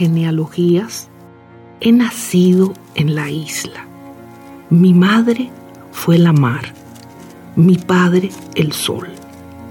Genealogías, 0.00 1.10
he 1.82 1.92
nacido 1.92 2.72
en 2.94 3.14
la 3.14 3.30
isla. 3.30 3.84
Mi 4.70 4.94
madre 4.94 5.50
fue 5.92 6.16
la 6.16 6.32
mar, 6.32 6.72
mi 7.54 7.76
padre 7.76 8.30
el 8.54 8.72
sol, 8.72 9.08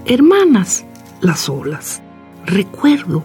hermanas 0.06 0.84
las 1.20 1.48
olas. 1.48 2.00
Recuerdo 2.46 3.24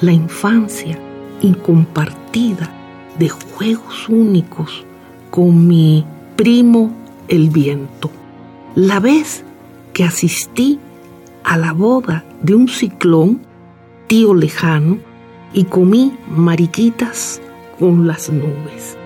la 0.00 0.12
infancia 0.12 0.98
incompartida 1.42 2.70
de 3.18 3.28
juegos 3.28 4.08
únicos 4.08 4.86
con 5.30 5.68
mi 5.68 6.06
primo 6.34 6.90
el 7.28 7.50
viento. 7.50 8.10
La 8.74 9.00
vez 9.00 9.44
que 9.92 10.04
asistí 10.04 10.80
a 11.44 11.58
la 11.58 11.74
boda 11.74 12.24
de 12.40 12.54
un 12.54 12.68
ciclón, 12.68 13.42
tío 14.06 14.32
lejano, 14.32 15.07
y 15.52 15.64
comí 15.64 16.16
mariquitas 16.28 17.40
con 17.78 18.06
las 18.06 18.30
nubes 18.30 18.96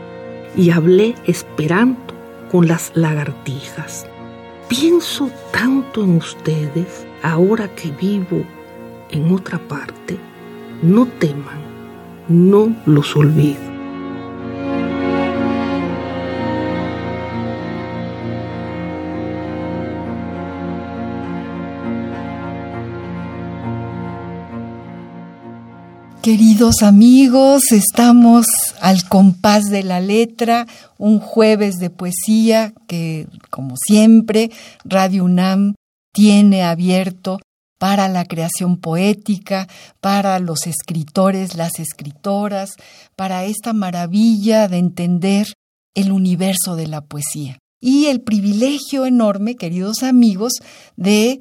y 0.56 0.70
hablé 0.70 1.14
esperanto 1.26 2.14
con 2.50 2.68
las 2.68 2.92
lagartijas. 2.94 4.06
Pienso 4.68 5.30
tanto 5.52 6.04
en 6.04 6.16
ustedes 6.16 7.06
ahora 7.22 7.68
que 7.74 7.90
vivo 7.90 8.44
en 9.10 9.32
otra 9.32 9.58
parte. 9.58 10.18
No 10.82 11.06
teman, 11.06 11.60
no 12.28 12.74
los 12.86 13.14
olvido. 13.16 13.71
Queridos 26.22 26.84
amigos, 26.84 27.72
estamos 27.72 28.46
al 28.80 29.08
compás 29.08 29.64
de 29.64 29.82
la 29.82 29.98
letra, 29.98 30.68
un 30.96 31.18
jueves 31.18 31.80
de 31.80 31.90
poesía 31.90 32.72
que, 32.86 33.26
como 33.50 33.74
siempre, 33.76 34.52
Radio 34.84 35.24
UNAM 35.24 35.74
tiene 36.12 36.62
abierto 36.62 37.40
para 37.76 38.06
la 38.06 38.24
creación 38.24 38.76
poética, 38.76 39.66
para 40.00 40.38
los 40.38 40.68
escritores, 40.68 41.56
las 41.56 41.80
escritoras, 41.80 42.70
para 43.16 43.44
esta 43.44 43.72
maravilla 43.72 44.68
de 44.68 44.78
entender 44.78 45.54
el 45.96 46.12
universo 46.12 46.76
de 46.76 46.86
la 46.86 47.00
poesía. 47.00 47.58
Y 47.80 48.06
el 48.06 48.20
privilegio 48.20 49.06
enorme, 49.06 49.56
queridos 49.56 50.04
amigos, 50.04 50.52
de 50.94 51.40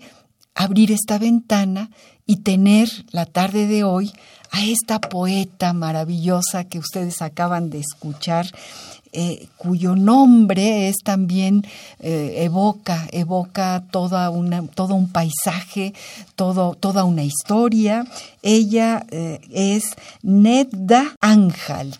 abrir 0.55 0.91
esta 0.91 1.19
ventana 1.19 1.91
y 2.25 2.37
tener 2.37 2.89
la 3.11 3.27
tarde 3.27 3.67
de 3.67 3.83
hoy 3.83 4.11
a 4.51 4.63
esta 4.65 4.99
poeta 4.99 5.73
maravillosa 5.73 6.65
que 6.65 6.79
ustedes 6.79 7.21
acaban 7.21 7.69
de 7.69 7.79
escuchar, 7.79 8.47
eh, 9.13 9.47
cuyo 9.57 9.95
nombre 9.95 10.87
es 10.87 10.97
también 11.03 11.65
eh, 11.99 12.35
evoca, 12.43 13.07
evoca 13.11 13.83
toda 13.91 14.29
una, 14.29 14.65
todo 14.67 14.95
un 14.95 15.09
paisaje, 15.09 15.93
todo, 16.35 16.75
toda 16.75 17.03
una 17.03 17.23
historia. 17.23 18.05
Ella 18.41 19.05
eh, 19.11 19.41
es 19.51 19.95
Nedda 20.21 21.15
Anhalt. 21.19 21.99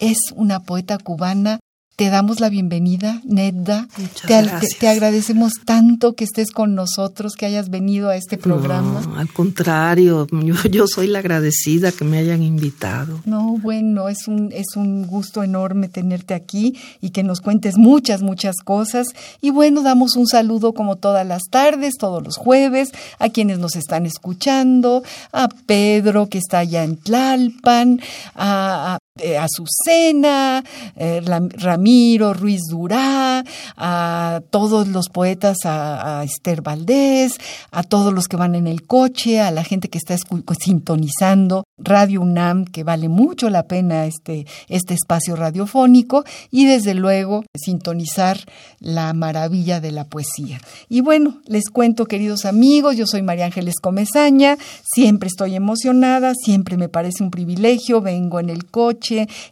Es 0.00 0.18
una 0.34 0.60
poeta 0.60 0.96
cubana 0.98 1.60
te 1.96 2.10
damos 2.10 2.40
la 2.40 2.50
bienvenida, 2.50 3.22
Nedda. 3.24 3.88
Te, 4.26 4.44
te, 4.78 4.86
agradecemos 4.86 5.54
tanto 5.64 6.12
que 6.12 6.24
estés 6.24 6.50
con 6.50 6.74
nosotros, 6.74 7.36
que 7.36 7.46
hayas 7.46 7.70
venido 7.70 8.10
a 8.10 8.16
este 8.16 8.36
programa. 8.36 9.00
No, 9.00 9.18
al 9.18 9.32
contrario, 9.32 10.26
yo, 10.70 10.86
soy 10.86 11.06
la 11.06 11.20
agradecida 11.20 11.92
que 11.92 12.04
me 12.04 12.18
hayan 12.18 12.42
invitado. 12.42 13.22
No, 13.24 13.56
bueno, 13.62 14.10
es 14.10 14.28
un, 14.28 14.52
es 14.52 14.76
un 14.76 15.06
gusto 15.06 15.42
enorme 15.42 15.88
tenerte 15.88 16.34
aquí 16.34 16.78
y 17.00 17.10
que 17.10 17.22
nos 17.22 17.40
cuentes 17.40 17.78
muchas, 17.78 18.20
muchas 18.20 18.56
cosas. 18.62 19.06
Y 19.40 19.48
bueno, 19.48 19.82
damos 19.82 20.16
un 20.16 20.26
saludo 20.26 20.74
como 20.74 20.96
todas 20.96 21.26
las 21.26 21.44
tardes, 21.50 21.94
todos 21.98 22.22
los 22.22 22.36
jueves, 22.36 22.90
a 23.18 23.30
quienes 23.30 23.58
nos 23.58 23.74
están 23.74 24.04
escuchando, 24.04 25.02
a 25.32 25.48
Pedro 25.64 26.28
que 26.28 26.36
está 26.36 26.58
allá 26.58 26.84
en 26.84 26.98
Tlalpan, 26.98 28.02
a, 28.34 28.98
eh, 29.18 29.38
Azucena, 29.38 30.62
eh, 30.96 31.20
Ramiro 31.22 32.34
Ruiz 32.34 32.62
Durá, 32.70 33.44
a 33.76 34.40
todos 34.50 34.88
los 34.88 35.08
poetas, 35.08 35.58
a, 35.64 36.22
Esther 36.24 36.62
Valdés, 36.62 37.38
a 37.70 37.82
todos 37.82 38.12
los 38.12 38.28
que 38.28 38.36
van 38.36 38.54
en 38.54 38.66
el 38.66 38.86
coche, 38.86 39.40
a 39.40 39.50
la 39.50 39.64
gente 39.64 39.88
que 39.88 39.98
está 39.98 40.16
sintonizando 40.58 41.64
Radio 41.78 42.20
UNAM, 42.20 42.64
que 42.64 42.84
vale 42.84 43.08
mucho 43.08 43.50
la 43.50 43.64
pena 43.64 44.06
este, 44.06 44.46
este 44.68 44.94
espacio 44.94 45.36
radiofónico, 45.36 46.24
y 46.50 46.66
desde 46.66 46.94
luego 46.94 47.44
sintonizar 47.54 48.38
la 48.80 49.12
maravilla 49.12 49.80
de 49.80 49.92
la 49.92 50.04
poesía. 50.04 50.60
Y 50.88 51.00
bueno, 51.00 51.40
les 51.46 51.70
cuento, 51.70 52.06
queridos 52.06 52.44
amigos, 52.44 52.96
yo 52.96 53.06
soy 53.06 53.22
María 53.22 53.46
Ángeles 53.46 53.76
Comezaña, 53.80 54.56
siempre 54.82 55.28
estoy 55.28 55.54
emocionada, 55.54 56.32
siempre 56.34 56.76
me 56.76 56.88
parece 56.88 57.22
un 57.22 57.30
privilegio, 57.30 58.00
vengo 58.00 58.40
en 58.40 58.50
el 58.50 58.66
coche, 58.66 59.05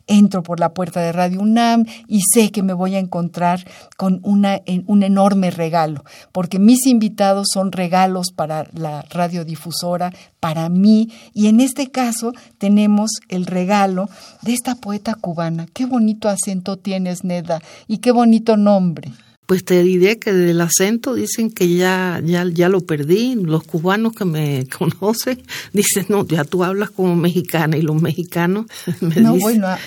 entro 0.06 0.42
por 0.42 0.60
la 0.60 0.74
puerta 0.74 1.00
de 1.00 1.12
Radio 1.12 1.40
UNAM 1.40 1.84
y 2.08 2.20
sé 2.32 2.50
que 2.50 2.62
me 2.62 2.72
voy 2.72 2.94
a 2.94 2.98
encontrar 2.98 3.64
con 3.96 4.20
una, 4.22 4.60
un 4.86 5.02
enorme 5.02 5.50
regalo, 5.50 6.04
porque 6.32 6.58
mis 6.58 6.86
invitados 6.86 7.48
son 7.52 7.72
regalos 7.72 8.32
para 8.34 8.66
la 8.72 9.02
radiodifusora, 9.10 10.12
para 10.40 10.68
mí, 10.68 11.10
y 11.32 11.46
en 11.46 11.60
este 11.60 11.90
caso 11.90 12.32
tenemos 12.58 13.10
el 13.28 13.46
regalo 13.46 14.08
de 14.42 14.52
esta 14.52 14.74
poeta 14.74 15.14
cubana. 15.14 15.66
Qué 15.72 15.86
bonito 15.86 16.28
acento 16.28 16.76
tienes, 16.76 17.24
Neda, 17.24 17.62
y 17.86 17.98
qué 17.98 18.10
bonito 18.10 18.56
nombre. 18.56 19.12
Pues 19.46 19.64
te 19.64 19.82
diré 19.82 20.18
que 20.18 20.32
del 20.32 20.60
acento 20.60 21.14
dicen 21.14 21.50
que 21.50 21.74
ya, 21.74 22.20
ya, 22.24 22.46
ya 22.50 22.68
lo 22.68 22.80
perdí. 22.80 23.34
Los 23.34 23.64
cubanos 23.64 24.14
que 24.14 24.24
me 24.24 24.66
conocen 24.78 25.42
dicen, 25.72 26.06
no, 26.08 26.26
ya 26.26 26.44
tú 26.44 26.64
hablas 26.64 26.90
como 26.90 27.14
mexicana 27.14 27.76
y 27.76 27.82
los 27.82 28.00
mexicanos 28.00 28.66
me 29.00 29.16
No, 29.16 29.36
bueno, 29.36 29.66
ah, 29.66 29.78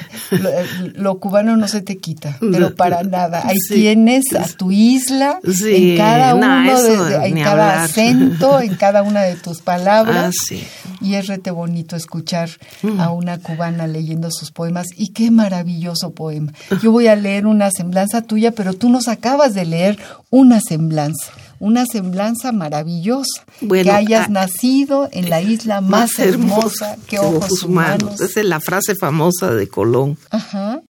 lo, 0.96 1.20
cubano 1.20 1.58
no 1.58 1.68
se 1.68 1.82
te 1.82 1.98
quita, 1.98 2.38
pero 2.40 2.76
para 2.76 3.04
nada. 3.04 3.42
Ahí 3.46 3.58
tienes 3.68 4.34
a 4.34 4.46
tu 4.48 4.72
isla 4.72 5.40
en 5.44 5.98
cada 5.98 6.36
uno, 6.36 6.82
de, 6.82 7.28
en 7.28 7.36
cada 7.36 7.84
acento, 7.84 8.60
en 8.62 8.76
cada 8.76 9.02
una 9.02 9.24
de 9.24 9.36
tus 9.36 9.62
palabras. 9.62 10.36
Ah, 10.52 10.56
y 11.00 11.16
es 11.16 11.28
rete 11.28 11.52
bonito 11.52 11.96
escuchar 11.96 12.50
mm. 12.82 13.00
a 13.00 13.12
una 13.12 13.38
cubana 13.40 13.88
leyendo 13.88 14.30
sus 14.32 14.52
poemas. 14.52 14.88
Y 14.96 15.10
qué 15.10 15.32
maravilloso 15.32 16.12
poema. 16.12 16.54
Yo 16.82 16.92
voy 16.92 17.08
a 17.08 17.16
leer 17.16 17.46
una 17.46 17.70
semblanza 17.72 18.22
tuya, 18.22 18.52
pero 18.52 18.74
tú 18.74 18.90
nos 18.90 19.08
acabas 19.08 19.47
de 19.54 19.66
leer 19.66 20.00
una 20.30 20.60
semblanza, 20.60 21.32
una 21.60 21.86
semblanza 21.86 22.52
maravillosa, 22.52 23.46
que 23.60 23.90
hayas 23.90 24.30
nacido 24.30 25.10
en 25.12 25.30
la 25.30 25.42
isla 25.42 25.82
más 25.82 26.20
hermosa, 26.20 26.98
que 27.08 27.20
ojos, 27.20 27.64
humanos. 27.64 28.20
Esa 28.22 28.42
es 28.42 28.46
la 28.46 28.60
frase 28.60 28.96
famosa 28.96 29.54
de 29.54 29.68
Colón. 29.68 30.18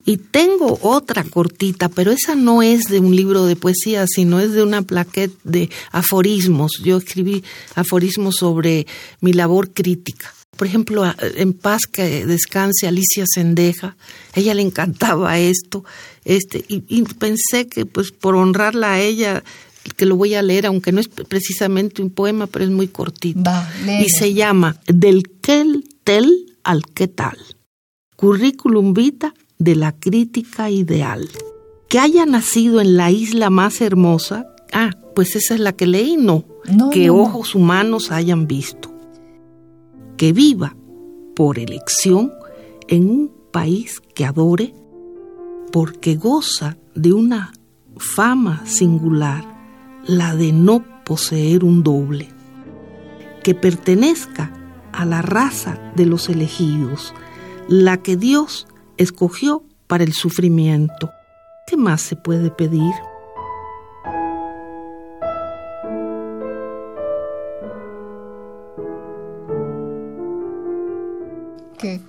Y 0.06 0.18
tengo 0.18 0.80
otra 0.82 1.24
cortita, 1.24 1.90
pero 1.90 2.12
esa 2.12 2.36
no 2.36 2.62
es 2.62 2.86
de 2.86 3.00
un 3.00 3.16
libro 3.16 3.46
de 3.46 3.56
poesía, 3.56 4.06
sino 4.08 4.40
es 4.40 4.54
de 4.54 4.64
una 4.64 4.82
plaqueta 4.82 5.36
de 5.44 5.70
aforismos. 5.92 6.72
Yo 6.84 6.98
escribí 6.98 7.44
aforismos 7.76 8.36
sobre 8.36 8.88
mi 9.22 9.34
labor 9.34 9.72
crítica. 9.74 10.34
Por 10.58 10.68
ejemplo, 10.68 11.04
en 11.22 11.54
paz 11.54 11.82
que 11.92 12.26
descanse 12.26 12.88
Alicia 12.88 13.26
Sendeja, 13.28 13.96
ella 14.34 14.54
le 14.54 14.64
encantaba 14.64 15.38
esto, 15.38 15.86
este, 16.26 16.66
y, 16.68 17.04
pensé 17.04 17.68
que 17.68 17.86
pues 17.86 18.12
por 18.12 18.36
honrarla 18.36 18.94
a 18.94 19.00
ella, 19.00 19.44
que 19.96 20.06
lo 20.06 20.16
voy 20.16 20.34
a 20.34 20.42
leer, 20.42 20.66
aunque 20.66 20.92
no 20.92 21.00
es 21.00 21.08
precisamente 21.08 22.02
un 22.02 22.10
poema, 22.10 22.48
pero 22.48 22.66
es 22.66 22.72
muy 22.72 22.88
cortito. 22.88 23.50
y 23.86 24.10
se 24.10 24.34
llama 24.34 24.78
Del 24.88 25.24
quel 25.42 25.88
tel 26.04 26.56
al 26.64 26.84
qué 26.86 27.08
tal. 27.08 27.38
Currículum 28.16 28.94
vita 28.94 29.34
de 29.60 29.76
la 29.76 29.92
crítica 29.92 30.70
ideal. 30.70 31.30
Que 31.88 32.00
haya 32.00 32.26
nacido 32.26 32.82
en 32.82 32.98
la 32.98 33.12
isla 33.12 33.50
más 33.50 33.80
hermosa, 33.80 34.48
ah, 34.74 34.92
pues 35.16 35.36
esa 35.36 35.54
es 35.54 35.60
la 35.60 35.74
que 35.74 35.88
leí, 35.88 36.18
no, 36.18 36.46
que 36.92 37.10
ojos 37.10 37.56
humanos 37.56 38.12
hayan 38.12 38.48
visto. 38.48 38.97
Que 40.18 40.34
viva 40.34 40.76
por 41.36 41.60
elección 41.60 42.34
en 42.88 43.10
un 43.10 43.32
país 43.52 44.02
que 44.16 44.26
adore, 44.26 44.74
porque 45.72 46.16
goza 46.16 46.78
de 46.96 47.14
una 47.14 47.54
fama 47.98 48.66
singular, 48.66 49.44
la 50.06 50.36
de 50.36 50.52
no 50.52 50.84
poseer 51.06 51.64
un 51.64 51.84
doble. 51.84 52.30
Que 53.44 53.54
pertenezca 53.54 54.52
a 54.92 55.06
la 55.06 55.22
raza 55.22 55.80
de 55.96 56.06
los 56.06 56.30
elegidos, 56.30 57.14
la 57.68 57.98
que 57.98 58.18
Dios 58.18 58.68
escogió 58.98 59.64
para 59.86 60.04
el 60.04 60.14
sufrimiento. 60.14 61.12
¿Qué 61.68 61.78
más 61.78 62.02
se 62.02 62.16
puede 62.16 62.50
pedir? 62.50 62.94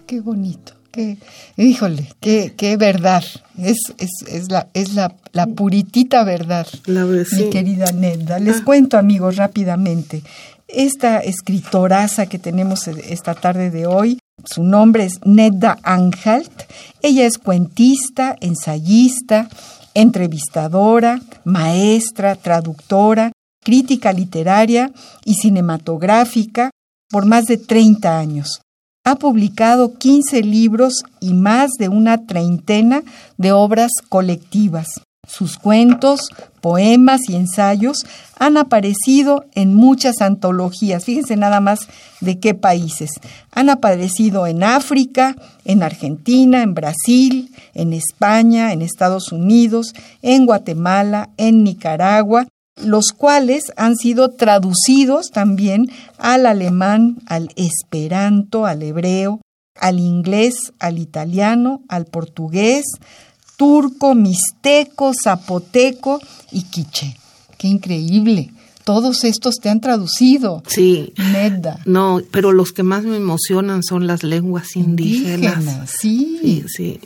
Qué, 0.08 0.20
bonito, 0.20 0.72
qué, 0.90 1.18
híjole, 1.56 2.08
qué, 2.18 2.54
qué 2.56 2.76
verdad, 2.76 3.22
es, 3.58 3.78
es, 3.98 4.10
es, 4.26 4.50
la, 4.50 4.68
es 4.74 4.94
la, 4.94 5.14
la 5.32 5.46
puritita 5.46 6.24
verdad, 6.24 6.66
la, 6.86 7.04
mi 7.04 7.50
querida 7.50 7.92
Nedda. 7.92 8.38
Les 8.38 8.56
ah. 8.56 8.64
cuento, 8.64 8.96
amigos, 8.96 9.36
rápidamente. 9.36 10.22
Esta 10.66 11.18
escritoraza 11.18 12.26
que 12.26 12.38
tenemos 12.38 12.88
esta 12.88 13.34
tarde 13.34 13.70
de 13.70 13.86
hoy 13.86 14.18
su 14.44 14.62
nombre 14.62 15.04
es 15.04 15.20
Nedda 15.24 15.78
Anhalt. 15.82 16.62
Ella 17.02 17.26
es 17.26 17.38
cuentista, 17.38 18.36
ensayista, 18.40 19.48
entrevistadora, 19.94 21.20
maestra, 21.44 22.36
traductora, 22.36 23.32
crítica 23.62 24.12
literaria 24.12 24.92
y 25.24 25.34
cinematográfica 25.34 26.70
por 27.10 27.26
más 27.26 27.44
de 27.44 27.58
30 27.58 28.18
años. 28.18 28.60
Ha 29.08 29.16
publicado 29.16 29.94
15 29.94 30.42
libros 30.42 31.02
y 31.18 31.32
más 31.32 31.70
de 31.78 31.88
una 31.88 32.26
treintena 32.26 33.04
de 33.38 33.52
obras 33.52 33.90
colectivas. 34.10 35.00
Sus 35.26 35.56
cuentos, 35.56 36.28
poemas 36.60 37.22
y 37.26 37.34
ensayos 37.34 38.04
han 38.38 38.58
aparecido 38.58 39.46
en 39.54 39.72
muchas 39.72 40.20
antologías. 40.20 41.06
Fíjense 41.06 41.36
nada 41.36 41.60
más 41.60 41.88
de 42.20 42.38
qué 42.38 42.52
países. 42.52 43.12
Han 43.50 43.70
aparecido 43.70 44.46
en 44.46 44.62
África, 44.62 45.36
en 45.64 45.82
Argentina, 45.82 46.62
en 46.62 46.74
Brasil, 46.74 47.50
en 47.72 47.94
España, 47.94 48.74
en 48.74 48.82
Estados 48.82 49.32
Unidos, 49.32 49.94
en 50.20 50.44
Guatemala, 50.44 51.30
en 51.38 51.64
Nicaragua, 51.64 52.46
los 52.84 53.12
cuales 53.12 53.64
han 53.76 53.96
sido 53.96 54.30
traducidos 54.30 55.30
también 55.30 55.90
al 56.18 56.46
alemán, 56.46 57.18
al 57.26 57.50
esperanto, 57.56 58.66
al 58.66 58.82
hebreo, 58.82 59.40
al 59.74 60.00
inglés, 60.00 60.72
al 60.78 60.98
italiano, 60.98 61.82
al 61.88 62.06
portugués, 62.06 62.84
turco, 63.56 64.14
mixteco, 64.14 65.12
zapoteco 65.14 66.20
y 66.52 66.62
quiche. 66.62 67.16
Qué 67.58 67.68
increíble. 67.68 68.52
Todos 68.84 69.24
estos 69.24 69.56
te 69.56 69.68
han 69.68 69.80
traducido. 69.80 70.62
Sí. 70.66 71.12
Nedda. 71.18 71.80
No, 71.84 72.22
pero 72.30 72.52
los 72.52 72.72
que 72.72 72.82
más 72.82 73.04
me 73.04 73.16
emocionan 73.16 73.82
son 73.82 74.06
las 74.06 74.22
lenguas 74.22 74.76
indígenas. 74.76 75.90
sí. 75.90 76.38
sí. 76.42 76.64
Sí, 76.68 77.00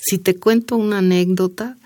Si 0.00 0.18
te 0.18 0.36
cuento 0.36 0.76
una 0.76 0.98
anécdota, 0.98 1.76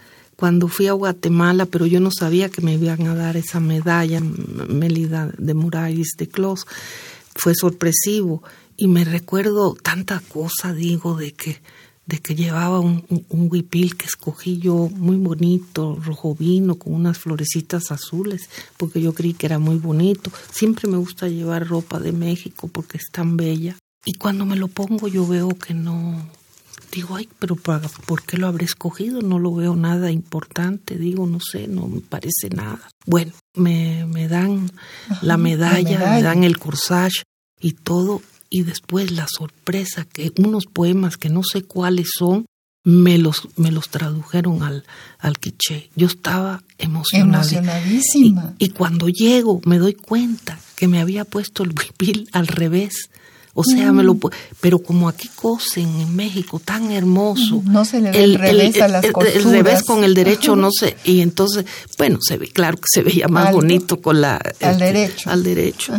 cuando 0.43 0.67
fui 0.67 0.89
a 0.89 0.93
Guatemala, 0.93 1.67
pero 1.67 1.87
yo 1.87 2.00
no 2.00 2.11
sabía 2.11 2.49
que 2.49 2.62
me 2.62 2.75
iban 2.75 3.06
a 3.06 3.15
dar 3.15 3.37
esa 3.37 3.61
medalla, 3.61 4.19
Mélida 4.21 5.31
de 5.39 5.55
Muralles 5.55 6.15
de 6.19 6.27
Clos, 6.27 6.67
fue 7.37 7.55
sorpresivo. 7.55 8.43
Y 8.77 8.89
me 8.89 9.05
recuerdo 9.05 9.77
tanta 9.81 10.19
cosa, 10.19 10.75
digo, 10.75 11.15
de 11.15 11.31
que 11.31 11.62
de 12.06 12.19
que 12.19 12.35
llevaba 12.35 12.81
un, 12.81 13.05
un, 13.29 13.49
huipil 13.53 13.97
que 13.97 14.06
escogí 14.06 14.59
yo 14.59 14.91
muy 14.93 15.17
bonito, 15.17 15.97
rojo 16.05 16.35
vino, 16.35 16.75
con 16.75 16.93
unas 16.93 17.19
florecitas 17.19 17.93
azules, 17.93 18.50
porque 18.79 19.00
yo 19.00 19.15
creí 19.15 19.35
que 19.35 19.47
era 19.47 19.61
muy 19.61 19.77
bonito. 19.77 20.33
Siempre 20.50 20.91
me 20.91 20.97
gusta 20.97 21.29
llevar 21.29 21.69
ropa 21.69 22.00
de 22.00 22.11
México 22.11 22.67
porque 22.67 22.99
es 22.99 23.05
tan 23.12 23.37
bella. 23.37 23.77
Y 24.05 24.15
cuando 24.15 24.45
me 24.45 24.56
lo 24.56 24.67
pongo 24.67 25.06
yo 25.06 25.25
veo 25.25 25.50
que 25.50 25.73
no... 25.73 26.42
Digo, 26.93 27.17
ay, 27.17 27.29
pero 27.39 27.56
¿por 27.56 28.23
qué 28.23 28.37
lo 28.37 28.47
habré 28.47 28.67
escogido? 28.67 29.23
No 29.23 29.39
lo 29.39 29.55
veo 29.55 29.75
nada 29.75 30.11
importante. 30.11 30.97
Digo, 30.97 31.27
no 31.27 31.41
sé, 31.41 31.67
no 31.67 31.89
me 31.89 32.00
parece 32.00 32.50
nada. 32.50 32.89
Bueno, 33.06 33.33
me, 33.55 34.05
me 34.06 34.29
dan 34.29 34.71
la 35.23 35.39
medalla, 35.39 36.15
me 36.15 36.23
dan 36.23 36.44
el 36.44 36.59
corsage 36.59 37.23
y 37.61 37.73
todo 37.73 38.21
y 38.50 38.65
después 38.65 39.11
la 39.11 39.27
sorpresa 39.27 40.05
que 40.05 40.33
unos 40.37 40.67
poemas 40.67 41.17
que 41.17 41.31
no 41.31 41.43
sé 41.43 41.62
cuáles 41.62 42.11
son 42.15 42.44
me 42.85 43.17
los, 43.17 43.49
me 43.56 43.71
los 43.71 43.88
tradujeron 43.88 44.62
al, 44.62 44.85
al 45.19 45.38
quiché. 45.38 45.91
Yo 45.95 46.09
estaba 46.09 46.62
emocionada. 46.79 47.43
Emocionadísima. 47.43 48.55
Y, 48.59 48.71
cuando 48.71 49.09
llego 49.09 49.61
me 49.65 49.79
doy 49.79 49.95
cuenta 49.95 50.59
que 50.77 50.88
me 50.88 51.00
había 51.00 51.25
puesto 51.25 51.62
el 51.62 51.71
huipil 51.79 52.29
al 52.33 52.47
revés. 52.47 53.09
O 53.54 53.64
sea, 53.64 53.93
me 53.93 54.02
lo 54.02 54.16
pero 54.60 54.78
como 54.78 55.08
aquí 55.08 55.28
cosen 55.34 55.88
en 56.00 56.16
México 56.16 56.58
tan 56.58 56.90
hermoso. 56.90 57.62
No 57.64 57.84
se 57.84 58.00
le 58.00 58.10
ve 58.10 58.25
el, 58.25 58.34
revés 58.37 58.81
a 58.81 58.88
las 58.88 59.04
costuras. 59.10 59.37
El 59.37 59.52
revés 59.52 59.82
con 59.82 60.04
el 60.04 60.14
derecho 60.14 60.56
no 60.56 60.70
sé, 60.78 60.96
y 61.04 61.20
entonces, 61.20 61.66
bueno, 61.99 62.19
se 62.22 62.38
ve 62.38 62.49
claro 62.49 62.78
que 62.78 62.87
se 62.87 63.02
veía 63.02 63.28
más 63.28 63.52
bonito 63.52 64.00
con 64.00 64.20
la 64.22 64.37
al 64.37 64.52
este, 64.72 64.84
derecho. 64.84 65.31
Al 65.31 65.43
derecho, 65.43 65.93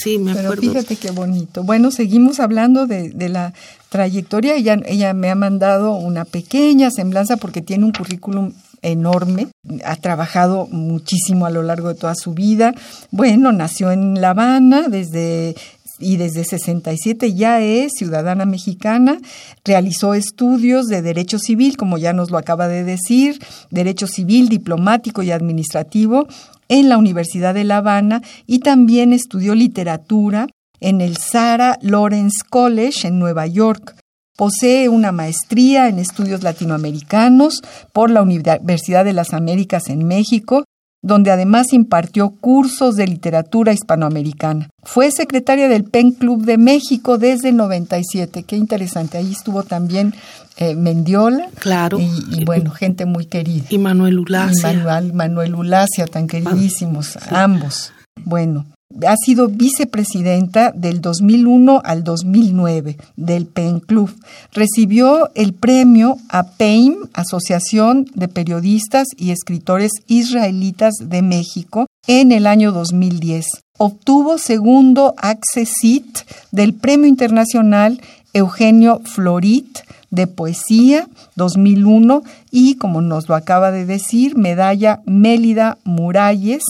Sí, 0.00 0.18
me 0.18 0.34
pero 0.34 0.52
Fíjate 0.52 0.96
qué 0.96 1.10
bonito. 1.10 1.64
Bueno, 1.64 1.90
seguimos 1.90 2.38
hablando 2.38 2.86
de, 2.86 3.10
de 3.10 3.28
la 3.28 3.52
trayectoria. 3.88 4.54
Ella, 4.54 4.78
ella 4.86 5.12
me 5.12 5.30
ha 5.30 5.34
mandado 5.34 5.96
una 5.96 6.24
pequeña 6.24 6.90
semblanza 6.90 7.36
porque 7.36 7.62
tiene 7.62 7.84
un 7.84 7.92
currículum 7.92 8.52
enorme, 8.82 9.48
ha 9.84 9.96
trabajado 9.96 10.66
muchísimo 10.66 11.46
a 11.46 11.50
lo 11.50 11.62
largo 11.62 11.88
de 11.88 11.94
toda 11.94 12.14
su 12.14 12.34
vida. 12.34 12.74
Bueno, 13.10 13.52
nació 13.52 13.92
en 13.92 14.20
La 14.20 14.30
Habana 14.30 14.88
desde 14.88 15.54
y 16.02 16.16
desde 16.16 16.44
67 16.44 17.34
ya 17.34 17.60
es 17.60 17.92
ciudadana 17.96 18.44
mexicana, 18.44 19.18
realizó 19.64 20.14
estudios 20.14 20.86
de 20.86 21.00
derecho 21.02 21.38
civil, 21.38 21.76
como 21.76 21.98
ya 21.98 22.12
nos 22.12 22.30
lo 22.30 22.38
acaba 22.38 22.68
de 22.68 22.84
decir, 22.84 23.38
derecho 23.70 24.06
civil, 24.06 24.48
diplomático 24.48 25.22
y 25.22 25.30
administrativo 25.30 26.26
en 26.68 26.88
la 26.88 26.98
Universidad 26.98 27.54
de 27.54 27.64
La 27.64 27.78
Habana 27.78 28.22
y 28.46 28.58
también 28.60 29.12
estudió 29.12 29.54
literatura 29.54 30.48
en 30.80 31.00
el 31.00 31.16
Sarah 31.16 31.78
Lawrence 31.80 32.42
College 32.48 33.06
en 33.06 33.18
Nueva 33.18 33.46
York. 33.46 33.96
Posee 34.36 34.88
una 34.88 35.12
maestría 35.12 35.88
en 35.88 35.98
estudios 35.98 36.42
latinoamericanos 36.42 37.62
por 37.92 38.10
la 38.10 38.22
Universidad 38.22 39.04
de 39.04 39.12
las 39.12 39.32
Américas 39.32 39.88
en 39.88 40.04
México 40.06 40.64
donde 41.02 41.32
además 41.32 41.72
impartió 41.72 42.30
cursos 42.40 42.96
de 42.96 43.06
literatura 43.06 43.72
hispanoamericana. 43.72 44.70
Fue 44.84 45.10
secretaria 45.10 45.68
del 45.68 45.84
PEN 45.84 46.12
Club 46.12 46.44
de 46.44 46.58
México 46.58 47.18
desde 47.18 47.48
el 47.48 47.56
97. 47.56 48.44
Qué 48.44 48.56
interesante. 48.56 49.18
Ahí 49.18 49.32
estuvo 49.32 49.64
también 49.64 50.14
eh, 50.56 50.76
Mendiola. 50.76 51.48
Claro. 51.58 51.98
Y, 51.98 52.44
bueno, 52.44 52.70
gente 52.70 53.04
muy 53.04 53.26
querida. 53.26 53.64
Y 53.68 53.78
Manuel 53.78 54.20
Ulacia. 54.20 54.72
Manuel, 54.72 55.12
Manuel 55.12 55.54
Ulacia, 55.56 56.06
tan 56.06 56.28
queridísimos, 56.28 57.18
ambos. 57.30 57.92
Bueno, 58.24 58.66
ha 59.06 59.16
sido 59.16 59.48
vicepresidenta 59.48 60.72
del 60.72 61.00
2001 61.00 61.80
al 61.84 62.04
2009 62.04 62.96
del 63.16 63.46
PEN 63.46 63.80
Club. 63.80 64.14
Recibió 64.52 65.30
el 65.34 65.54
premio 65.54 66.16
APEIM, 66.28 66.96
Asociación 67.12 68.06
de 68.14 68.28
Periodistas 68.28 69.08
y 69.16 69.30
Escritores 69.30 69.92
Israelitas 70.06 70.94
de 71.00 71.22
México, 71.22 71.86
en 72.06 72.32
el 72.32 72.46
año 72.46 72.72
2010. 72.72 73.46
Obtuvo 73.78 74.38
segundo 74.38 75.14
Accessit 75.18 76.18
del 76.50 76.74
Premio 76.74 77.06
Internacional 77.06 78.00
Eugenio 78.32 79.00
Florit 79.04 79.78
de 80.10 80.26
Poesía 80.26 81.08
2001 81.36 82.22
y, 82.50 82.74
como 82.74 83.00
nos 83.00 83.28
lo 83.28 83.34
acaba 83.34 83.70
de 83.70 83.86
decir, 83.86 84.36
medalla 84.36 85.00
Mélida 85.06 85.78
Muralles 85.84 86.62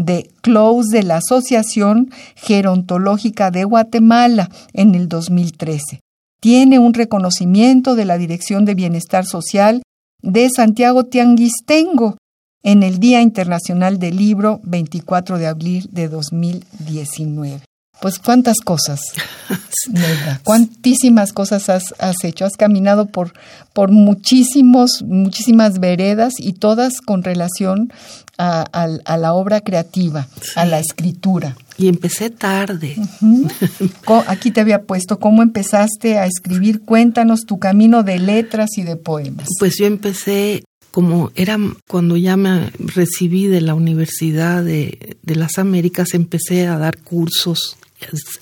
de 0.00 0.30
Close 0.40 0.96
de 0.96 1.02
la 1.02 1.18
Asociación 1.18 2.10
Gerontológica 2.34 3.50
de 3.50 3.64
Guatemala 3.64 4.50
en 4.72 4.94
el 4.94 5.08
2013. 5.08 6.00
Tiene 6.40 6.78
un 6.78 6.94
reconocimiento 6.94 7.94
de 7.94 8.06
la 8.06 8.16
Dirección 8.16 8.64
de 8.64 8.74
Bienestar 8.74 9.26
Social 9.26 9.82
de 10.22 10.48
Santiago 10.48 11.04
Tianguistengo 11.04 12.16
en 12.62 12.82
el 12.82 12.98
Día 12.98 13.20
Internacional 13.20 13.98
del 13.98 14.16
Libro 14.16 14.60
24 14.64 15.38
de 15.38 15.46
abril 15.46 15.88
de 15.92 16.08
2019. 16.08 17.60
pues 18.00 18.18
cuántas 18.18 18.60
cosas, 18.60 19.00
cuántísimas 20.44 21.34
cosas 21.34 21.68
has, 21.68 21.94
has, 21.98 22.24
hecho. 22.24 22.46
Has 22.46 22.56
caminado 22.56 23.04
por, 23.04 23.34
por 23.74 23.90
muchísimos, 23.90 25.02
muchísimas 25.02 25.78
veredas 25.80 26.32
y 26.38 26.54
todas 26.54 27.02
con 27.02 27.22
relación 27.22 27.92
a, 28.40 29.16
la 29.18 29.32
obra 29.34 29.60
creativa, 29.60 30.28
a 30.56 30.64
la 30.64 30.78
escritura. 30.78 31.56
Y 31.76 31.88
empecé 31.88 32.30
tarde. 32.30 32.96
Aquí 34.26 34.50
te 34.50 34.60
había 34.60 34.82
puesto 34.82 35.18
cómo 35.18 35.42
empezaste 35.42 36.18
a 36.18 36.26
escribir. 36.26 36.82
Cuéntanos 36.82 37.46
tu 37.46 37.58
camino 37.58 38.02
de 38.02 38.18
letras 38.18 38.70
y 38.76 38.82
de 38.82 38.96
poemas. 38.96 39.48
Pues 39.58 39.76
yo 39.78 39.86
empecé 39.86 40.62
como 40.90 41.30
era 41.36 41.56
cuando 41.88 42.16
ya 42.16 42.36
me 42.36 42.70
recibí 42.78 43.46
de 43.46 43.60
la 43.60 43.74
Universidad 43.74 44.64
de, 44.64 45.16
de 45.22 45.36
las 45.36 45.58
Américas, 45.58 46.14
empecé 46.14 46.66
a 46.66 46.78
dar 46.78 46.98
cursos 46.98 47.76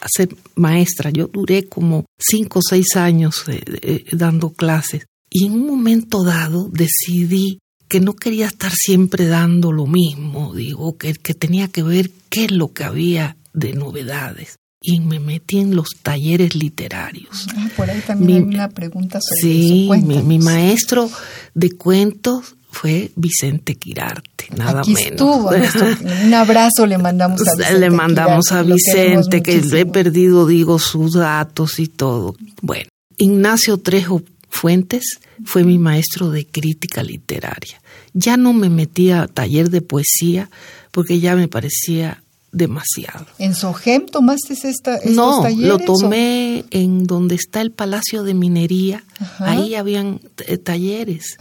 a 0.00 0.06
ser 0.08 0.28
maestra. 0.54 1.10
Yo 1.10 1.26
duré 1.26 1.68
como 1.68 2.04
cinco 2.18 2.60
o 2.60 2.62
seis 2.62 2.96
años 2.96 3.44
eh, 3.48 3.60
eh, 3.82 4.04
dando 4.12 4.50
clases. 4.50 5.06
Y 5.30 5.46
en 5.46 5.52
un 5.52 5.66
momento 5.66 6.24
dado 6.24 6.70
decidí 6.70 7.58
que 7.88 8.00
no 8.00 8.14
quería 8.14 8.46
estar 8.46 8.72
siempre 8.72 9.26
dando 9.26 9.72
lo 9.72 9.86
mismo, 9.86 10.54
digo, 10.54 10.96
que, 10.96 11.14
que 11.14 11.34
tenía 11.34 11.68
que 11.68 11.82
ver 11.82 12.10
qué 12.28 12.44
es 12.44 12.52
lo 12.52 12.72
que 12.72 12.84
había 12.84 13.36
de 13.52 13.72
novedades. 13.72 14.56
Y 14.80 15.00
me 15.00 15.18
metí 15.18 15.58
en 15.58 15.74
los 15.74 15.88
talleres 16.02 16.54
literarios. 16.54 17.48
Ah, 17.56 17.68
por 17.76 17.90
ahí 17.90 18.00
también 18.06 18.48
hay 18.48 18.54
una 18.54 18.68
pregunta 18.68 19.18
sobre 19.20 19.40
sí, 19.40 19.90
Mi, 20.04 20.22
mi 20.22 20.38
maestro 20.38 21.10
de 21.54 21.72
cuentos 21.72 22.54
fue 22.70 23.10
Vicente 23.16 23.74
Quirarte, 23.74 24.46
nada 24.56 24.80
Aquí 24.80 24.94
menos. 24.94 25.10
Estuvo, 25.10 25.50
un 26.24 26.34
abrazo 26.34 26.86
le 26.86 26.98
mandamos 26.98 27.40
a 27.40 27.56
Vicente. 27.56 27.80
Le 27.80 27.90
mandamos 27.90 28.52
a 28.52 28.62
Vicente, 28.62 29.42
que 29.42 29.56
he 29.56 29.86
perdido, 29.86 30.46
digo, 30.46 30.78
sus 30.78 31.14
datos 31.14 31.80
y 31.80 31.88
todo. 31.88 32.36
Bueno, 32.62 32.88
Ignacio 33.16 33.78
Trejo 33.78 34.22
Fuentes 34.48 35.20
fue 35.44 35.64
mi 35.64 35.78
maestro 35.78 36.30
de 36.30 36.46
crítica 36.46 37.02
literaria. 37.02 37.80
Ya 38.14 38.36
no 38.36 38.52
me 38.52 38.70
metía 38.70 39.22
a 39.22 39.28
taller 39.28 39.70
de 39.70 39.82
poesía 39.82 40.50
porque 40.90 41.20
ya 41.20 41.36
me 41.36 41.48
parecía 41.48 42.22
demasiado. 42.50 43.26
¿En 43.38 43.54
Sogem 43.54 44.06
tomaste 44.06 44.54
esta, 44.54 44.96
estos 44.96 45.14
no, 45.14 45.42
talleres? 45.42 45.68
lo 45.68 45.78
tomé 45.78 46.64
en 46.70 47.04
donde 47.04 47.34
está 47.34 47.60
el 47.60 47.72
Palacio 47.72 48.22
de 48.22 48.34
Minería. 48.34 49.04
Ahí 49.38 49.74
habían 49.74 50.20
eh, 50.46 50.56
talleres. 50.56 51.36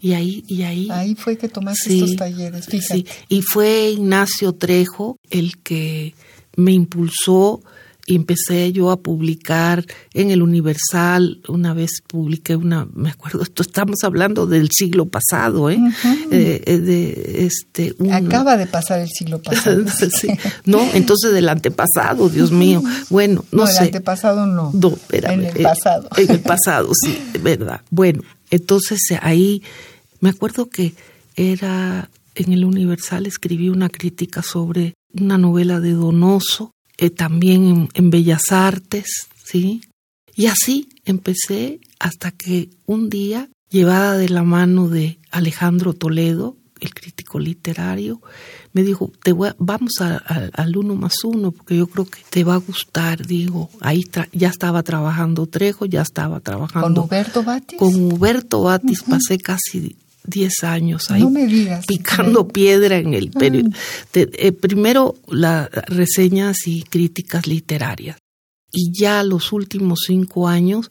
Y 0.00 0.12
ahí 0.14 0.42
y 0.48 0.62
ahí 0.62 0.88
Ahí 0.90 1.14
fue 1.14 1.38
que 1.38 1.48
tomaste 1.48 1.94
estos 1.94 2.16
talleres, 2.16 2.66
fíjate. 2.66 2.94
Sí. 2.94 3.06
Y 3.28 3.42
fue 3.42 3.90
Ignacio 3.90 4.52
Trejo 4.52 5.18
el 5.30 5.58
que 5.58 6.14
me 6.56 6.72
impulsó 6.72 7.62
y 8.10 8.16
empecé 8.16 8.72
yo 8.72 8.90
a 8.90 9.00
publicar 9.00 9.86
en 10.14 10.32
el 10.32 10.42
Universal. 10.42 11.40
Una 11.46 11.74
vez 11.74 12.02
publiqué 12.08 12.56
una, 12.56 12.88
me 12.92 13.10
acuerdo, 13.10 13.42
esto 13.42 13.62
estamos 13.62 14.02
hablando 14.02 14.46
del 14.46 14.68
siglo 14.72 15.06
pasado, 15.06 15.70
¿eh? 15.70 15.78
eh, 16.32 16.60
eh 16.66 16.78
de, 16.78 17.46
este, 17.46 17.94
Acaba 18.10 18.56
de 18.56 18.66
pasar 18.66 18.98
el 18.98 19.08
siglo 19.08 19.40
pasado. 19.40 19.84
No, 20.64 20.80
entonces 20.92 21.32
del 21.32 21.48
antepasado, 21.48 22.28
Dios 22.28 22.50
mío. 22.50 22.82
Bueno, 23.10 23.44
no, 23.52 23.64
sé. 23.68 23.78
El 23.78 23.84
antepasado 23.84 24.44
no. 24.44 24.72
No, 24.74 24.98
en 25.12 25.44
el 25.44 25.62
pasado. 25.62 26.08
En 26.16 26.30
el 26.32 26.40
pasado, 26.40 26.90
sí, 27.04 27.16
verdad. 27.40 27.82
Bueno, 27.90 28.22
entonces 28.50 28.98
ahí 29.22 29.62
me 30.18 30.30
acuerdo 30.30 30.68
que 30.68 30.94
era 31.36 32.10
en 32.34 32.52
el 32.52 32.64
Universal 32.64 33.26
escribí 33.26 33.68
una 33.68 33.88
crítica 33.88 34.42
sobre 34.42 34.94
una 35.12 35.38
novela 35.38 35.78
de 35.78 35.92
Donoso 35.92 36.72
eh, 37.00 37.10
también 37.10 37.88
en, 37.94 38.10
Bellas 38.10 38.52
Artes, 38.52 39.28
¿sí? 39.42 39.80
Y 40.36 40.46
así 40.46 40.90
empecé 41.06 41.80
hasta 41.98 42.30
que 42.30 42.68
un 42.84 43.08
día, 43.08 43.48
llevada 43.70 44.18
de 44.18 44.28
la 44.28 44.42
mano 44.42 44.88
de 44.88 45.18
Alejandro 45.30 45.94
Toledo, 45.94 46.56
el 46.78 46.92
crítico 46.92 47.38
literario, 47.38 48.20
me 48.74 48.82
dijo, 48.82 49.10
te 49.22 49.32
vamos 49.32 49.92
al 50.00 50.76
uno 50.76 50.94
más 50.94 51.24
uno, 51.24 51.52
porque 51.52 51.76
yo 51.76 51.86
creo 51.86 52.04
que 52.04 52.20
te 52.28 52.44
va 52.44 52.54
a 52.54 52.58
gustar. 52.58 53.26
Digo, 53.26 53.70
ahí 53.80 54.04
ya 54.32 54.48
estaba 54.48 54.82
trabajando 54.82 55.46
Trejo, 55.46 55.86
ya 55.86 56.02
estaba 56.02 56.40
trabajando. 56.40 57.02
¿Con 57.02 57.08
Huberto 57.08 57.42
Batis? 57.42 57.78
Con 57.78 58.12
Huberto 58.12 58.62
Batis 58.62 59.02
pasé 59.02 59.38
casi 59.38 59.96
10 60.30 60.64
años 60.64 61.10
ahí 61.10 61.24
picando 61.86 62.48
piedra 62.48 62.96
en 62.96 63.14
el 63.14 63.30
periodo. 63.30 63.70
Eh, 64.14 64.52
primero 64.52 65.16
las 65.28 65.68
reseñas 65.86 66.66
y 66.66 66.82
críticas 66.82 67.46
literarias 67.46 68.16
y 68.72 68.92
ya 68.98 69.22
los 69.22 69.52
últimos 69.52 70.00
cinco 70.06 70.48
años 70.48 70.90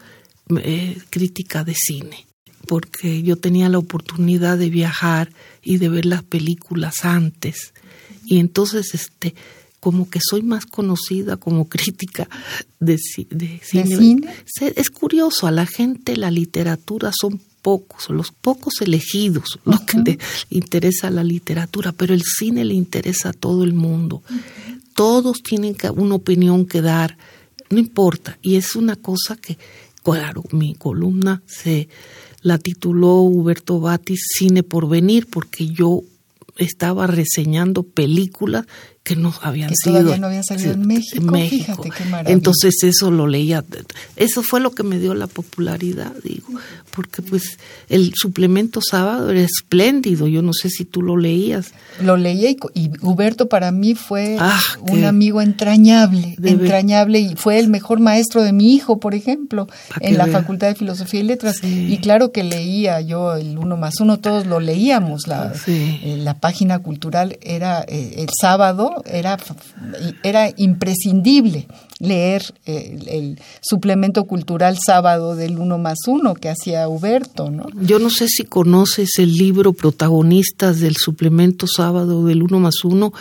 eh, 0.58 0.98
crítica 1.10 1.64
de 1.64 1.76
cine 1.76 2.28
porque 2.68 3.24
yo 3.24 3.36
tenía 3.36 3.70
la 3.70 3.78
oportunidad 3.78 4.58
de 4.58 4.70
viajar 4.70 5.32
y 5.64 5.78
de 5.78 5.90
ver 5.90 6.06
las 6.06 6.24
películas 6.24 7.06
antes 7.06 7.74
y 8.26 8.40
entonces 8.40 8.94
este 8.94 9.34
como 9.80 10.10
que 10.10 10.20
soy 10.22 10.42
más 10.42 10.66
conocida 10.66 11.38
como 11.38 11.70
crítica 11.70 12.28
de, 12.80 12.98
¿De 13.30 13.60
cine? 13.64 14.28
Es 14.76 14.90
curioso, 14.90 15.48
a 15.48 15.52
la 15.52 15.66
gente 15.66 16.18
la 16.18 16.32
literatura 16.32 17.12
son 17.20 17.42
pocos, 17.62 18.10
los 18.10 18.32
pocos 18.32 18.82
elegidos, 18.82 19.60
los 19.66 19.82
que 19.82 19.98
le 20.00 20.20
interesa 20.50 21.10
la 21.10 21.24
literatura, 21.24 21.92
pero 21.92 22.14
el 22.14 22.24
cine 22.24 22.66
le 22.66 22.74
interesa 22.74 23.30
a 23.30 23.34
todo 23.34 23.64
el 23.64 23.74
mundo. 23.74 24.24
Todos 24.96 25.42
tienen 25.44 25.76
una 25.96 26.16
opinión 26.16 26.66
que 26.66 26.82
dar, 26.82 27.18
no 27.70 27.80
importa. 27.80 28.38
Y 28.42 28.56
es 28.56 28.76
una 28.76 28.96
cosa 28.96 29.36
que, 29.36 29.58
claro, 30.04 30.44
mi 30.52 30.76
columna 30.76 31.42
se 31.46 31.88
la 32.42 32.58
tituló 32.58 33.22
Huberto 33.22 33.80
Batis 33.80 34.22
Cine 34.38 34.64
por 34.64 34.88
venir, 34.88 35.28
porque 35.30 35.68
yo 35.68 36.04
estaba 36.58 37.08
reseñando 37.08 37.84
películas 37.84 38.66
que 39.10 39.16
no 39.16 39.34
habían 39.42 39.72
sido. 39.76 39.96
Todavía 39.96 40.18
no 40.20 40.28
habían 40.28 40.44
salido 40.44 40.74
en 40.74 40.86
México. 40.86 41.36
Fíjate 41.36 41.90
qué 41.90 42.06
maravilla. 42.06 42.32
Entonces 42.32 42.76
eso 42.84 43.10
lo 43.10 43.26
leía. 43.26 43.66
Eso 44.16 44.44
fue 44.44 44.60
lo 44.60 44.72
que 44.72 44.84
me 44.84 45.00
dio 45.00 45.16
la 45.16 45.26
popularidad, 45.26 46.14
digo, 46.24 46.48
porque 46.96 47.24
pues 47.24 47.58
el 47.90 48.14
suplemento 48.14 48.82
sábado 48.88 49.32
era 49.32 49.42
espléndido. 49.42 50.28
Yo 50.28 50.44
no 50.44 50.54
sé 50.54 50.70
si 50.70 50.86
tú 50.86 51.02
lo 51.02 51.18
leías. 51.18 51.72
Lo 52.04 52.18
leía 52.18 52.52
y, 52.52 52.92
Huberto 53.02 53.50
para 53.50 53.72
mí 53.72 53.96
fue 53.96 54.38
ah, 54.40 54.62
un 54.82 55.04
amigo 55.06 55.42
entrañable, 55.42 56.36
entrañable 56.44 57.20
y 57.20 57.36
fue 57.36 57.58
el 57.58 57.68
mejor 57.68 58.00
maestro 58.00 58.44
de 58.44 58.54
mi 58.54 58.76
hijo, 58.76 59.00
por 59.00 59.16
ejemplo, 59.16 59.68
en 60.02 60.20
la 60.20 60.28
Facultad 60.28 60.68
de 60.68 60.76
Filosofía 60.76 61.22
y 61.22 61.24
Letras. 61.24 61.64
Y 61.64 61.98
claro 61.98 62.32
que 62.32 62.44
leía 62.44 63.02
yo 63.02 63.34
el 63.36 63.58
uno 63.58 63.76
más 63.76 64.00
uno, 64.02 64.20
todos 64.20 64.46
lo 64.46 64.60
leíamos. 64.60 65.28
La, 65.28 65.52
eh, 65.66 66.18
la 66.20 66.36
página 66.36 66.78
cultural 66.78 67.40
era 67.42 67.84
eh, 67.88 68.14
el 68.18 68.30
sábado 68.40 68.99
era, 69.06 69.38
era 70.24 70.50
imprescindible 70.58 71.68
leer 72.00 72.44
eh, 72.66 72.98
el, 73.08 73.40
suplemento 73.62 74.24
cultural 74.26 74.78
sábado 74.84 75.36
del 75.36 75.60
uno 75.60 75.78
más 75.78 75.98
uno 76.08 76.34
que 76.34 76.50
hacía 76.50 76.88
Huberto, 76.88 77.52
¿no? 77.52 77.68
Yo 77.82 78.00
no 78.00 78.10
sé 78.10 78.28
si 78.30 78.46
conoces 78.46 79.20
el 79.20 79.34
libro 79.34 79.74
Protagonistas 79.74 80.80
del 80.80 80.96
suplemento 80.96 81.68
sábado 81.68 82.26
del 82.26 82.42
uno 82.42 82.60
más 82.60 82.84
uno 82.84 83.14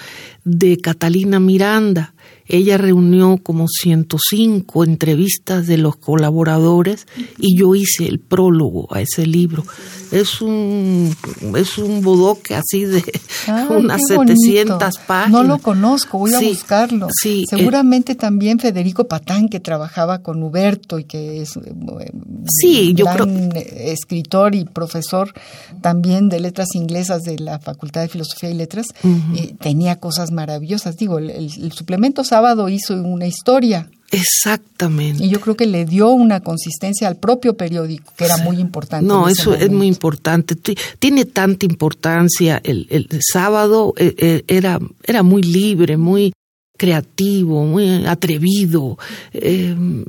de 0.44 0.78
Catalina 0.78 1.40
Miranda. 1.40 2.14
Ella 2.48 2.78
reunió 2.78 3.38
como 3.42 3.66
105 3.68 4.84
entrevistas 4.84 5.66
de 5.66 5.76
los 5.76 5.96
colaboradores 5.96 7.06
y 7.38 7.56
yo 7.56 7.74
hice 7.74 8.06
el 8.06 8.20
prólogo 8.20 8.88
a 8.94 9.02
ese 9.02 9.26
libro. 9.26 9.64
Es 10.10 10.40
un, 10.40 11.14
es 11.56 11.76
un 11.76 12.00
bodoque 12.02 12.54
así 12.54 12.86
de 12.86 13.04
unas 13.68 14.00
700 14.06 14.98
páginas. 15.06 15.30
No 15.30 15.42
lo 15.42 15.58
conozco, 15.58 16.18
voy 16.18 16.32
a 16.32 16.40
buscarlo. 16.40 17.08
Sí, 17.22 17.42
eh, 17.42 17.56
Seguramente 17.56 18.14
también 18.14 18.58
Federico 18.58 19.06
Patán, 19.06 19.50
que 19.50 19.60
trabajaba 19.60 20.22
con 20.22 20.42
Huberto 20.42 20.98
y 20.98 21.04
que 21.04 21.42
es 21.42 21.56
eh, 21.56 22.12
sí, 22.46 22.94
yo 22.94 23.04
creo... 23.06 23.26
escritor 23.54 24.54
y 24.54 24.64
profesor 24.64 25.34
también 25.82 26.30
de 26.30 26.40
letras 26.40 26.74
inglesas 26.74 27.24
de 27.24 27.38
la 27.38 27.58
Facultad 27.58 28.00
de 28.00 28.08
Filosofía 28.08 28.50
y 28.50 28.54
Letras, 28.54 28.86
eh, 29.34 29.54
tenía 29.60 29.96
cosas 29.96 30.30
maravillosas. 30.30 30.96
Digo, 30.96 31.18
el, 31.18 31.30
el 31.30 31.72
suplemento 31.72 32.24
sábado 32.38 32.68
hizo 32.68 32.94
una 32.94 33.26
historia 33.26 33.90
Exactamente. 34.10 35.22
Y 35.22 35.28
yo 35.28 35.40
creo 35.40 35.54
que 35.54 35.66
le 35.66 35.84
dio 35.84 36.10
una 36.10 36.40
consistencia 36.40 37.08
al 37.08 37.16
propio 37.16 37.58
periódico, 37.58 38.12
que 38.16 38.24
era 38.24 38.38
muy 38.38 38.58
importante. 38.58 39.06
No, 39.06 39.28
eso 39.28 39.54
es 39.54 39.70
muy 39.70 39.86
importante. 39.86 40.56
Tiene 40.98 41.26
tanta 41.26 41.66
importancia. 41.66 42.58
El, 42.64 42.86
el 42.88 43.06
sábado 43.20 43.92
eh, 43.98 44.14
eh, 44.16 44.44
era, 44.46 44.78
era 45.04 45.22
muy 45.22 45.42
libre, 45.42 45.98
muy 45.98 46.32
creativo, 46.78 47.64
muy 47.64 48.06
atrevido. 48.06 48.96
Em, 49.32 50.04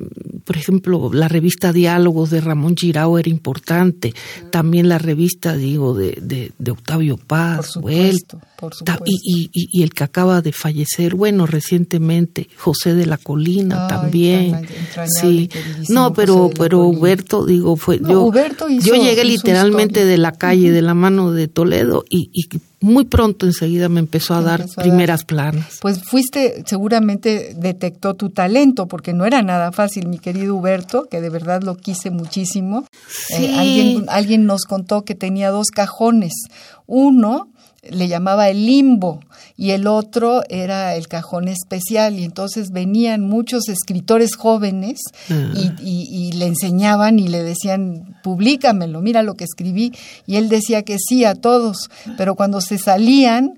por 0.45 0.55
ejemplo, 0.55 1.09
la 1.12 1.27
revista 1.27 1.74
Diálogos 1.74 2.29
de 2.29 2.39
Ramón 2.39 2.77
Girao 2.77 3.17
era 3.17 3.29
importante. 3.29 4.13
También 4.51 4.88
la 4.88 5.00
revista, 5.00 5.57
digo, 5.57 5.93
de, 5.93 6.53
de, 6.57 6.71
Octavio 6.71 7.17
Paz. 7.17 7.74
Por 7.74 7.91
Por 8.59 8.75
supuesto. 8.75 9.05
Y, 9.05 9.49
y, 9.53 9.83
el 9.83 9.93
que 9.93 10.03
acaba 10.03 10.41
de 10.41 10.51
fallecer, 10.51 11.15
bueno, 11.15 11.45
recientemente, 11.45 12.49
José 12.57 12.93
de 12.93 13.05
la 13.05 13.17
Colina 13.17 13.87
también. 13.87 14.67
sí. 15.21 15.49
No, 15.87 16.11
pero, 16.13 16.49
pero 16.57 16.81
Huberto, 16.81 17.45
digo, 17.45 17.77
fue 17.77 17.99
yo. 17.99 18.29
yo 18.81 18.95
llegué 18.95 19.23
literalmente 19.23 20.03
de 20.03 20.17
la 20.17 20.33
calle, 20.33 20.71
de 20.71 20.81
la 20.81 20.93
mano 20.93 21.31
de 21.31 21.47
Toledo, 21.47 22.03
y, 22.09 22.29
y 22.33 22.49
muy 22.81 23.05
pronto 23.05 23.45
enseguida 23.45 23.87
me 23.87 23.99
empezó 23.99 24.33
a 24.33 24.41
dar 24.41 24.65
primeras 24.75 25.23
planas. 25.23 25.79
Pues 25.81 26.03
fuiste, 26.03 26.63
seguramente 26.65 27.53
detectó 27.55 28.15
tu 28.15 28.29
talento, 28.29 28.87
porque 28.87 29.13
no 29.13 29.25
era 29.25 29.41
nada 29.41 29.71
fácil, 29.71 30.07
mi 30.07 30.19
querido 30.19 30.55
Huberto, 30.55 31.07
que 31.09 31.21
de 31.21 31.29
verdad 31.29 31.61
lo 31.61 31.75
quise 31.75 32.09
muchísimo. 32.09 32.85
Eh, 33.37 33.55
alguien, 33.57 34.05
alguien 34.09 34.45
nos 34.45 34.63
contó 34.63 35.03
que 35.03 35.15
tenía 35.15 35.49
dos 35.49 35.67
cajones. 35.67 36.33
Uno 36.87 37.49
le 37.88 38.07
llamaba 38.07 38.50
el 38.50 38.65
limbo 38.65 39.21
y 39.55 39.71
el 39.71 39.88
otro 39.88 40.41
era 40.50 40.95
el 40.95 41.07
cajón 41.07 41.48
especial 41.48 42.19
y 42.19 42.24
entonces 42.24 42.71
venían 42.71 43.21
muchos 43.21 43.69
escritores 43.69 44.36
jóvenes 44.36 45.00
ah. 45.29 45.53
y, 45.81 46.31
le 46.33 46.45
enseñaban 46.45 47.19
y 47.19 47.27
le 47.27 47.43
decían 47.43 48.17
publícamelo, 48.24 49.01
mira 49.01 49.24
lo 49.24 49.36
que 49.36 49.45
escribí 49.45 49.93
y 50.25 50.36
él 50.36 50.50
decía 50.50 50.83
que 50.83 50.98
sí 51.00 51.25
a 51.25 51.36
todos, 51.36 51.89
pero 52.17 52.36
cuando 52.36 52.62
se 52.62 52.77
salían 52.77 53.55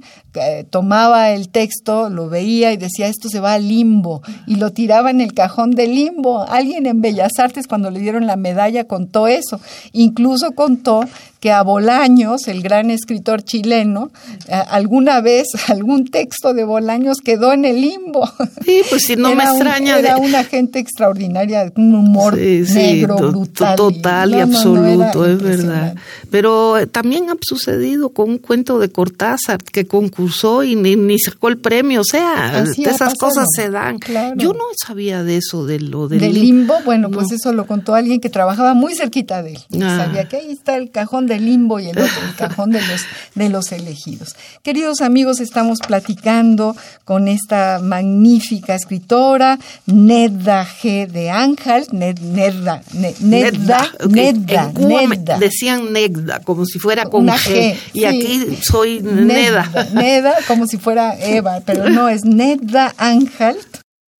tomaba 0.69 1.31
el 1.31 1.49
texto, 1.49 2.09
lo 2.09 2.29
veía 2.29 2.71
y 2.71 2.77
decía 2.77 3.07
esto 3.07 3.29
se 3.29 3.39
va 3.39 3.53
al 3.53 3.67
limbo 3.67 4.21
y 4.47 4.55
lo 4.55 4.71
tiraba 4.71 5.09
en 5.09 5.21
el 5.21 5.33
cajón 5.33 5.71
del 5.71 5.95
limbo. 5.95 6.43
Alguien 6.47 6.85
en 6.85 7.01
Bellas 7.01 7.33
Artes 7.37 7.67
cuando 7.67 7.91
le 7.91 7.99
dieron 7.99 8.27
la 8.27 8.35
medalla 8.35 8.85
contó 8.85 9.27
eso, 9.27 9.59
incluso 9.91 10.51
contó 10.53 11.01
que 11.41 11.51
a 11.51 11.63
Bolaños, 11.63 12.47
el 12.47 12.61
gran 12.61 12.91
escritor 12.91 13.41
chileno, 13.41 14.11
alguna 14.47 15.21
vez 15.21 15.47
algún 15.69 16.05
texto 16.05 16.53
de 16.53 16.63
Bolaños 16.63 17.17
quedó 17.17 17.51
en 17.51 17.65
el 17.65 17.81
limbo. 17.81 18.29
Sí, 18.63 18.81
pues 18.89 19.05
si 19.05 19.15
no 19.15 19.33
me 19.35 19.43
extraña. 19.43 19.97
era 19.97 20.17
una 20.17 20.43
gente 20.43 20.77
extraordinaria, 20.77 21.73
un 21.75 21.95
humor 21.95 22.37
negro, 22.37 23.15
brutal. 23.15 23.75
Total 23.75 24.31
y, 24.31 24.39
absoluto, 24.39 25.25
es 25.25 25.41
verdad. 25.41 25.95
Pero 26.29 26.77
eh, 26.77 26.85
también 26.85 27.31
ha 27.31 27.35
sucedido 27.41 28.09
con 28.09 28.29
un 28.29 28.37
cuento 28.37 28.77
de 28.77 28.89
Cortázar 28.89 29.63
que 29.63 29.87
concursó 30.21 30.63
y 30.63 30.75
ni, 30.75 31.19
sacó 31.19 31.49
el 31.49 31.57
premio. 31.57 32.01
O 32.01 32.03
sea, 32.03 32.63
esas 32.77 33.15
cosas 33.15 33.45
se 33.55 33.69
dan. 33.69 33.97
Yo 34.35 34.53
no 34.53 34.65
sabía 34.75 35.23
de 35.23 35.37
eso, 35.37 35.65
de 35.65 35.79
lo 35.79 36.07
del, 36.07 36.19
del 36.19 36.33
limbo. 36.33 36.75
Bueno, 36.85 37.09
pues 37.09 37.31
eso 37.31 37.53
lo 37.53 37.65
contó 37.65 37.95
alguien 37.95 38.19
que 38.19 38.29
trabajaba 38.29 38.73
muy 38.73 38.95
cerquita 38.95 39.41
de 39.43 39.53
él. 39.53 39.83
Ah. 39.83 40.05
Sabía 40.05 40.27
que 40.27 40.37
ahí 40.37 40.51
está 40.51 40.77
el 40.77 40.91
cajón 40.91 41.27
del 41.27 41.45
limbo 41.45 41.79
y 41.79 41.87
el 41.87 41.97
otro, 41.97 42.21
el 42.27 42.35
cajón 42.35 42.71
de 42.71 42.81
los, 42.81 43.01
de 43.35 43.49
los 43.49 43.71
elegidos. 43.71 44.35
Queridos 44.63 45.01
amigos, 45.01 45.39
estamos 45.39 45.79
platicando 45.79 46.75
con 47.05 47.27
esta 47.27 47.79
magnífica 47.81 48.75
escritora, 48.75 49.59
Nedda 49.85 50.65
G. 50.65 51.07
de 51.07 51.29
Ángel, 51.29 51.85
Nedda, 51.91 52.21
Nedda, 52.93 53.91
Nedda, 54.01 54.71
Nedda, 54.77 55.37
Decían 55.39 55.91
Nedda, 55.91 56.39
como 56.39 56.65
si 56.65 56.79
fuera 56.79 57.05
con 57.05 57.27
G, 57.27 57.75
y 57.93 58.05
aquí 58.05 58.57
soy 58.61 59.01
Nedda. 59.01 59.31
Nedda, 59.31 59.91
como 60.47 60.67
si 60.67 60.77
fuera 60.77 61.15
Eva, 61.19 61.61
pero 61.65 61.89
no, 61.89 62.09
es 62.09 62.25
Nedda 62.25 62.93
Ángel 62.97 63.57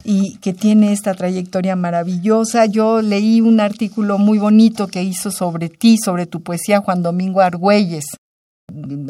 y 0.04 0.38
que 0.38 0.54
tiene 0.54 0.92
esta 0.94 1.14
trayectoria 1.14 1.76
maravillosa. 1.76 2.66
Yo 2.66 3.02
leí 3.02 3.42
un 3.42 3.60
artículo 3.60 4.18
muy 4.18 4.38
bonito 4.38 4.88
que 4.88 5.04
hizo 5.04 5.32
sobre 5.32 5.70
ti, 5.70 5.98
sobre 5.98 6.26
tu 6.26 6.42
poesía, 6.42 6.82
Juan 6.82 7.04
Domingo 7.04 7.42
Argüelles. 7.42 8.06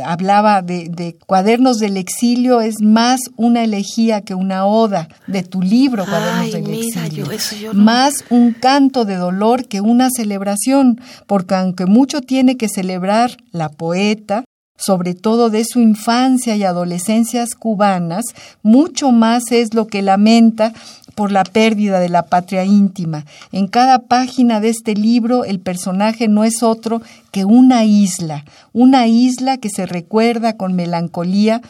Hablaba 0.03 0.63
de, 0.63 1.17
Cuadernos 1.27 1.77
del 1.77 1.97
Exilio, 1.97 2.61
es 2.61 2.81
más 2.81 3.19
una 3.35 3.63
elegía 3.63 4.21
que 4.21 4.33
una 4.33 4.65
oda 4.65 5.07
de 5.27 5.43
tu 5.43 5.61
libro, 5.61 6.03
Cuadernos 6.05 6.51
del 6.51 6.73
Exilio. 6.73 7.27
Más 7.73 8.25
un 8.31 8.53
canto 8.53 9.05
de 9.05 9.17
dolor 9.17 9.67
que 9.67 9.81
una 9.81 10.09
celebración, 10.09 10.99
porque 11.27 11.53
aunque 11.53 11.85
mucho 11.85 12.21
tiene 12.21 12.57
que 12.57 12.69
celebrar 12.69 13.37
la 13.51 13.69
poeta, 13.69 14.45
sobre 14.81 15.13
todo 15.13 15.51
de 15.51 15.63
su 15.63 15.79
infancia 15.79 16.55
y 16.55 16.63
adolescencias 16.63 17.53
cubanas, 17.53 18.25
mucho 18.63 19.11
más 19.11 19.51
es 19.51 19.75
lo 19.75 19.85
que 19.85 20.01
lamenta 20.01 20.73
por 21.13 21.31
la 21.31 21.43
pérdida 21.43 21.99
de 21.99 22.09
la 22.09 22.23
patria 22.23 22.65
íntima. 22.65 23.25
En 23.51 23.67
cada 23.67 23.99
página 23.99 24.59
de 24.59 24.69
este 24.69 24.95
libro 24.95 25.45
el 25.45 25.59
personaje 25.59 26.27
no 26.27 26.43
es 26.43 26.63
otro 26.63 27.01
que 27.31 27.45
una 27.45 27.83
isla, 27.83 28.43
una 28.73 29.07
isla 29.07 29.57
que 29.57 29.69
se 29.69 29.85
recuerda 29.85 30.57
con 30.57 30.73
melancolía 30.73 31.61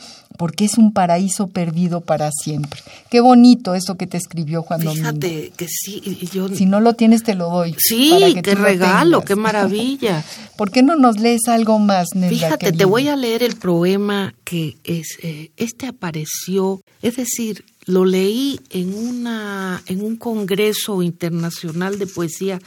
porque 0.42 0.66
es 0.66 0.80
un 0.80 0.92
paraíso 0.92 1.50
perdido 1.50 2.02
para 2.02 2.32
siempre. 2.32 2.82
Qué 3.12 3.20
bonito 3.20 3.76
eso 3.76 3.96
que 3.96 4.08
te 4.08 4.18
escribió 4.18 4.64
Juan 4.64 4.82
Fíjate 4.82 5.54
que 5.56 5.68
sí, 5.68 6.02
yo... 6.34 6.48
Si 6.48 6.66
no 6.66 6.82
lo 6.82 6.96
tienes, 6.96 7.22
te 7.22 7.36
lo 7.36 7.48
doy. 7.48 7.76
Sí, 7.78 8.36
qué 8.44 8.56
regalo, 8.56 9.22
qué 9.22 9.36
maravilla. 9.36 10.26
¿Por 10.58 10.72
qué 10.72 10.82
no 10.82 10.96
nos 10.96 11.20
lees 11.20 11.42
algo 11.48 11.78
más, 11.78 12.08
Fíjate, 12.28 12.72
te 12.72 12.86
voy 12.86 13.08
a 13.08 13.16
leer 13.16 13.44
el 13.44 13.56
poema 13.56 14.34
que 14.44 14.78
es, 14.84 15.20
eh, 15.22 15.52
este 15.58 15.86
apareció, 15.86 16.82
es 17.04 17.18
decir, 17.18 17.64
lo 17.86 18.04
leí 18.06 18.60
en, 18.72 18.96
una, 18.96 19.84
en 19.86 20.02
un 20.04 20.16
congreso 20.16 21.04
internacional 21.04 22.00
de 22.00 22.08
poesía 22.08 22.60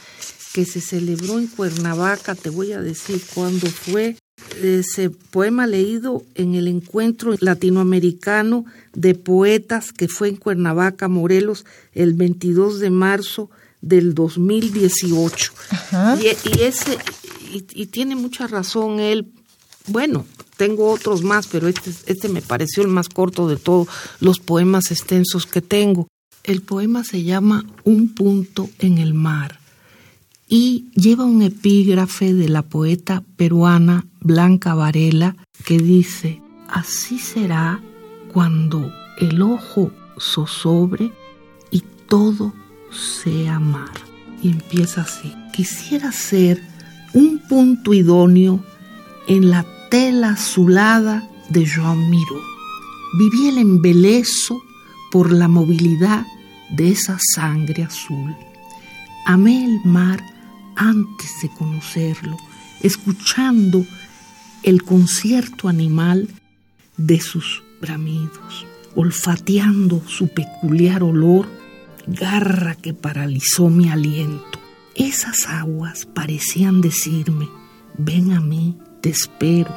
que 0.53 0.63
se 0.63 0.79
celebró 0.79 1.39
en 1.39 1.47
Cuernavaca, 1.47 2.35
te 2.35 2.49
voy 2.49 2.71
a 2.71 2.79
decir 2.79 3.21
cuándo 3.33 3.67
fue, 3.67 4.15
ese 4.61 5.09
poema 5.09 5.67
leído 5.67 6.23
en 6.35 6.55
el 6.55 6.67
encuentro 6.67 7.35
latinoamericano 7.39 8.65
de 8.93 9.15
poetas 9.15 9.91
que 9.91 10.07
fue 10.07 10.29
en 10.29 10.37
Cuernavaca, 10.37 11.07
Morelos, 11.07 11.65
el 11.93 12.13
22 12.13 12.79
de 12.79 12.89
marzo 12.89 13.49
del 13.81 14.13
2018. 14.13 15.53
Y, 16.19 16.49
y, 16.49 16.61
ese, 16.63 16.97
y, 17.51 17.85
tiene 17.87 18.15
mucha 18.15 18.47
razón 18.47 18.99
él. 18.99 19.31
Bueno, 19.87 20.25
tengo 20.57 20.89
otros 20.89 21.21
más, 21.21 21.47
pero 21.47 21.67
este, 21.67 21.91
este 22.07 22.29
me 22.29 22.41
pareció 22.41 22.83
el 22.83 22.89
más 22.89 23.09
corto 23.09 23.47
de 23.47 23.57
todos 23.57 23.87
los 24.19 24.39
poemas 24.39 24.91
extensos 24.91 25.45
que 25.45 25.61
tengo. 25.61 26.07
El 26.43 26.61
poema 26.61 27.03
se 27.03 27.23
llama 27.23 27.65
Un 27.83 28.13
punto 28.13 28.69
en 28.79 28.97
el 28.99 29.13
mar 29.13 29.59
y 30.47 30.85
lleva 30.93 31.25
un 31.25 31.41
epígrafe 31.41 32.33
de 32.33 32.49
la 32.49 32.61
poeta 32.61 33.23
peruana 33.35 34.05
Blanca 34.21 34.75
Varela 34.75 35.35
que 35.65 35.77
dice, 35.77 36.41
así 36.69 37.19
será 37.19 37.81
cuando 38.31 38.91
el 39.19 39.41
ojo 39.41 39.91
zozobre 40.19 41.11
y 41.71 41.83
todo 42.07 42.53
sea 42.91 43.59
mar. 43.59 43.91
Y 44.41 44.49
empieza 44.49 45.01
así, 45.01 45.33
quisiera 45.53 46.11
ser 46.11 46.61
un 47.13 47.39
punto 47.39 47.93
idóneo 47.93 48.63
en 49.27 49.49
la 49.49 49.65
tela 49.89 50.31
azulada 50.31 51.27
de 51.49 51.65
Jean 51.65 52.09
Miro. 52.09 52.41
Viví 53.17 53.47
el 53.47 53.57
embelezo 53.57 54.61
por 55.11 55.31
la 55.31 55.47
movilidad 55.47 56.25
de 56.69 56.91
esa 56.91 57.17
sangre 57.33 57.83
azul. 57.83 58.35
Amé 59.25 59.65
el 59.65 59.79
mar 59.85 60.21
antes 60.75 61.41
de 61.41 61.49
conocerlo, 61.49 62.37
escuchando 62.81 63.85
el 64.63 64.83
concierto 64.83 65.67
animal 65.67 66.27
de 66.97 67.19
sus 67.19 67.63
bramidos, 67.81 68.65
olfateando 68.95 70.01
su 70.07 70.29
peculiar 70.29 71.03
olor, 71.03 71.47
garra 72.07 72.75
que 72.75 72.93
paralizó 72.93 73.69
mi 73.69 73.89
aliento. 73.89 74.59
Esas 74.95 75.47
aguas 75.47 76.05
parecían 76.05 76.81
decirme, 76.81 77.49
ven 77.97 78.31
a 78.31 78.39
mí, 78.39 78.77
te 79.01 79.09
espero. 79.09 79.73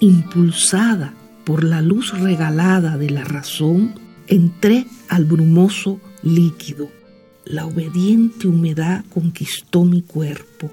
Impulsada 0.00 1.14
por 1.44 1.64
la 1.64 1.80
luz 1.80 2.18
regalada 2.18 2.96
de 2.96 3.10
la 3.10 3.24
razón, 3.24 3.94
entré 4.26 4.86
al 5.08 5.24
brumoso 5.24 6.00
líquido 6.22 6.97
la 7.48 7.64
obediente 7.64 8.46
humedad 8.46 9.04
conquistó 9.08 9.84
mi 9.84 10.02
cuerpo. 10.02 10.70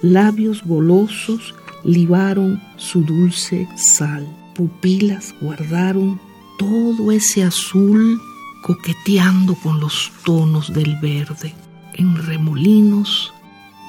Labios 0.00 0.62
golosos 0.64 1.54
libaron 1.82 2.62
su 2.76 3.02
dulce 3.02 3.68
sal. 3.76 4.24
Pupilas 4.54 5.34
guardaron 5.40 6.20
todo 6.56 7.10
ese 7.10 7.42
azul 7.42 8.20
coqueteando 8.62 9.56
con 9.56 9.80
los 9.80 10.12
tonos 10.24 10.72
del 10.72 10.96
verde, 11.00 11.52
en 11.94 12.16
remolinos 12.16 13.34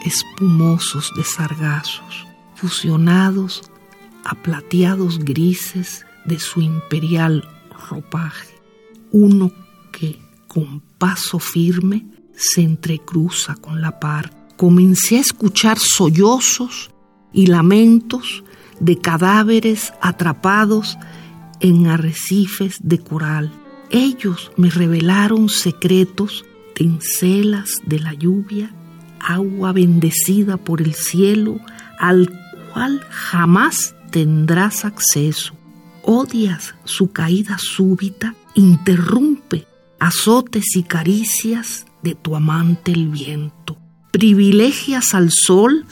espumosos 0.04 1.12
de 1.16 1.24
sargazos, 1.24 2.26
fusionados 2.56 3.70
a 4.24 4.34
plateados 4.34 5.20
grises 5.20 6.06
de 6.26 6.40
su 6.40 6.62
imperial 6.62 7.48
ropaje. 7.90 8.50
Uno 9.12 9.52
que, 9.92 10.20
con 10.48 10.82
paso 10.98 11.38
firme, 11.38 12.15
se 12.38 12.62
entrecruza 12.62 13.56
con 13.56 13.82
la 13.82 14.00
par. 14.00 14.32
Comencé 14.58 15.18
a 15.18 15.22
escuchar 15.22 15.80
sollozos 15.80 16.92
y 17.34 17.48
lamentos 17.48 18.44
de 18.80 18.98
cadáveres 18.98 19.94
atrapados 20.02 20.98
en 21.60 21.88
arrecifes 21.88 22.78
de 22.82 23.00
coral. 23.00 23.52
Ellos 23.90 24.52
me 24.58 24.70
revelaron 24.70 25.50
secretos, 25.50 26.46
tencelas 26.74 27.82
de 27.86 28.00
la 28.00 28.14
lluvia, 28.14 28.74
agua 29.20 29.72
bendecida 29.72 30.58
por 30.58 30.82
el 30.82 30.94
cielo, 30.94 31.60
al 32.00 32.30
cual 32.74 33.02
jamás 33.10 33.96
tendrás 34.12 34.86
acceso. 34.86 35.54
Odias 36.04 36.76
su 36.84 37.12
caída 37.12 37.58
súbita, 37.58 38.36
interrumpe 38.54 39.68
azotes 40.00 40.76
y 40.76 40.84
caricias 40.84 41.86
de 42.06 42.14
tu 42.14 42.36
amante 42.36 42.92
el 42.92 43.08
viento. 43.10 43.78
Privilegias 44.12 45.16
al 45.16 45.32
sol, 45.32 45.86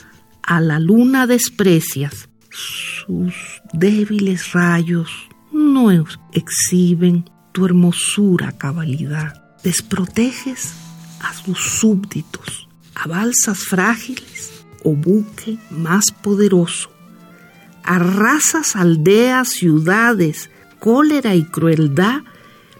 a 0.43 0.61
la 0.61 0.79
luna 0.79 1.25
desprecias. 1.25 2.29
Sus 2.51 3.33
débiles 3.73 4.53
rayos 4.53 5.09
no 5.51 5.89
exhiben 6.31 7.25
tu 7.51 7.65
hermosura 7.65 8.51
cabalidad. 8.51 9.43
Desproteges 9.63 10.75
a 11.19 11.33
sus 11.33 11.59
súbditos, 11.59 12.69
a 12.93 13.07
balsas 13.07 13.57
frágiles 13.57 14.65
o 14.83 14.95
buque 14.95 15.57
más 15.71 16.11
poderoso. 16.11 16.91
Arrasas 17.83 18.75
aldeas, 18.75 19.49
ciudades, 19.49 20.51
cólera 20.79 21.33
y 21.33 21.43
crueldad 21.43 22.21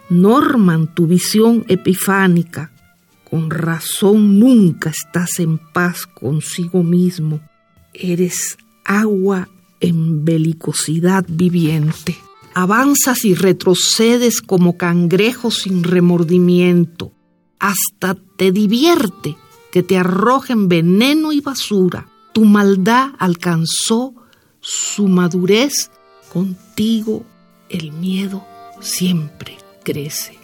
norman 0.10 0.94
tu 0.94 1.08
visión 1.08 1.66
epifánica. 1.68 2.73
Con 3.34 3.50
razón 3.50 4.38
nunca 4.38 4.92
estás 4.92 5.40
en 5.40 5.58
paz 5.58 6.06
consigo 6.06 6.84
mismo. 6.84 7.42
Eres 7.92 8.60
agua 8.86 9.50
en 9.80 10.24
belicosidad 10.24 11.26
viviente. 11.28 12.16
Avanzas 12.54 13.26
y 13.26 13.34
retrocedes 13.34 14.40
como 14.40 14.78
cangrejo 14.78 15.50
sin 15.50 15.84
remordimiento. 15.84 17.12
Hasta 17.58 18.16
te 18.38 18.52
divierte 18.52 19.36
que 19.72 19.82
te 19.82 19.98
arrojen 19.98 20.68
veneno 20.68 21.32
y 21.32 21.42
basura. 21.42 22.08
Tu 22.36 22.46
maldad 22.46 23.14
alcanzó 23.18 24.14
su 24.60 25.08
madurez. 25.08 25.90
Contigo 26.32 27.26
el 27.68 27.94
miedo 27.94 28.46
siempre 28.80 29.58
crece. 29.84 30.38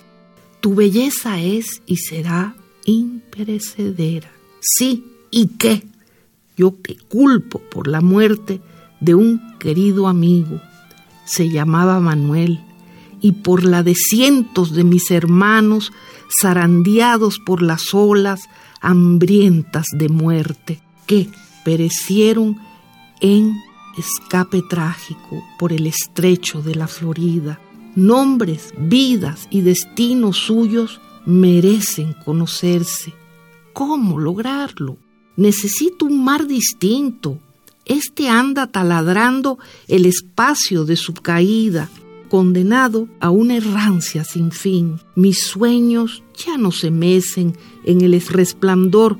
Tu 0.59 0.73
belleza 0.73 1.39
es 1.39 1.83
y 1.85 1.97
será 1.97 2.55
imperecedera. 2.89 4.31
Sí, 4.59 5.05
¿y 5.31 5.47
qué? 5.57 5.85
Yo 6.57 6.71
te 6.71 6.97
culpo 6.97 7.59
por 7.59 7.87
la 7.87 8.01
muerte 8.01 8.61
de 8.99 9.15
un 9.15 9.57
querido 9.57 10.07
amigo. 10.07 10.59
Se 11.25 11.49
llamaba 11.49 11.99
Manuel 11.99 12.59
y 13.21 13.33
por 13.33 13.63
la 13.63 13.83
de 13.83 13.95
cientos 13.95 14.73
de 14.73 14.83
mis 14.83 15.11
hermanos 15.11 15.91
zarandeados 16.41 17.39
por 17.39 17.61
las 17.61 17.93
olas 17.93 18.41
hambrientas 18.81 19.87
de 19.93 20.09
muerte 20.09 20.81
que 21.05 21.29
perecieron 21.65 22.57
en 23.21 23.55
escape 23.97 24.61
trágico 24.69 25.43
por 25.57 25.73
el 25.73 25.87
estrecho 25.87 26.61
de 26.61 26.75
la 26.75 26.87
Florida 26.87 27.59
nombres, 27.95 28.73
vidas 28.77 29.47
y 29.49 29.61
destinos 29.61 30.37
suyos 30.37 31.01
merecen 31.25 32.13
conocerse. 32.13 33.13
¿Cómo 33.73 34.19
lograrlo? 34.19 34.97
Necesito 35.35 36.05
un 36.05 36.23
mar 36.23 36.47
distinto. 36.47 37.39
Este 37.85 38.29
anda 38.29 38.67
taladrando 38.67 39.57
el 39.87 40.05
espacio 40.05 40.85
de 40.85 40.95
su 40.95 41.13
caída, 41.13 41.89
condenado 42.29 43.07
a 43.19 43.29
una 43.29 43.55
errancia 43.55 44.23
sin 44.23 44.51
fin. 44.51 44.99
Mis 45.15 45.45
sueños 45.45 46.23
ya 46.45 46.57
no 46.57 46.71
se 46.71 46.91
mecen 46.91 47.57
en 47.83 48.01
el 48.01 48.19
resplandor 48.21 49.17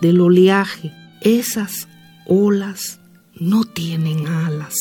del 0.00 0.20
oleaje. 0.20 0.92
Esas 1.20 1.88
olas 2.26 3.00
no 3.34 3.64
tienen 3.64 4.26
alas. 4.26 4.74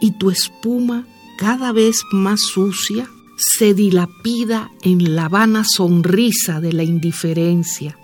Y 0.00 0.12
tu 0.18 0.30
espuma 0.30 1.06
cada 1.38 1.72
vez 1.72 2.02
más 2.12 2.40
sucia, 2.40 3.10
se 3.36 3.74
dilapida 3.74 4.70
en 4.82 5.14
la 5.14 5.28
vana 5.28 5.64
sonrisa 5.64 6.60
de 6.60 6.72
la 6.72 6.82
indiferencia, 6.82 7.98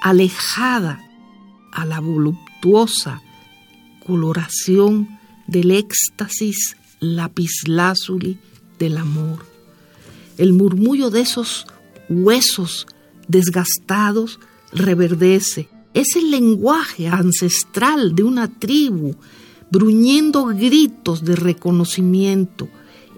alejada 0.00 1.00
a 1.72 1.84
la 1.84 2.00
voluptuosa 2.00 3.22
coloración 4.04 5.18
del 5.46 5.70
éxtasis 5.70 6.76
lapislázuli 7.00 8.38
del 8.78 8.96
amor. 8.96 9.44
El 10.38 10.54
murmullo 10.54 11.10
de 11.10 11.20
esos 11.20 11.66
huesos 12.08 12.86
desgastados 13.28 14.40
reverdece. 14.72 15.68
Es 15.94 16.16
el 16.16 16.30
lenguaje 16.30 17.08
ancestral 17.08 18.14
de 18.14 18.22
una 18.22 18.48
tribu 18.48 19.14
bruñendo 19.70 20.46
gritos 20.46 21.24
de 21.24 21.36
reconocimiento 21.36 22.68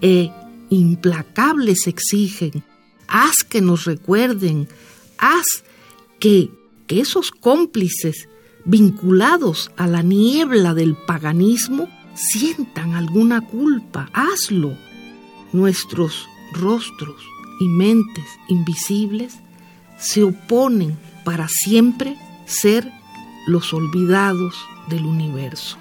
e 0.01 0.31
implacables 0.69 1.87
exigen, 1.87 2.63
haz 3.07 3.43
que 3.47 3.61
nos 3.61 3.85
recuerden, 3.85 4.67
haz 5.17 5.45
que, 6.19 6.51
esos 6.87 7.31
cómplices 7.31 8.29
vinculados 8.63 9.71
a 9.75 9.87
la 9.87 10.03
niebla 10.03 10.75
del 10.75 10.95
paganismo 10.95 11.89
sientan 12.13 12.93
alguna 12.93 13.41
culpa, 13.41 14.09
hazlo. 14.13 14.77
Nuestros 15.51 16.27
rostros 16.53 17.15
y 17.59 17.67
mentes 17.67 18.25
invisibles 18.49 19.33
se 19.97 20.23
oponen 20.23 20.95
para 21.23 21.47
siempre 21.47 22.15
ser 22.45 22.91
los 23.47 23.73
olvidados 23.73 24.55
del 24.87 25.05
universo. 25.05 25.77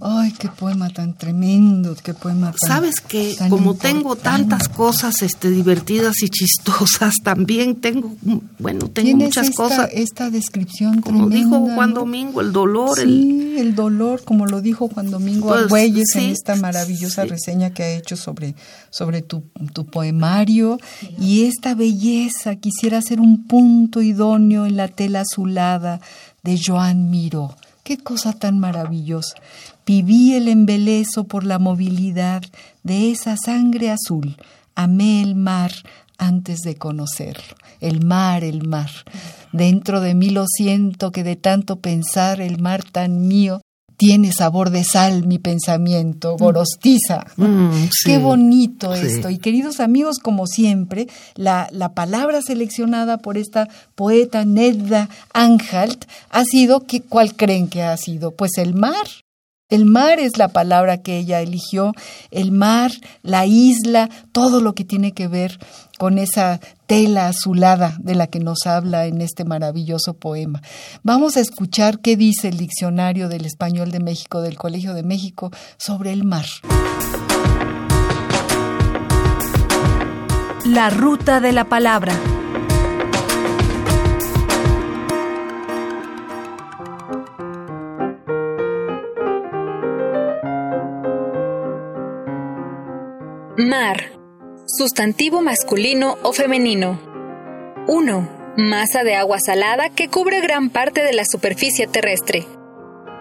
Ay, 0.00 0.32
qué 0.38 0.48
poema 0.48 0.90
tan 0.90 1.14
tremendo, 1.14 1.96
qué 2.02 2.14
poema 2.14 2.52
tan. 2.52 2.68
Sabes 2.68 3.00
que 3.00 3.36
como 3.48 3.74
tengo 3.74 4.14
tantas 4.16 4.68
cosas 4.68 5.22
este 5.22 5.50
divertidas 5.50 6.22
y 6.22 6.28
chistosas, 6.28 7.14
también 7.24 7.76
tengo, 7.76 8.14
bueno, 8.58 8.88
tengo 8.88 9.16
muchas 9.16 9.50
cosas. 9.50 9.90
Esta 9.92 10.30
descripción 10.30 11.00
como 11.00 11.28
dijo 11.28 11.68
Juan 11.74 11.94
Domingo, 11.94 12.40
el 12.40 12.52
dolor, 12.52 12.98
sí, 12.98 13.56
el, 13.58 13.74
dolor, 13.74 14.22
como 14.24 14.46
lo 14.46 14.60
dijo 14.60 14.88
Juan 14.88 15.10
Domingo 15.10 15.54
pues, 15.68 15.94
en 16.14 16.30
esta 16.30 16.54
maravillosa 16.56 17.24
reseña 17.24 17.70
que 17.70 17.82
ha 17.82 17.90
hecho 17.90 18.16
sobre 18.16 18.54
sobre 18.90 19.22
tu, 19.22 19.42
tu 19.72 19.86
poemario 19.86 20.78
y 21.20 21.44
esta 21.44 21.74
belleza. 21.74 22.56
Quisiera 22.56 22.98
hacer 22.98 23.20
un 23.20 23.46
punto 23.46 24.00
idóneo 24.00 24.66
en 24.66 24.76
la 24.76 24.88
tela 24.88 25.22
azulada 25.22 26.00
de 26.42 26.58
Joan 26.64 27.10
Miró. 27.10 27.56
Qué 27.82 27.96
cosa 27.96 28.32
tan 28.32 28.58
maravillosa. 28.58 29.34
Viví 29.88 30.34
el 30.34 30.48
embelezo 30.48 31.24
por 31.24 31.44
la 31.44 31.58
movilidad 31.58 32.42
de 32.82 33.10
esa 33.10 33.38
sangre 33.38 33.90
azul. 33.90 34.36
Amé 34.74 35.22
el 35.22 35.34
mar 35.34 35.72
antes 36.18 36.58
de 36.60 36.74
conocerlo. 36.74 37.56
El 37.80 38.04
mar, 38.04 38.44
el 38.44 38.68
mar. 38.68 38.90
Dentro 39.50 40.02
de 40.02 40.14
mí 40.14 40.28
lo 40.28 40.44
siento 40.46 41.10
que 41.10 41.24
de 41.24 41.36
tanto 41.36 41.76
pensar 41.76 42.42
el 42.42 42.60
mar 42.60 42.84
tan 42.84 43.28
mío 43.28 43.62
tiene 43.96 44.30
sabor 44.30 44.68
de 44.68 44.84
sal 44.84 45.26
mi 45.26 45.38
pensamiento, 45.38 46.34
mm. 46.34 46.38
gorostiza. 46.38 47.24
Mm, 47.38 47.84
Qué 48.04 48.18
bonito 48.18 48.92
esto. 48.92 49.30
Y 49.30 49.38
queridos 49.38 49.80
amigos, 49.80 50.18
como 50.18 50.46
siempre, 50.46 51.06
la, 51.34 51.66
la, 51.72 51.94
palabra 51.94 52.42
seleccionada 52.42 53.16
por 53.16 53.38
esta 53.38 53.70
poeta 53.94 54.44
Nedda 54.44 55.08
Anhalt 55.32 56.04
ha 56.28 56.44
sido, 56.44 56.80
que, 56.80 57.00
¿cuál 57.00 57.34
creen 57.34 57.68
que 57.68 57.82
ha 57.82 57.96
sido? 57.96 58.32
Pues 58.32 58.58
el 58.58 58.74
mar. 58.74 59.06
El 59.70 59.84
mar 59.84 60.18
es 60.18 60.38
la 60.38 60.48
palabra 60.48 61.02
que 61.02 61.18
ella 61.18 61.42
eligió, 61.42 61.92
el 62.30 62.52
mar, 62.52 62.90
la 63.22 63.44
isla, 63.44 64.08
todo 64.32 64.62
lo 64.62 64.74
que 64.74 64.84
tiene 64.84 65.12
que 65.12 65.28
ver 65.28 65.58
con 65.98 66.16
esa 66.16 66.58
tela 66.86 67.28
azulada 67.28 67.94
de 68.00 68.14
la 68.14 68.28
que 68.28 68.40
nos 68.40 68.66
habla 68.66 69.04
en 69.04 69.20
este 69.20 69.44
maravilloso 69.44 70.14
poema. 70.14 70.62
Vamos 71.02 71.36
a 71.36 71.40
escuchar 71.40 71.98
qué 71.98 72.16
dice 72.16 72.48
el 72.48 72.56
diccionario 72.56 73.28
del 73.28 73.44
español 73.44 73.90
de 73.90 74.00
México 74.00 74.40
del 74.40 74.56
Colegio 74.56 74.94
de 74.94 75.02
México 75.02 75.50
sobre 75.76 76.14
el 76.14 76.24
mar. 76.24 76.46
La 80.64 80.88
ruta 80.88 81.40
de 81.40 81.52
la 81.52 81.68
palabra. 81.68 82.14
Mar. 93.60 94.12
Sustantivo 94.66 95.42
masculino 95.42 96.16
o 96.22 96.32
femenino. 96.32 97.00
1. 97.88 98.54
masa 98.56 99.02
de 99.02 99.16
agua 99.16 99.40
salada 99.40 99.90
que 99.90 100.06
cubre 100.06 100.40
gran 100.40 100.70
parte 100.70 101.02
de 101.02 101.12
la 101.12 101.24
superficie 101.24 101.88
terrestre, 101.88 102.46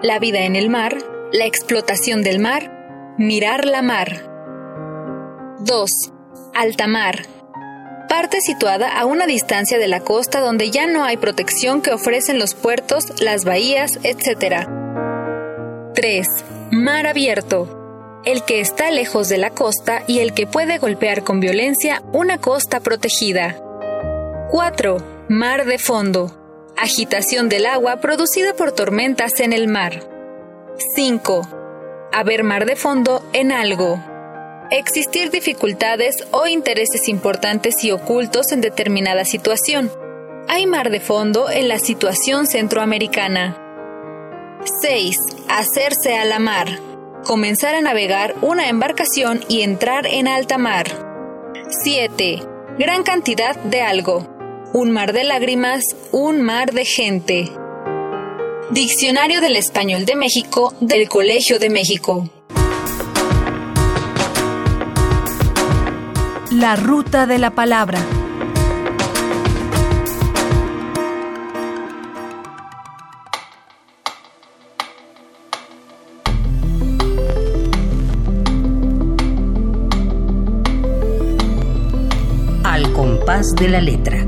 la 0.03 0.19
vida 0.19 0.41
en 0.41 0.55
el 0.55 0.69
mar, 0.69 0.95
la 1.31 1.45
explotación 1.45 2.21
del 2.21 2.37
mar, 2.37 3.15
mirar 3.17 3.65
la 3.65 3.81
mar. 3.81 4.29
2. 5.61 5.89
Alta 6.53 6.85
mar. 6.85 7.25
Parte 8.07 8.39
situada 8.39 8.95
a 8.95 9.05
una 9.05 9.25
distancia 9.25 9.79
de 9.79 9.87
la 9.87 10.01
costa 10.01 10.39
donde 10.39 10.69
ya 10.69 10.85
no 10.85 11.03
hay 11.03 11.17
protección 11.17 11.81
que 11.81 11.93
ofrecen 11.93 12.37
los 12.37 12.53
puertos, 12.53 13.23
las 13.23 13.43
bahías, 13.43 13.97
etc. 14.03 14.67
3. 15.95 16.27
Mar 16.69 17.07
abierto. 17.07 17.76
El 18.27 18.43
que 18.43 18.59
está 18.59 18.91
lejos 18.91 19.29
de 19.29 19.37
la 19.37 19.51
costa 19.51 20.03
y 20.05 20.19
el 20.19 20.33
que 20.33 20.45
puede 20.45 20.79
golpear 20.79 21.23
con 21.23 21.39
violencia 21.39 22.03
una 22.11 22.39
costa 22.39 22.81
protegida. 22.81 23.55
4. 24.51 24.97
Mar 25.29 25.63
de 25.63 25.79
fondo. 25.79 26.37
Agitación 26.75 27.47
del 27.47 27.65
agua 27.65 28.01
producida 28.01 28.53
por 28.53 28.73
tormentas 28.73 29.39
en 29.39 29.53
el 29.53 29.69
mar. 29.69 30.03
5. 30.93 32.09
Haber 32.11 32.43
mar 32.43 32.65
de 32.65 32.75
fondo 32.75 33.23
en 33.31 33.53
algo. 33.53 33.97
Existir 34.71 35.31
dificultades 35.31 36.27
o 36.31 36.47
intereses 36.47 37.07
importantes 37.07 37.81
y 37.85 37.91
ocultos 37.91 38.51
en 38.51 38.59
determinada 38.59 39.23
situación. 39.23 39.89
Hay 40.49 40.67
mar 40.67 40.89
de 40.89 40.99
fondo 40.99 41.49
en 41.49 41.69
la 41.69 41.79
situación 41.79 42.45
centroamericana. 42.45 43.57
6. 44.81 45.15
Hacerse 45.47 46.17
a 46.17 46.25
la 46.25 46.39
mar. 46.39 46.96
Comenzar 47.27 47.75
a 47.75 47.81
navegar 47.81 48.35
una 48.41 48.69
embarcación 48.69 49.41
y 49.49 49.61
entrar 49.61 50.07
en 50.07 50.29
alta 50.29 50.57
mar. 50.57 50.87
7. 51.83 52.41
Gran 52.79 53.03
cantidad 53.03 53.53
de 53.63 53.81
algo. 53.81 54.25
Un 54.71 54.91
mar 54.91 55.11
de 55.11 55.25
lágrimas, 55.25 55.83
un 56.13 56.41
mar 56.41 56.71
de 56.71 56.85
gente. 56.85 57.51
Diccionario 58.69 59.41
del 59.41 59.57
Español 59.57 60.05
de 60.05 60.15
México 60.15 60.73
del 60.79 61.09
Colegio 61.09 61.59
de 61.59 61.69
México. 61.69 62.29
La 66.49 66.77
ruta 66.77 67.25
de 67.25 67.39
la 67.39 67.51
palabra. 67.51 67.99
Compás 83.37 83.55
de 83.55 83.67
la 83.67 83.81
letra. 83.81 84.27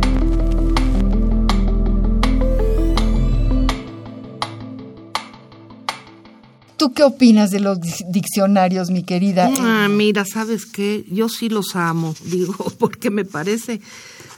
¿Tú 6.78 6.93
qué 6.93 7.04
opinas 7.04 7.52
de 7.52 7.60
los 7.60 7.80
diccionarios, 8.12 8.89
mi 8.91 9.04
querida? 9.04 9.52
Ah, 9.60 9.88
mira, 9.89 10.26
¿sabes 10.26 10.65
qué? 10.65 11.06
Yo 11.12 11.28
sí 11.28 11.50
los 11.50 11.76
amo, 11.76 12.15
digo, 12.26 12.54
porque 12.78 13.10
me 13.10 13.26
parece, 13.26 13.82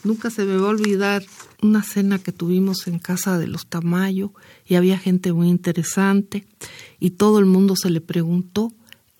nunca 0.04 0.30
se 0.30 0.46
me 0.46 0.58
va 0.58 0.68
a 0.68 0.72
olvidar 0.72 1.24
una 1.62 1.84
cena 1.84 2.18
que 2.18 2.32
tuvimos 2.32 2.88
en 2.88 2.98
casa 3.00 3.38
de 3.38 3.48
los 3.48 3.68
Tamayo 3.68 4.34
y 4.66 4.76
había 4.76 4.98
gente 4.98 5.34
muy 5.34 5.50
interesante 5.50 6.46
y 7.00 7.12
todo 7.12 7.40
el 7.40 7.46
mundo 7.46 7.76
se 7.76 7.90
le 7.90 8.02
preguntó 8.02 8.72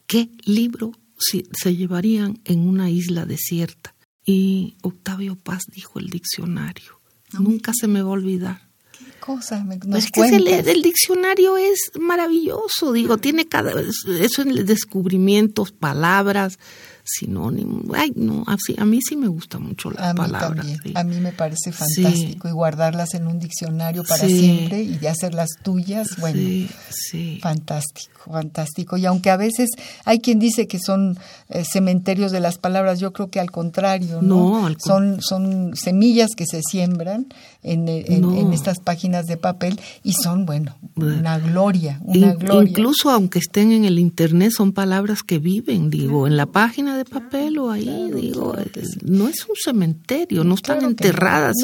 qué 0.08 0.30
libro 0.46 0.94
se 1.18 1.76
llevarían 1.76 2.40
en 2.46 2.68
una 2.68 2.90
isla 2.90 3.26
desierta. 3.26 3.94
Y 4.26 4.76
Octavio 4.82 5.36
Paz 5.36 5.64
dijo 5.74 6.00
el 6.00 6.10
diccionario. 6.10 7.00
Nunca 7.34 7.72
se 7.74 7.88
me 7.88 8.02
va 8.02 8.10
a 8.10 8.14
olvidar. 8.14 8.72
Cosa 9.20 9.64
me 9.64 9.80
es 9.96 10.12
que 10.12 10.22
el, 10.22 10.82
diccionario 10.82 11.56
es 11.56 11.92
maravilloso, 12.00 12.92
digo, 12.92 13.20
tiene 13.20 13.48
cada 13.48 13.72
eso 14.20 14.42
en 14.42 14.66
descubrimientos, 14.66 15.72
palabras, 15.72 16.58
sinónimo. 17.04 17.82
Ay, 17.94 18.12
no, 18.16 18.44
así, 18.48 18.76
a 18.78 18.86
mí 18.86 19.00
sí 19.02 19.16
me 19.16 19.28
gusta 19.28 19.60
mucho 19.60 19.92
la 19.92 20.14
palabra. 20.14 20.64
A 20.96 21.04
mí 21.04 21.20
me 21.20 21.32
parece 21.32 21.72
fantástico 21.72 22.48
y 22.48 22.52
guardarlas 22.52 23.14
en 23.14 23.28
un 23.28 23.40
diccionario 23.40 24.04
para 24.04 24.28
siempre 24.28 24.82
y 24.82 24.98
de 24.98 25.10
hacerlas 25.10 25.50
tuyas, 25.64 26.18
bueno, 26.18 26.68
fantástico, 27.42 28.32
fantástico. 28.32 28.98
Y 28.98 29.06
aunque 29.06 29.30
a 29.30 29.38
veces 29.38 29.70
hay 30.06 30.20
quien 30.20 30.40
dice 30.40 30.68
que 30.68 30.80
son 30.80 31.18
eh, 31.50 31.64
cementerios 31.66 32.32
de 32.32 32.40
las 32.40 32.58
palabras, 32.58 33.00
yo 33.00 33.14
creo 33.14 33.30
que 33.30 33.40
al 33.40 33.52
contrario, 33.52 34.22
¿no? 34.22 34.70
son, 34.80 35.22
son 35.22 35.76
semillas 35.76 36.32
que 36.36 36.46
se 36.46 36.62
siembran 36.62 37.28
en, 37.64 37.88
en, 37.88 38.54
estas 38.54 38.80
páginas 38.80 39.28
de 39.28 39.38
papel 39.38 39.80
y 40.04 40.14
son, 40.14 40.46
bueno, 40.46 40.76
una 40.96 41.38
gloria, 41.40 42.00
una 42.04 42.34
gloria. 42.34 42.70
Incluso 42.70 43.10
aunque 43.12 43.40
estén 43.40 43.72
en 43.72 43.86
el 43.86 44.00
internet, 44.00 44.52
son 44.52 44.74
palabras 44.74 45.24
que 45.24 45.40
viven, 45.40 45.90
digo, 45.90 46.28
en 46.28 46.38
la 46.38 46.48
página 46.48 46.98
de 46.98 47.06
papel 47.06 47.60
o 47.60 47.72
ahí, 47.72 48.12
digo, 48.14 48.56
eh, 48.58 48.70
no 49.04 49.28
es 49.28 49.46
un 49.48 49.56
cementerio, 49.56 50.44
no 50.44 50.56
están 50.56 50.84
enterradas, 50.84 51.56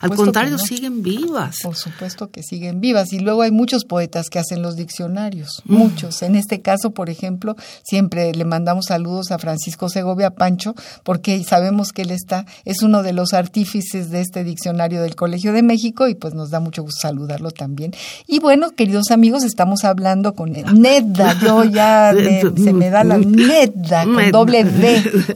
al 0.00 0.14
contrario, 0.14 0.58
siguen 0.58 1.02
vivas. 1.02 1.56
Por 1.62 1.76
supuesto 1.76 2.30
que 2.30 2.42
siguen 2.42 2.80
vivas. 2.80 3.12
Y 3.12 3.20
luego 3.20 3.42
hay 3.42 3.50
muchos 3.50 3.84
poetas 3.84 4.28
que 4.30 4.38
hacen 4.38 4.62
los 4.62 4.76
diccionarios, 4.76 5.62
mm. 5.64 5.74
muchos. 5.74 6.22
En 6.22 6.36
este 6.36 6.60
caso, 6.60 6.92
por 6.92 7.10
ejemplo, 7.10 7.56
siempre 7.82 8.32
le 8.34 8.44
mandamos 8.44 8.86
saludos 8.86 9.30
a 9.30 9.38
Francisco 9.38 9.88
Segovia 9.88 10.30
Pancho, 10.30 10.74
porque 11.02 11.42
sabemos 11.44 11.92
que 11.92 12.02
él 12.02 12.10
está, 12.10 12.46
es 12.64 12.82
uno 12.82 13.02
de 13.02 13.12
los 13.12 13.32
artífices 13.32 14.10
de 14.10 14.20
este 14.20 14.44
diccionario 14.44 15.02
del 15.02 15.16
Colegio 15.16 15.39
de 15.40 15.62
México 15.62 16.08
y 16.08 16.14
pues 16.14 16.34
nos 16.34 16.50
da 16.50 16.60
mucho 16.60 16.82
gusto 16.82 17.00
saludarlo 17.00 17.50
también. 17.50 17.92
Y 18.26 18.38
bueno, 18.38 18.70
queridos 18.72 19.10
amigos, 19.10 19.44
estamos 19.44 19.84
hablando 19.84 20.34
con 20.34 20.52
Nedda, 20.52 21.36
yo 21.40 21.64
ya 21.64 22.12
se 22.56 22.72
me 22.72 22.90
da 22.90 23.04
la 23.04 23.18
Nedda, 23.18 24.04
con 24.04 24.30
doble 24.30 24.60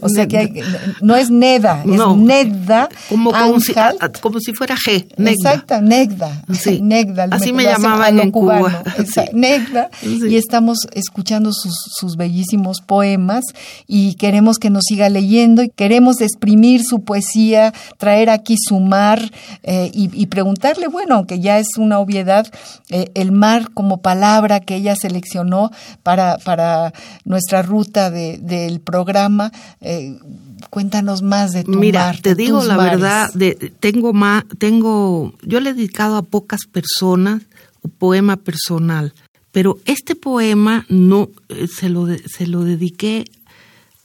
o 0.01 0.09
sea 0.09 0.29
que 0.29 0.63
no 1.01 1.17
es 1.17 1.31
Neda, 1.31 1.83
es 1.85 2.17
Neda. 2.17 2.89
Como, 3.09 3.33
como, 3.33 3.61
si, 3.61 3.73
como 4.21 4.41
si 4.41 4.53
fuera 4.53 4.77
G. 4.77 5.07
Exacto, 5.17 5.81
Negda. 5.81 6.45
Sí. 6.53 6.81
Negda. 6.83 7.29
Así 7.31 7.53
me, 7.53 7.65
llamaban 7.65 8.19
en 8.21 8.31
Cuba. 8.31 8.83
Negda. 9.33 9.91
Y 10.03 10.37
estamos 10.37 10.79
escuchando 10.93 11.53
sus, 11.53 11.75
sus 11.97 12.17
bellísimos 12.17 12.81
poemas 12.81 13.45
y 13.87 14.15
queremos 14.15 14.59
que 14.59 14.71
nos 14.71 14.85
siga 14.87 15.09
leyendo 15.09 15.63
y 15.63 15.71
queremos 15.71 16.21
exprimir 16.21 16.85
su 16.85 17.03
poesía, 17.05 17.73
traer 17.99 18.31
aquí 18.31 18.57
su 18.59 18.81
mar 18.81 19.31
eh, 19.63 19.91
y, 19.95 20.27
preguntarle, 20.27 20.89
bueno, 20.89 21.17
aunque 21.17 21.41
ya 21.41 21.59
es 21.59 21.77
una 21.79 21.99
obviedad, 21.99 22.47
eh, 22.91 23.11
el 23.15 23.33
mar 23.33 23.71
como 23.73 24.03
palabra 24.03 24.61
que 24.61 24.77
ella 24.77 24.97
seleccionó 24.97 25.71
para, 26.03 26.39
para 26.39 26.93
nuestra 27.25 27.63
ruta 27.63 28.11
de, 28.11 28.39
del 28.39 28.81
programa 28.81 29.53
eh, 29.81 30.19
cuéntanos 30.71 31.23
más 31.23 31.53
de 31.53 31.65
tu 31.65 31.73
Mira, 31.73 32.15
te 32.21 32.35
digo 32.35 32.63
la 32.65 32.77
verdad, 32.77 33.31
tengo 33.81 34.13
más, 34.13 34.45
tengo, 34.59 35.35
yo 35.43 35.61
le 35.61 35.71
he 35.71 35.75
dedicado 35.75 36.17
a 36.17 36.23
pocas 36.23 36.67
personas 36.71 37.43
un 37.83 37.91
poema 37.91 38.37
personal, 38.37 39.13
pero 39.53 39.79
este 39.85 40.15
poema 40.17 40.87
no 40.89 41.29
eh, 41.49 41.67
se 41.69 41.89
lo 41.89 42.07
se 42.07 42.47
lo 42.47 42.65
dediqué 42.65 43.25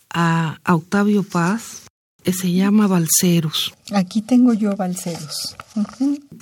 a, 0.10 0.60
a 0.63 0.75
Octavio 0.75 1.23
Paz, 1.23 1.84
que 2.23 2.34
se 2.34 2.52
llama 2.52 2.88
Balseros. 2.88 3.73
Aquí 3.93 4.21
tengo 4.21 4.54
yo 4.54 4.75
Balseros. 4.75 5.56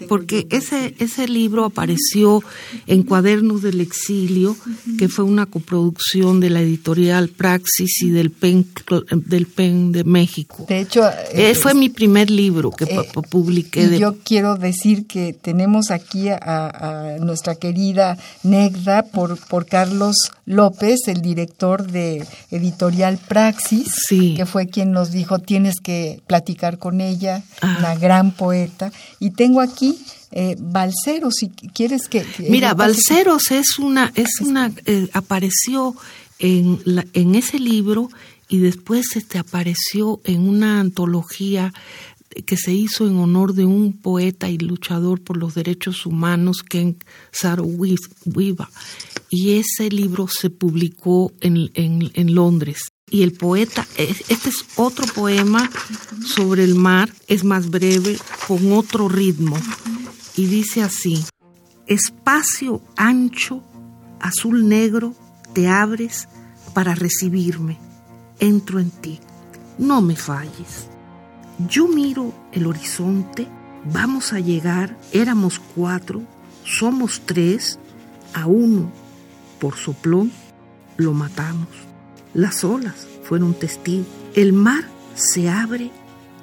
Porque 0.08 0.48
ese, 0.52 0.96
ese 1.00 1.28
libro 1.28 1.66
apareció 1.66 2.44
en 2.86 3.04
Cuadernos 3.04 3.62
del 3.62 3.82
Exilio, 3.82 4.56
que 4.98 5.10
fue 5.10 5.26
una 5.26 5.46
coproducción 5.46 6.40
de 6.40 6.50
la 6.50 6.62
editorial 6.62 7.30
Praxis 7.30 8.02
y 8.02 8.10
del 8.10 8.32
PEN, 8.32 8.68
del 9.12 9.48
PEN 9.48 9.92
de 9.92 10.04
México. 10.04 10.66
De 10.68 10.82
hecho, 10.82 11.10
eh, 11.34 11.56
fue 11.56 11.74
mi 11.74 11.90
primer 11.90 12.30
libro 12.30 12.72
que 12.72 12.86
eh, 12.86 13.00
publiqué. 13.30 13.98
Yo 13.98 14.18
quiero 14.24 14.56
decir 14.56 15.08
que 15.08 15.34
tenemos 15.34 15.92
aquí 15.92 16.30
a, 16.30 17.18
nuestra 17.20 17.56
querida 17.56 18.18
Negda 18.44 19.04
por, 19.04 19.38
por 19.48 19.66
Carlos 19.66 20.16
López, 20.46 21.08
el 21.08 21.22
director 21.22 21.90
de 21.90 22.26
editorial 22.52 23.18
Praxis, 23.18 24.06
que 24.10 24.46
fue 24.46 24.68
quien 24.68 24.92
nos 24.92 25.12
dijo 25.12 25.40
tienes 25.40 25.76
que 25.82 26.22
platicar 26.28 26.78
con 26.78 27.02
ella, 27.02 27.37
ah. 27.62 27.76
una 27.80 27.96
gran 27.96 28.32
poeta. 28.32 28.92
Y 29.20 29.32
tengo 29.32 29.62
aquí 29.62 29.98
eh, 30.32 30.56
Balceros, 30.60 31.36
si 31.36 31.50
quieres 31.50 32.08
que... 32.08 32.26
Mira, 32.50 32.74
Balceros 32.74 33.52
es 33.52 33.80
una, 33.80 34.12
es 34.16 34.42
una, 34.42 34.72
eh, 34.86 35.10
apareció 35.14 35.96
en, 36.40 36.80
la, 36.86 37.06
en 37.14 37.36
ese 37.36 37.60
libro 37.60 38.10
y 38.50 38.60
después 38.60 39.16
este, 39.16 39.40
apareció 39.40 40.22
en 40.26 40.48
una 40.48 40.80
antología 40.80 41.74
que 42.46 42.58
se 42.58 42.74
hizo 42.74 43.08
en 43.08 43.18
honor 43.18 43.54
de 43.54 43.66
un 43.66 43.94
poeta 43.94 44.50
y 44.50 44.58
luchador 44.58 45.22
por 45.22 45.38
los 45.38 45.56
derechos 45.56 46.06
humanos, 46.06 46.62
Ken 46.62 46.98
Saro 47.32 47.64
y 49.30 49.58
ese 49.58 49.90
libro 49.90 50.28
se 50.28 50.50
publicó 50.50 51.34
en, 51.42 51.70
en, 51.74 52.36
Londres. 52.36 52.92
Y 53.10 53.24
el 53.24 53.34
poeta, 53.34 53.86
este 53.98 54.50
es 54.50 54.66
otro 54.76 55.06
poema 55.08 55.70
sobre 56.26 56.64
el 56.64 56.76
mar, 56.76 57.10
es 57.28 57.44
más 57.44 57.70
breve, 57.70 58.18
con 58.48 58.74
otro 58.74 59.08
ritmo. 59.08 59.58
Y 60.36 60.46
dice 60.46 60.84
así, 60.84 61.26
espacio 61.86 62.82
ancho, 62.96 63.64
azul 64.20 64.68
negro, 64.68 65.16
te 65.54 65.68
abres 65.68 66.28
para 66.74 66.96
recibirme. 66.96 67.78
Entro 68.40 68.80
en 68.80 68.92
ti, 68.92 69.20
no 69.78 70.02
me 70.02 70.16
falles. 70.16 70.88
Yo 71.70 71.88
miro 71.88 72.34
el 72.52 72.68
horizonte, 72.68 73.48
vamos 73.92 74.34
a 74.34 74.40
llegar, 74.40 74.98
éramos 75.12 75.60
cuatro, 75.76 76.22
somos 76.64 77.22
tres, 77.26 77.80
a 78.34 78.46
uno 78.46 78.92
por 79.60 79.76
soplón 79.76 80.32
lo 80.98 81.14
matamos. 81.14 81.68
Las 82.34 82.64
olas 82.64 83.08
fueron 83.24 83.54
testigos. 83.54 84.08
El 84.36 84.54
mar 84.54 84.86
se 85.16 85.50
abre 85.50 85.92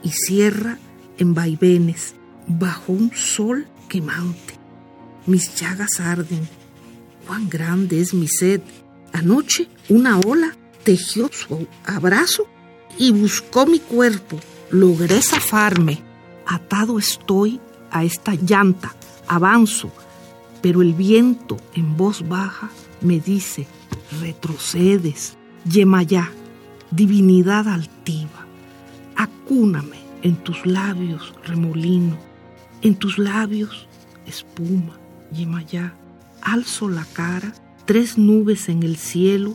y 0.02 0.10
cierra 0.10 0.78
en 1.18 1.34
vaivenes 1.34 2.14
bajo 2.46 2.92
un 2.92 3.12
sol 3.14 3.66
quemante. 3.88 4.54
Mis 5.26 5.54
llagas 5.54 6.00
arden. 6.00 6.48
Cuán 7.26 7.48
grande 7.48 8.00
es 8.00 8.12
mi 8.12 8.28
sed. 8.28 8.60
Anoche 9.12 9.68
una 9.88 10.18
ola 10.18 10.56
tejió 10.82 11.30
su 11.32 11.66
abrazo 11.86 12.46
y 12.98 13.12
buscó 13.12 13.66
mi 13.66 13.78
cuerpo. 13.78 14.38
Logré 14.70 15.22
zafarme. 15.22 16.02
Atado 16.46 16.98
estoy 16.98 17.60
a 17.90 18.04
esta 18.04 18.34
llanta. 18.34 18.94
Avanzo. 19.26 19.90
Pero 20.60 20.82
el 20.82 20.94
viento 20.94 21.56
en 21.74 21.96
voz 21.96 22.26
baja 22.28 22.70
me 23.04 23.20
dice, 23.20 23.66
retrocedes, 24.20 25.36
Yemayá, 25.70 26.30
divinidad 26.90 27.68
altiva, 27.68 28.46
acúname 29.14 29.98
en 30.22 30.36
tus 30.36 30.66
labios, 30.66 31.34
remolino, 31.44 32.16
en 32.82 32.96
tus 32.96 33.18
labios, 33.18 33.86
espuma, 34.26 34.98
Yemayá, 35.32 35.94
alzo 36.40 36.88
la 36.88 37.04
cara, 37.04 37.52
tres 37.84 38.16
nubes 38.18 38.68
en 38.68 38.82
el 38.82 38.96
cielo 38.96 39.54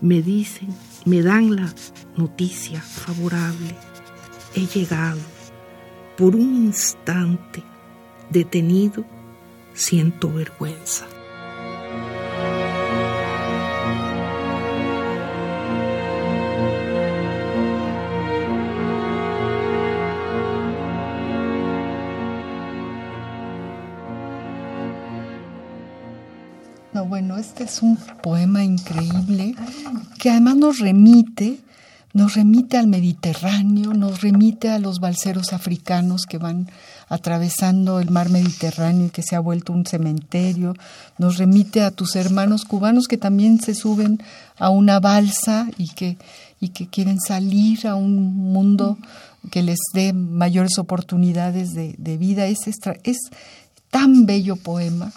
me 0.00 0.20
dicen, 0.20 0.68
me 1.04 1.22
dan 1.22 1.54
la 1.54 1.72
noticia 2.16 2.80
favorable, 2.80 3.76
he 4.54 4.66
llegado, 4.66 5.20
por 6.18 6.34
un 6.34 6.66
instante, 6.66 7.62
detenido, 8.30 9.04
siento 9.74 10.32
vergüenza. 10.32 11.06
Bueno, 27.10 27.38
este 27.38 27.64
es 27.64 27.82
un 27.82 27.96
poema 28.22 28.62
increíble 28.62 29.56
que 30.20 30.30
además 30.30 30.54
nos 30.54 30.78
remite, 30.78 31.58
nos 32.12 32.34
remite 32.34 32.78
al 32.78 32.86
Mediterráneo, 32.86 33.92
nos 33.94 34.20
remite 34.20 34.68
a 34.70 34.78
los 34.78 35.00
balseros 35.00 35.52
africanos 35.52 36.22
que 36.24 36.38
van 36.38 36.70
atravesando 37.08 37.98
el 37.98 38.12
mar 38.12 38.30
Mediterráneo 38.30 39.06
y 39.06 39.10
que 39.10 39.24
se 39.24 39.34
ha 39.34 39.40
vuelto 39.40 39.72
un 39.72 39.86
cementerio, 39.86 40.76
nos 41.18 41.36
remite 41.36 41.82
a 41.82 41.90
tus 41.90 42.14
hermanos 42.14 42.64
cubanos 42.64 43.08
que 43.08 43.18
también 43.18 43.60
se 43.60 43.74
suben 43.74 44.22
a 44.56 44.70
una 44.70 45.00
balsa 45.00 45.66
y 45.78 45.88
que, 45.88 46.16
y 46.60 46.68
que 46.68 46.86
quieren 46.86 47.18
salir 47.18 47.88
a 47.88 47.96
un 47.96 48.36
mundo 48.36 48.98
que 49.50 49.64
les 49.64 49.80
dé 49.94 50.12
mayores 50.12 50.78
oportunidades 50.78 51.74
de, 51.74 52.16
vida. 52.18 52.46
Es, 52.46 52.60
es 53.02 53.18
tan 53.90 54.26
bello 54.26 54.54
poema 54.54 55.12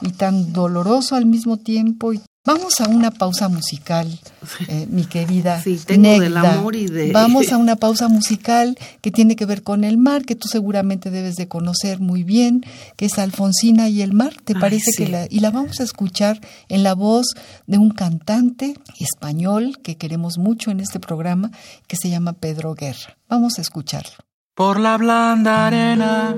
y 0.00 0.12
tan 0.12 0.52
doloroso 0.52 1.16
al 1.16 1.26
mismo 1.26 1.56
tiempo. 1.56 2.12
Vamos 2.42 2.80
a 2.80 2.88
una 2.88 3.10
pausa 3.10 3.50
musical, 3.50 4.18
eh, 4.66 4.86
mi 4.88 5.04
querida. 5.04 5.60
Sí, 5.62 5.78
tengo 5.84 6.18
del 6.18 6.34
amor 6.38 6.74
y 6.74 6.86
de... 6.86 7.12
Vamos 7.12 7.52
a 7.52 7.56
una 7.58 7.76
pausa 7.76 8.08
musical 8.08 8.78
que 9.02 9.10
tiene 9.10 9.36
que 9.36 9.44
ver 9.44 9.62
con 9.62 9.84
el 9.84 9.98
mar, 9.98 10.24
que 10.24 10.36
tú 10.36 10.48
seguramente 10.48 11.10
debes 11.10 11.36
de 11.36 11.48
conocer 11.48 12.00
muy 12.00 12.24
bien, 12.24 12.64
que 12.96 13.04
es 13.04 13.18
Alfonsina 13.18 13.90
y 13.90 14.00
el 14.00 14.14
mar. 14.14 14.32
¿Te 14.42 14.54
parece 14.54 14.90
que 14.96 15.06
la... 15.06 15.26
Y 15.28 15.40
la 15.40 15.50
vamos 15.50 15.80
a 15.80 15.84
escuchar 15.84 16.40
en 16.70 16.82
la 16.82 16.94
voz 16.94 17.34
de 17.66 17.76
un 17.76 17.90
cantante 17.90 18.74
español 18.98 19.78
que 19.82 19.98
queremos 19.98 20.38
mucho 20.38 20.70
en 20.70 20.80
este 20.80 20.98
programa, 20.98 21.50
que 21.86 21.96
se 21.96 22.08
llama 22.08 22.32
Pedro 22.32 22.74
Guerra. 22.74 23.18
Vamos 23.28 23.58
a 23.58 23.60
escucharlo. 23.60 24.16
Por 24.54 24.80
la 24.80 24.96
blanda 24.96 25.66
arena 25.66 26.34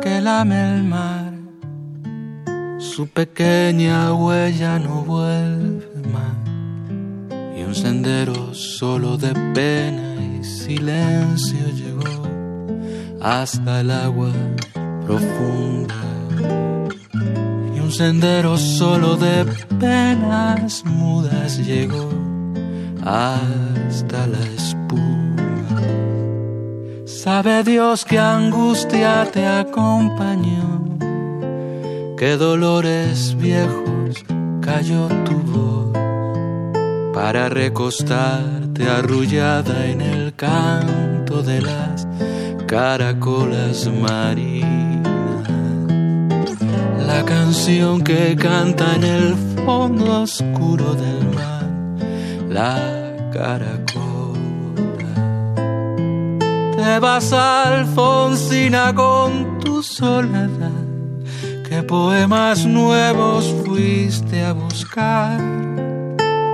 que 0.00 0.20
lame 0.20 0.76
el 0.76 0.84
mar 0.84 1.29
su 2.80 3.06
pequeña 3.08 4.14
huella 4.14 4.78
no 4.78 5.02
vuelve 5.04 5.86
más. 6.10 7.58
Y 7.58 7.62
un 7.62 7.74
sendero 7.74 8.54
solo 8.54 9.18
de 9.18 9.34
pena 9.54 10.14
y 10.40 10.42
silencio 10.42 11.58
llegó 11.74 12.22
hasta 13.20 13.80
el 13.82 13.90
agua 13.90 14.32
profunda. 15.04 15.94
Y 17.76 17.80
un 17.80 17.92
sendero 17.92 18.56
solo 18.56 19.16
de 19.16 19.44
penas 19.78 20.82
mudas 20.86 21.58
llegó 21.58 22.08
hasta 23.04 24.26
la 24.26 24.40
espuma. 24.56 25.82
Sabe 27.04 27.62
Dios 27.62 28.06
que 28.06 28.18
angustia 28.18 29.28
te 29.30 29.46
acompañó 29.46 30.80
qué 32.20 32.36
dolores 32.36 33.34
viejos 33.38 34.26
cayó 34.60 35.08
tu 35.24 35.38
voz 35.52 37.14
para 37.14 37.48
recostarte 37.48 38.86
arrullada 38.86 39.86
en 39.86 40.02
el 40.02 40.34
canto 40.34 41.42
de 41.42 41.62
las 41.62 42.06
caracolas 42.66 43.90
marinas. 44.02 45.48
La 47.06 47.24
canción 47.24 48.02
que 48.02 48.36
canta 48.36 48.96
en 48.96 49.04
el 49.04 49.34
fondo 49.64 50.20
oscuro 50.20 50.92
del 50.92 51.26
mar, 51.34 51.70
la 52.50 53.16
caracola. 53.32 53.96
Te 56.76 56.98
vas 56.98 57.32
Alfonsina 57.32 58.94
con 58.94 59.58
tu 59.60 59.82
soledad 59.82 60.89
¿Qué 61.80 61.86
poemas 61.86 62.66
nuevos 62.66 63.54
fuiste 63.64 64.44
a 64.44 64.52
buscar? 64.52 65.40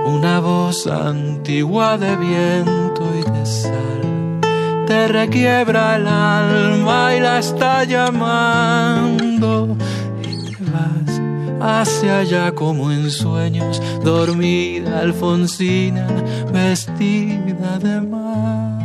Una 0.05 0.39
voz 0.39 0.87
antigua 0.87 1.97
de 1.97 2.15
viento 2.15 3.03
y 3.13 3.29
de 3.29 3.45
sal 3.45 4.39
te 4.87 5.09
requiebra 5.09 5.97
el 5.97 6.07
alma 6.07 7.13
y 7.13 7.19
la 7.19 7.39
está 7.39 7.83
llamando 7.83 9.75
y 10.23 10.49
te 10.49 10.63
vas 10.71 11.89
hacia 11.89 12.19
allá 12.19 12.53
como 12.53 12.89
en 12.89 13.11
sueños, 13.11 13.81
dormida 14.05 15.01
Alfonsina, 15.01 16.07
vestida 16.53 17.77
de 17.79 17.99
mar. 17.99 18.79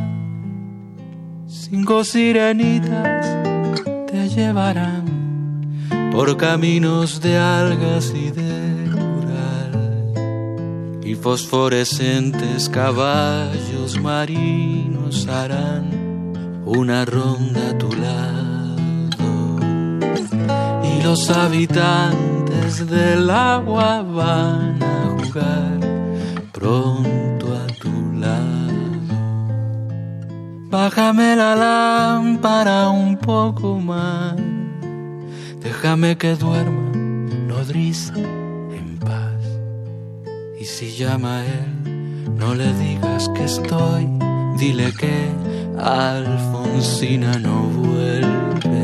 Cinco 1.46 2.02
sirenitas 2.02 3.26
te 4.09 4.28
llevarán 4.28 5.01
por 6.12 6.37
caminos 6.37 7.20
de 7.22 7.38
algas 7.38 8.12
y 8.14 8.31
de 8.31 8.90
coral. 8.92 10.12
Y 11.03 11.14
fosforescentes 11.14 12.68
caballos 12.68 13.98
marinos 13.98 15.27
harán 15.27 16.62
una 16.66 17.07
ronda 17.07 17.70
a 17.70 17.79
tu 17.79 17.90
lado. 17.92 19.59
Y 20.85 21.03
los 21.03 21.31
habitantes 21.31 22.87
del 22.88 23.31
agua 23.31 24.02
van 24.02 24.83
a 24.83 25.17
jugar 25.19 25.81
pronto 26.52 27.56
a 27.56 27.67
tu 27.81 28.13
lado. 28.19 28.42
Bájame 30.69 31.37
la 31.37 31.56
lámpara 31.56 32.90
un 32.90 33.17
poco 33.17 33.79
más 33.79 34.52
Déjame 35.63 36.17
que 36.17 36.35
duerma 36.35 36.90
nodriza 37.48 38.15
en 38.17 38.98
paz. 38.98 39.42
Y 40.60 40.65
si 40.65 40.96
llama 40.96 41.38
a 41.38 41.44
él, 41.44 42.37
no 42.37 42.54
le 42.54 42.73
digas 42.75 43.29
que 43.35 43.44
estoy. 43.44 44.08
Dile 44.58 44.92
que 44.92 45.31
Alfonsina 45.79 47.38
no 47.38 47.63
vuelve. 47.63 48.83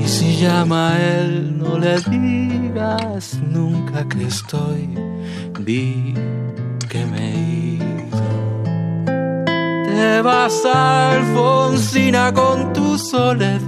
Y 0.00 0.06
si 0.08 0.36
llama 0.36 0.92
a 0.92 1.18
él, 1.18 1.58
no 1.58 1.78
le 1.78 2.00
digas 2.00 3.38
nunca 3.50 4.06
que 4.08 4.26
estoy, 4.26 4.88
di 5.60 6.14
que 6.88 7.04
me 7.06 7.32
he 7.32 7.38
ido. 7.76 8.28
Te 9.86 10.22
vas 10.22 10.64
Alfonsina 10.64 12.32
con 12.32 12.72
tu 12.72 12.96
soledad, 12.98 13.60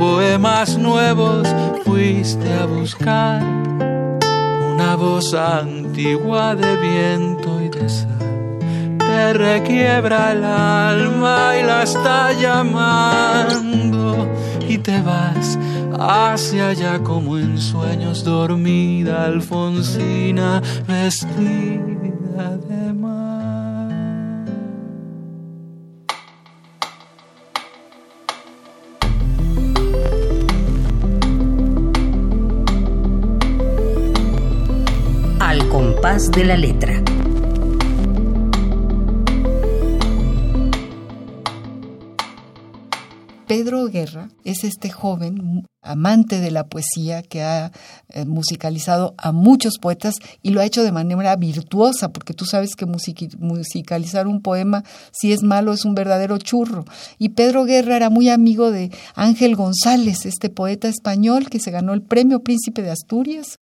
poemas 0.00 0.78
nuevos 0.78 1.46
fuiste 1.84 2.50
a 2.54 2.64
buscar, 2.64 3.42
una 4.72 4.96
voz 4.96 5.34
antigua 5.34 6.56
de 6.56 6.74
viento 6.76 7.60
y 7.62 7.68
de 7.68 7.86
sal, 7.86 8.96
te 8.98 9.34
requiebra 9.34 10.32
el 10.32 10.42
alma 10.42 11.52
y 11.60 11.64
la 11.64 11.82
está 11.82 12.32
llamando. 12.32 14.26
Y 14.66 14.78
te 14.78 15.02
vas 15.02 15.58
hacia 15.98 16.68
allá 16.68 16.98
como 17.00 17.36
en 17.36 17.58
sueños 17.58 18.24
dormida 18.24 19.26
Alfonsina 19.26 20.62
vestida 20.86 21.89
de 36.28 36.44
la 36.44 36.54
letra. 36.54 37.02
Pedro 43.46 43.86
Guerra 43.86 44.28
es 44.44 44.62
este 44.64 44.90
joven 44.90 45.66
amante 45.80 46.40
de 46.40 46.50
la 46.50 46.68
poesía 46.68 47.22
que 47.22 47.42
ha 47.42 47.72
eh, 48.10 48.26
musicalizado 48.26 49.14
a 49.16 49.32
muchos 49.32 49.78
poetas 49.78 50.16
y 50.42 50.50
lo 50.50 50.60
ha 50.60 50.66
hecho 50.66 50.84
de 50.84 50.92
manera 50.92 51.34
virtuosa, 51.36 52.12
porque 52.12 52.34
tú 52.34 52.44
sabes 52.44 52.76
que 52.76 52.84
musicalizar 52.84 54.26
un 54.26 54.42
poema, 54.42 54.84
si 55.12 55.32
es 55.32 55.42
malo, 55.42 55.72
es 55.72 55.86
un 55.86 55.94
verdadero 55.94 56.36
churro. 56.36 56.84
Y 57.18 57.30
Pedro 57.30 57.64
Guerra 57.64 57.96
era 57.96 58.10
muy 58.10 58.28
amigo 58.28 58.70
de 58.70 58.90
Ángel 59.14 59.56
González, 59.56 60.26
este 60.26 60.50
poeta 60.50 60.86
español 60.86 61.48
que 61.48 61.60
se 61.60 61.70
ganó 61.70 61.94
el 61.94 62.02
premio 62.02 62.40
Príncipe 62.40 62.82
de 62.82 62.90
Asturias. 62.90 63.59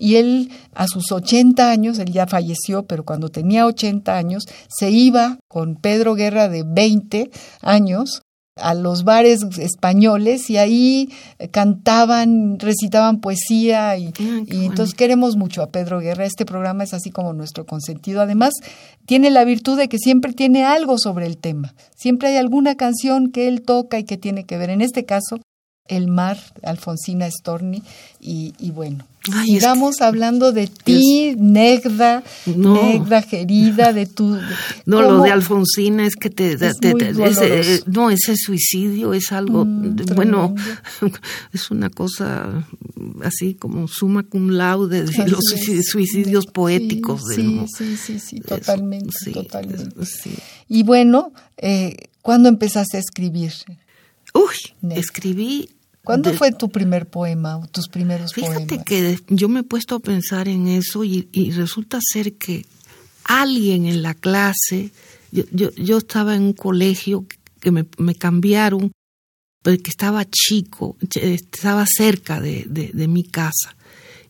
Y 0.00 0.16
él, 0.16 0.50
a 0.72 0.86
sus 0.86 1.12
80 1.12 1.70
años, 1.70 1.98
él 1.98 2.10
ya 2.10 2.26
falleció, 2.26 2.86
pero 2.86 3.04
cuando 3.04 3.28
tenía 3.28 3.66
80 3.66 4.16
años, 4.16 4.44
se 4.66 4.90
iba 4.90 5.38
con 5.46 5.76
Pedro 5.76 6.14
Guerra 6.14 6.48
de 6.48 6.64
20 6.66 7.30
años 7.60 8.22
a 8.56 8.72
los 8.72 9.04
bares 9.04 9.42
españoles 9.58 10.48
y 10.48 10.56
ahí 10.56 11.10
cantaban, 11.50 12.58
recitaban 12.58 13.20
poesía 13.20 13.96
y, 13.98 14.12
entonces 14.48 14.94
queremos 14.94 15.36
mucho 15.36 15.62
a 15.62 15.70
Pedro 15.70 16.00
Guerra. 16.00 16.24
Este 16.24 16.46
programa 16.46 16.84
es 16.84 16.94
así 16.94 17.10
como 17.10 17.34
nuestro 17.34 17.66
consentido. 17.66 18.22
Además, 18.22 18.54
tiene 19.04 19.30
la 19.30 19.44
virtud 19.44 19.76
de 19.76 19.88
que 19.88 19.98
siempre 19.98 20.32
tiene 20.32 20.64
algo 20.64 20.96
sobre 20.96 21.26
el 21.26 21.36
tema. 21.36 21.74
Siempre 21.94 22.30
hay 22.30 22.36
alguna 22.36 22.74
canción 22.76 23.30
que 23.30 23.48
él 23.48 23.60
toca 23.62 23.98
y 23.98 24.04
que 24.04 24.16
tiene 24.16 24.44
que 24.44 24.56
ver. 24.56 24.70
En 24.70 24.80
este 24.80 25.04
caso, 25.04 25.40
El 25.90 26.06
mar, 26.06 26.38
Alfonsina 26.62 27.28
Storni, 27.30 27.82
y, 28.20 28.54
y 28.58 28.70
bueno, 28.70 29.04
sigamos 29.44 30.00
hablando 30.00 30.52
de 30.52 30.66
ti, 30.66 31.34
Negda, 31.36 32.22
Negda 32.46 33.22
querida, 33.22 33.92
de 33.92 34.06
tu... 34.06 34.38
no, 34.86 35.02
lo 35.02 35.22
de 35.22 35.30
Alfonsina 35.30 36.06
es 36.06 36.16
que 36.16 36.30
te... 36.30 36.56
no, 37.86 38.10
ese 38.10 38.36
suicidio 38.36 39.12
es 39.14 39.32
algo, 39.32 39.64
mm, 39.64 39.96
bueno, 40.14 40.54
es 41.52 41.70
una 41.70 41.90
cosa 41.90 42.66
así 43.22 43.54
como 43.54 43.88
suma 43.88 44.22
cum 44.22 44.50
laude 44.50 45.04
de 45.04 45.28
los 45.28 45.44
suicidios 45.84 46.46
poéticos. 46.46 47.22
Sí, 47.34 47.60
sí, 47.76 47.96
sí, 47.96 48.20
sí, 48.20 48.40
totalmente, 48.40 49.32
totalmente. 49.32 49.90
Y 50.68 50.82
bueno, 50.82 51.32
eh, 51.56 51.96
¿cuándo 52.22 52.48
empezaste 52.48 52.96
a 52.96 53.00
escribir? 53.00 53.52
Uy, 54.32 54.92
escribí 54.94 55.68
¿Cuándo 56.02 56.32
fue 56.32 56.52
tu 56.52 56.70
primer 56.70 57.08
poema 57.08 57.58
o 57.58 57.66
tus 57.66 57.88
primeros 57.88 58.32
poemas? 58.32 58.56
Fíjate 58.56 58.84
que 58.84 59.18
yo 59.28 59.48
me 59.48 59.60
he 59.60 59.62
puesto 59.62 59.96
a 59.96 60.00
pensar 60.00 60.48
en 60.48 60.66
eso 60.66 61.04
y, 61.04 61.28
resulta 61.52 61.98
ser 62.02 62.34
que 62.34 62.64
alguien 63.24 63.86
en 63.86 64.02
la 64.02 64.14
clase, 64.14 64.90
yo, 65.30 65.44
yo, 65.52 65.98
estaba 65.98 66.34
en 66.34 66.42
un 66.42 66.52
colegio 66.54 67.26
que 67.60 67.70
me, 67.70 68.14
cambiaron, 68.14 68.92
porque 69.62 69.90
estaba 69.90 70.24
chico, 70.24 70.96
estaba 71.14 71.84
cerca 71.86 72.40
de, 72.40 72.64
de, 72.66 73.08
mi 73.08 73.24
casa. 73.24 73.76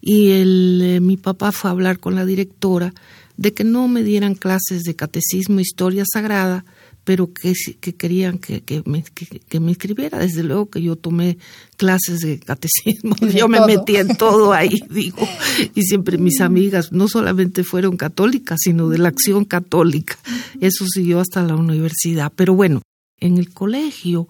Y 0.00 0.32
el, 0.32 0.80
eh, 0.82 1.00
mi 1.00 1.16
papá 1.16 1.52
fue 1.52 1.70
a 1.70 1.72
hablar 1.72 2.00
con 2.00 2.16
la 2.16 2.24
directora 2.24 2.92
de 3.36 3.54
que 3.54 3.64
no 3.64 3.86
me 3.86 4.02
dieran 4.02 4.34
clases 4.34 4.82
de 4.82 4.96
catecismo, 4.96 5.60
historia 5.60 6.04
sagrada, 6.10 6.64
pero 7.04 7.32
que, 7.32 7.54
que 7.80 7.94
querían 7.94 8.38
que, 8.38 8.60
que, 8.62 8.82
me, 8.84 9.02
que, 9.02 9.60
me 9.60 9.70
inscribiera. 9.70 10.18
Desde 10.18 10.42
luego 10.42 10.70
que 10.70 10.82
yo 10.82 10.96
tomé 10.96 11.38
clases 11.76 12.20
de 12.20 12.38
catecismo, 12.38 13.16
yo 13.34 13.48
me 13.48 13.64
metí 13.66 13.96
en 13.96 14.16
todo 14.16 14.52
ahí, 14.52 14.82
digo, 14.90 15.26
y 15.74 15.82
siempre 15.82 16.18
mis 16.18 16.40
amigas 16.40 16.92
no 16.92 17.08
solamente 17.08 17.64
fueron 17.64 17.96
católicas, 17.96 18.58
sino 18.62 18.88
de 18.88 18.98
la 18.98 19.08
acción 19.08 19.44
católica. 19.44 20.18
Eso 20.60 20.86
siguió 20.86 21.20
hasta 21.20 21.42
la 21.42 21.56
universidad. 21.56 22.32
Pero 22.34 22.54
bueno, 22.54 22.82
en 23.18 23.38
el 23.38 23.52
colegio, 23.52 24.28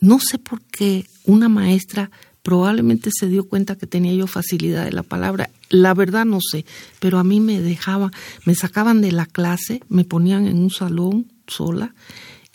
no 0.00 0.18
sé 0.20 0.38
por 0.38 0.62
qué 0.62 1.06
una 1.24 1.48
maestra 1.48 2.10
probablemente 2.42 3.10
se 3.12 3.28
dio 3.28 3.44
cuenta 3.44 3.76
que 3.76 3.86
tenía 3.86 4.14
yo 4.14 4.26
facilidad 4.26 4.84
de 4.84 4.92
la 4.92 5.02
palabra. 5.02 5.50
La 5.70 5.94
verdad 5.94 6.24
no 6.24 6.40
sé, 6.40 6.64
pero 6.98 7.18
a 7.18 7.24
mí 7.24 7.40
me 7.40 7.60
dejaban, 7.60 8.10
me 8.44 8.54
sacaban 8.54 9.00
de 9.00 9.12
la 9.12 9.26
clase, 9.26 9.80
me 9.88 10.04
ponían 10.04 10.46
en 10.46 10.58
un 10.58 10.70
salón 10.70 11.26
sola 11.54 11.94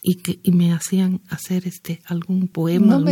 y 0.01 0.15
que 0.15 0.39
y 0.43 0.51
me 0.51 0.73
hacían 0.73 1.21
hacer 1.29 1.67
este 1.67 2.01
algún 2.05 2.47
poema 2.47 3.03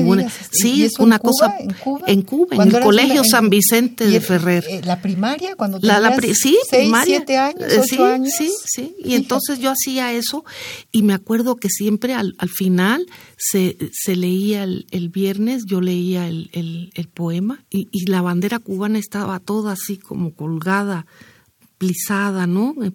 sí 0.51 0.83
es 0.83 0.99
una 0.99 1.17
cosa 1.17 1.55
en 1.59 1.73
Cuba 1.73 2.01
en, 2.07 2.21
Cuba, 2.21 2.55
en 2.63 2.75
el 2.75 2.79
colegio 2.81 3.23
San 3.23 3.49
Vicente 3.49 4.05
de 4.05 4.21
Ferrer. 4.21 4.63
eh, 4.69 4.81
la 4.85 5.01
primaria 5.01 5.55
cuando 5.55 5.79
tenías 5.79 6.01
la, 6.01 6.15
sí 6.33 6.57
primaria. 6.69 7.17
siete 7.17 7.37
años 7.37 7.73
eh, 7.73 7.81
ocho 7.81 8.05
años. 8.05 8.31
sí 8.37 8.51
sí. 8.65 8.95
Y 9.03 9.15
entonces 9.15 9.59
yo 9.59 9.71
hacía 9.71 10.13
eso 10.13 10.45
y 10.91 11.01
me 11.01 11.13
acuerdo 11.13 11.55
que 11.55 11.69
siempre 11.69 12.13
al, 12.13 12.35
al 12.37 12.49
final 12.49 13.05
se, 13.35 13.77
se 13.91 14.15
leía 14.15 14.63
el, 14.63 14.85
el, 14.91 15.09
viernes 15.09 15.63
yo 15.67 15.81
leía 15.81 16.27
el, 16.27 16.49
el, 16.53 16.91
el 16.93 17.07
poema 17.07 17.65
y, 17.69 17.89
y 17.91 18.05
la 18.05 18.21
bandera 18.21 18.59
cubana 18.59 18.99
estaba 18.99 19.39
toda 19.39 19.73
así 19.73 19.97
como 19.97 20.33
colgada 20.35 21.07
plisada, 21.77 22.47
¿no? 22.47 22.75
Eh, 22.83 22.91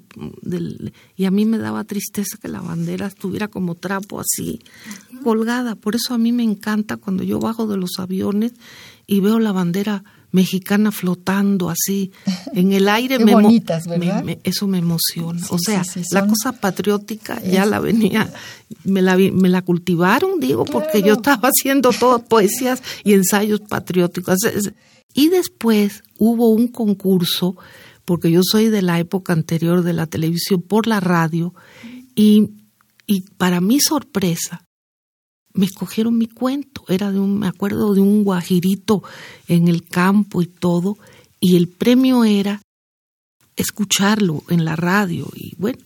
y 1.16 1.24
a 1.24 1.31
mí 1.31 1.45
me 1.45 1.59
daba 1.59 1.85
tristeza 1.85 2.39
que 2.41 2.49
la 2.49 2.61
bandera 2.61 3.07
estuviera 3.07 3.49
como 3.49 3.74
trapo 3.74 4.20
así, 4.20 4.61
colgada. 5.22 5.74
Por 5.74 5.97
eso 5.97 6.14
a 6.14 6.18
mí 6.18 6.33
me 6.33 6.43
encanta 6.43 6.97
cuando 6.97 7.22
yo 7.22 7.39
bajo 7.39 7.66
de 7.66 7.76
los 7.76 7.99
aviones 7.99 8.53
y 9.07 9.20
veo 9.20 9.39
la 9.39 9.53
bandera 9.53 10.05
mexicana 10.33 10.93
flotando 10.93 11.70
así 11.70 12.12
en 12.55 12.72
el 12.72 12.89
aire. 12.89 13.18
me, 13.18 13.33
bonitas, 13.33 13.87
¿verdad? 13.87 14.24
eso 14.45 14.66
me 14.66 14.78
emociona. 14.78 15.41
o 15.51 15.59
sea, 15.59 15.83
la 16.12 16.26
cosa 16.26 16.53
patriótica 16.53 17.43
ya 17.43 17.66
la 17.66 17.81
venía, 17.81 18.33
me 18.85 19.03
la, 19.03 19.16
me 19.16 19.49
la 19.49 19.62
cultivaron, 19.62 20.41
digo, 20.41 20.64
porque 20.64 21.03
yo 21.03 21.14
estaba 21.14 21.49
haciendo 21.49 21.91
todas 21.91 22.22
poesías 22.28 22.83
y 23.05 23.14
ensayos 23.14 23.61
patrióticos. 23.61 24.39
Y 25.12 25.28
después 25.28 26.05
hubo 26.18 26.51
un 26.51 26.68
concurso 26.68 27.57
porque 28.11 28.33
yo 28.33 28.41
soy 28.43 28.71
de 28.71 28.83
la 28.83 28.99
época 28.99 29.33
anterior 29.33 29.85
de 29.85 29.93
la 29.93 30.09
televisión 30.09 30.63
por 30.63 30.89
la 30.89 30.99
radio 30.99 31.55
y, 32.17 32.49
y 33.07 33.21
para 33.21 33.61
mi 33.61 33.79
sorpresa 33.79 34.65
me 35.55 35.67
escogieron 35.67 36.19
mi 36.19 36.27
cuento, 36.27 36.83
era 36.89 37.13
de 37.13 37.21
un, 37.21 37.39
me 37.39 37.47
acuerdo 37.47 37.95
de 37.95 38.01
un 38.01 38.25
guajirito 38.25 39.05
en 39.47 39.69
el 39.69 39.85
campo 39.85 40.43
y 40.43 40.47
todo, 40.47 40.99
y 41.39 41.55
el 41.55 41.69
premio 41.69 42.25
era 42.25 42.61
escucharlo 43.55 44.43
en 44.49 44.65
la 44.65 44.75
radio 44.75 45.29
y 45.33 45.55
bueno, 45.57 45.79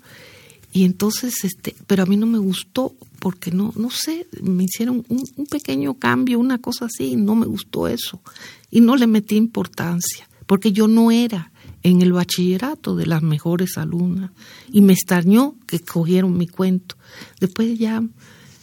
y 0.72 0.85
entonces 0.85 1.45
este, 1.45 1.77
pero 1.87 2.05
a 2.05 2.07
mí 2.07 2.16
no 2.16 2.25
me 2.25 2.39
gustó 2.39 2.95
porque 3.18 3.51
no, 3.51 3.75
no 3.77 3.91
sé, 3.91 4.29
me 4.41 4.64
hicieron 4.64 5.05
un, 5.11 5.25
un 5.37 5.45
pequeño 5.45 5.99
cambio, 5.99 6.39
una 6.39 6.57
cosa 6.57 6.87
así, 6.87 7.05
y 7.05 7.16
no 7.16 7.35
me 7.35 7.45
gustó 7.45 7.87
eso, 7.87 8.22
y 8.70 8.81
no 8.81 8.97
le 8.97 9.07
metí 9.07 9.37
importancia, 9.37 10.27
porque 10.47 10.72
yo 10.72 10.89
no 10.89 11.11
era 11.11 11.51
en 11.85 12.03
el 12.03 12.12
bachillerato 12.12 12.97
de 12.97 13.07
las 13.07 13.22
mejores 13.22 13.78
alumnas 13.78 14.32
y 14.72 14.80
me 14.80 14.95
extrañó 14.95 15.55
que 15.66 15.78
cogieron 15.78 16.37
mi 16.37 16.49
cuento. 16.49 16.97
Después 17.39 17.78
ya 17.78 18.03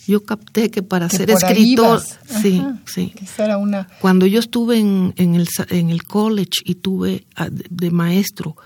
yo 0.07 0.25
capté 0.25 0.71
que 0.71 0.83
para 0.83 1.07
ser 1.07 1.29
escritor, 1.29 2.01
sí, 2.41 2.61
sí. 2.85 3.13
una... 3.59 3.87
Cuando 4.01 4.25
yo 4.25 4.39
estuve 4.39 4.79
en, 4.79 5.13
en, 5.15 5.35
el, 5.35 5.47
en 5.69 5.91
el 5.91 6.03
college 6.03 6.59
y 6.65 6.75
tuve 6.75 7.25
de 7.69 7.91
maestro 7.91 8.57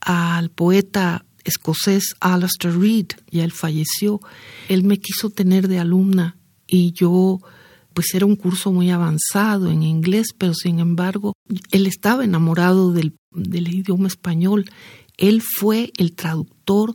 al 0.00 0.50
poeta 0.50 1.24
escocés 1.44 2.14
Alastair 2.20 2.78
Reid, 2.78 3.08
ya 3.30 3.42
él 3.42 3.52
falleció, 3.52 4.20
él 4.68 4.84
me 4.84 4.98
quiso 4.98 5.30
tener 5.30 5.66
de 5.66 5.80
alumna 5.80 6.36
y 6.66 6.92
yo 6.92 7.40
pues 7.98 8.14
era 8.14 8.26
un 8.26 8.36
curso 8.36 8.72
muy 8.72 8.92
avanzado 8.92 9.72
en 9.72 9.82
inglés, 9.82 10.28
pero 10.38 10.54
sin 10.54 10.78
embargo, 10.78 11.32
él 11.72 11.88
estaba 11.88 12.22
enamorado 12.22 12.92
del, 12.92 13.16
del 13.32 13.74
idioma 13.74 14.06
español. 14.06 14.70
Él 15.16 15.42
fue 15.42 15.90
el 15.96 16.12
traductor 16.12 16.94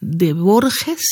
de 0.00 0.32
Borges 0.32 1.02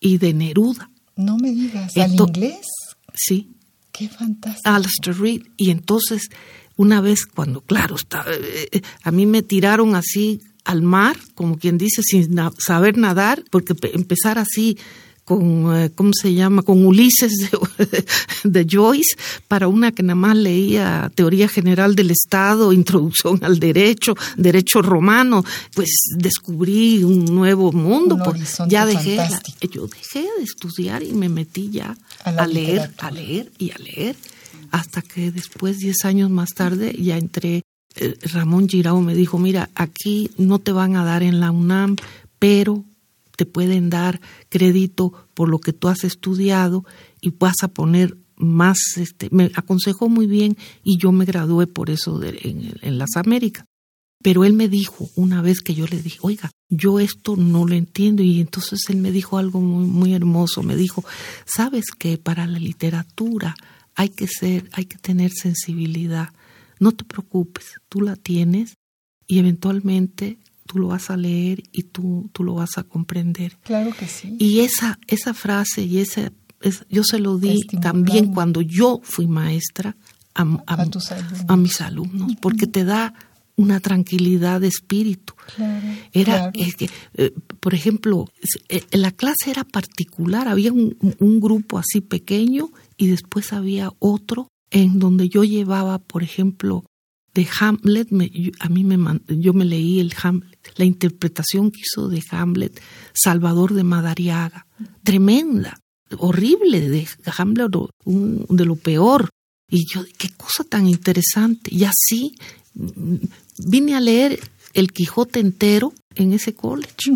y 0.00 0.18
de 0.18 0.34
Neruda. 0.34 0.90
No 1.14 1.36
me 1.36 1.52
digas, 1.52 1.96
¿al 1.96 2.14
inglés? 2.14 2.66
Sí. 3.14 3.52
Qué 3.92 4.08
fantástico. 4.08 4.68
Alistair 4.68 5.16
Reed. 5.16 5.42
Y 5.56 5.70
entonces, 5.70 6.28
una 6.74 7.00
vez 7.00 7.26
cuando, 7.26 7.60
claro, 7.60 7.94
está, 7.94 8.24
eh, 8.28 8.82
a 9.04 9.12
mí 9.12 9.24
me 9.24 9.42
tiraron 9.42 9.94
así 9.94 10.40
al 10.64 10.82
mar, 10.82 11.16
como 11.36 11.58
quien 11.58 11.78
dice, 11.78 12.02
sin 12.02 12.36
saber 12.58 12.98
nadar, 12.98 13.44
porque 13.52 13.76
empezar 13.92 14.40
así 14.40 14.78
con, 15.24 15.76
eh, 15.76 15.90
¿cómo 15.94 16.10
se 16.12 16.34
llama?, 16.34 16.62
con 16.62 16.84
Ulises 16.84 17.32
de, 18.44 18.66
Joyce, 18.68 19.16
para 19.48 19.68
una 19.68 19.92
que 19.92 20.02
nada 20.02 20.14
más 20.14 20.36
leía 20.36 21.10
Teoría 21.14 21.48
General 21.48 21.94
del 21.94 22.10
Estado, 22.10 22.72
Introducción 22.72 23.38
al 23.42 23.58
Derecho, 23.58 24.14
Derecho 24.36 24.82
Romano, 24.82 25.44
pues 25.74 25.90
descubrí 26.16 27.04
un 27.04 27.24
nuevo 27.24 27.72
mundo. 27.72 28.18
ya 28.68 28.86
dejé, 28.86 29.18
yo 29.70 29.86
dejé 29.86 30.26
de 30.38 30.44
estudiar 30.44 31.02
y 31.02 31.12
me 31.12 31.28
metí 31.28 31.70
ya 31.70 31.96
a, 32.24 32.46
leer, 32.46 32.90
a 32.98 33.10
leer 33.10 33.50
y 33.58 33.70
a 33.70 33.78
leer, 33.78 34.16
hasta 34.70 35.02
que 35.02 35.30
después, 35.30 35.78
diez 35.78 36.04
años 36.04 36.30
más 36.30 36.50
tarde, 36.50 36.96
ya 36.98 37.16
entré 37.16 37.62
eh, 37.96 38.16
Ramón 38.32 38.68
Girao 38.68 39.00
me 39.00 39.14
dijo, 39.14 39.38
mira, 39.38 39.68
aquí 39.74 40.30
no 40.38 40.58
te 40.58 40.72
van 40.72 40.96
a 40.96 41.04
dar 41.04 41.22
en 41.22 41.40
la 41.40 41.50
UNAM, 41.50 41.96
pero 42.38 42.84
te 43.36 43.46
pueden 43.46 43.90
dar 43.90 44.20
crédito 44.48 45.12
por 45.34 45.48
lo 45.48 45.58
que 45.58 45.72
tú 45.72 45.88
has 45.88 46.04
estudiado 46.04 46.84
y 47.20 47.30
vas 47.30 47.56
a 47.62 47.68
poner 47.68 48.16
más, 48.36 48.78
este, 48.96 49.28
me 49.30 49.50
aconsejó 49.54 50.08
muy 50.08 50.26
bien 50.26 50.56
y 50.82 50.98
yo 50.98 51.12
me 51.12 51.24
gradué 51.24 51.66
por 51.66 51.90
eso 51.90 52.20
en, 52.22 52.98
las 52.98 53.16
Américas. 53.16 53.64
Pero 54.22 54.44
él 54.44 54.52
me 54.52 54.68
dijo 54.68 55.08
una 55.16 55.42
vez 55.42 55.60
que 55.60 55.74
yo 55.74 55.86
le 55.86 56.00
dije, 56.00 56.18
oiga, 56.22 56.50
yo 56.68 57.00
esto 57.00 57.36
no 57.36 57.66
lo 57.66 57.74
entiendo 57.74 58.22
y 58.22 58.40
entonces 58.40 58.80
él 58.88 58.98
me 58.98 59.10
dijo 59.10 59.36
algo 59.36 59.60
muy, 59.60 59.84
muy 59.84 60.14
hermoso, 60.14 60.62
me 60.62 60.76
dijo, 60.76 61.04
sabes 61.44 61.86
que 61.98 62.18
para 62.18 62.46
la 62.46 62.60
literatura 62.60 63.56
hay 63.94 64.10
que 64.10 64.28
ser, 64.28 64.68
hay 64.72 64.84
que 64.84 64.98
tener 64.98 65.32
sensibilidad, 65.32 66.28
no 66.78 66.92
te 66.92 67.04
preocupes, 67.04 67.80
tú 67.88 68.00
la 68.00 68.14
tienes 68.14 68.74
y 69.26 69.40
eventualmente 69.40 70.38
tú 70.66 70.78
lo 70.78 70.88
vas 70.88 71.10
a 71.10 71.16
leer 71.16 71.62
y 71.72 71.84
tú, 71.84 72.30
tú 72.32 72.44
lo 72.44 72.54
vas 72.54 72.78
a 72.78 72.84
comprender. 72.84 73.58
Claro 73.62 73.92
que 73.92 74.06
sí. 74.06 74.36
Y 74.38 74.60
esa, 74.60 74.98
esa 75.06 75.34
frase 75.34 75.82
y 75.82 75.98
esa, 75.98 76.32
yo 76.88 77.04
se 77.04 77.18
lo 77.18 77.38
di 77.38 77.62
también 77.80 78.32
cuando 78.32 78.60
yo 78.60 79.00
fui 79.02 79.26
maestra 79.26 79.96
a, 80.34 80.42
a, 81.46 81.56
mis 81.56 81.80
alumnos, 81.80 82.36
porque 82.40 82.66
te 82.66 82.84
da 82.84 83.12
una 83.56 83.80
tranquilidad 83.80 84.60
de 84.60 84.68
espíritu. 84.68 85.34
era, 86.12 86.50
que, 86.52 86.88
eh, 87.14 87.34
por 87.60 87.74
ejemplo, 87.74 88.26
eh, 88.68 88.82
la 88.92 89.10
clase 89.10 89.50
era 89.50 89.64
particular, 89.64 90.48
había 90.48 90.72
un, 90.72 90.96
un, 91.18 91.40
grupo 91.40 91.78
así 91.78 92.00
pequeño 92.00 92.70
y 92.96 93.08
después 93.08 93.52
había 93.52 93.90
otro 93.98 94.48
en 94.70 94.98
donde 94.98 95.28
yo 95.28 95.44
llevaba, 95.44 95.98
por 95.98 96.22
ejemplo, 96.22 96.84
de 97.34 97.48
Hamlet, 97.60 98.08
a 98.60 98.68
mí 98.68 98.84
me 98.84 99.20
yo 99.28 99.54
me 99.54 99.64
leí 99.64 100.00
el 100.00 100.12
Hamlet, 100.22 100.51
la 100.76 100.84
interpretación 100.84 101.70
que 101.70 101.80
hizo 101.80 102.08
de 102.08 102.22
Hamlet 102.30 102.80
Salvador 103.12 103.74
de 103.74 103.84
Madariaga, 103.84 104.66
tremenda, 105.02 105.78
horrible 106.18 106.88
de 106.88 107.06
Hamlet, 107.36 107.70
de 108.04 108.64
lo 108.64 108.76
peor. 108.76 109.30
Y 109.68 109.86
yo, 109.92 110.04
qué 110.18 110.28
cosa 110.30 110.64
tan 110.64 110.86
interesante. 110.86 111.74
Y 111.74 111.84
así 111.84 112.36
mm, 112.74 113.16
vine 113.66 113.94
a 113.94 114.00
leer 114.00 114.38
El 114.74 114.92
Quijote 114.92 115.40
entero 115.40 115.92
en 116.14 116.32
ese 116.32 116.54
college. 116.54 117.12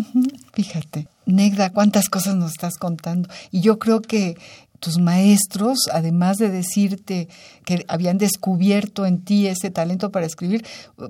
Fíjate, 0.53 1.07
Negda, 1.25 1.71
cuántas 1.71 2.09
cosas 2.09 2.35
nos 2.35 2.51
estás 2.51 2.77
contando. 2.77 3.29
Y 3.51 3.61
yo 3.61 3.77
creo 3.77 4.01
que 4.01 4.37
tus 4.79 4.97
maestros, 4.97 5.79
además 5.91 6.37
de 6.37 6.49
decirte 6.49 7.27
que 7.65 7.85
habían 7.87 8.17
descubierto 8.17 9.05
en 9.05 9.23
ti 9.23 9.47
ese 9.47 9.71
talento 9.71 10.11
para 10.11 10.25
escribir, 10.25 10.65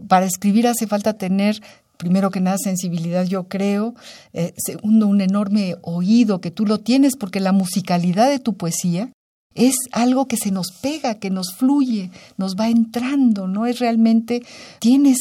para 0.08 0.26
escribir 0.26 0.68
hace 0.68 0.88
falta 0.88 1.14
tener 1.14 1.62
primero 1.98 2.32
que 2.32 2.40
nada 2.40 2.58
sensibilidad, 2.58 3.26
yo 3.26 3.48
creo, 3.48 3.96
eh, 4.34 4.54
segundo, 4.58 5.08
un 5.08 5.22
enorme 5.22 5.76
oído 5.82 6.40
que 6.42 6.52
tú 6.52 6.66
lo 6.66 6.80
tienes, 6.80 7.16
porque 7.18 7.40
la 7.40 7.52
musicalidad 7.52 8.30
de 8.30 8.40
tu 8.40 8.56
poesía 8.56 9.12
es 9.58 9.76
algo 9.92 10.28
que 10.28 10.38
se 10.38 10.52
nos 10.52 10.72
pega, 10.72 11.16
que 11.16 11.32
nos 11.32 11.56
fluye, 11.56 12.12
nos 12.38 12.56
va 12.56 12.70
entrando, 12.70 13.48
¿no? 13.48 13.66
Es 13.66 13.80
realmente, 13.80 14.44
tienes 14.80 15.18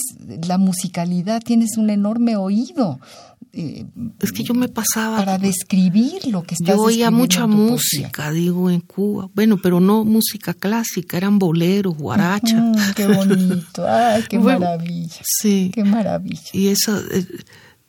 la 0.47 0.59
musicalidad, 0.59 1.43
tienes 1.43 1.79
un 1.79 1.89
enorme 1.89 2.37
oído. 2.37 3.01
Eh, 3.53 3.87
es 4.21 4.33
que 4.33 4.43
yo 4.43 4.53
me 4.55 4.69
pasaba 4.69 5.19
para 5.19 5.39
describir 5.39 6.27
lo 6.27 6.43
que 6.43 6.55
estás 6.55 6.77
yo 6.77 6.83
oía 6.83 7.11
mucha 7.11 7.47
música 7.47 8.31
digo 8.31 8.71
en 8.71 8.81
Cuba. 8.81 9.31
Bueno 9.35 9.59
pero 9.63 9.81
no 9.81 10.05
música 10.05 10.53
clásica 10.55 11.17
eran 11.17 11.39
boleros 11.39 11.97
guaracha. 11.97 12.73
Qué 12.95 13.07
bonito. 13.07 13.87
Ay 13.87 14.25
qué 14.29 14.39
maravilla. 14.41 15.21
sí. 15.23 15.71
Qué 15.75 15.85
maravilla. 15.85 16.51
Y 16.53 16.69
eso 16.69 16.99
eh, 17.11 17.27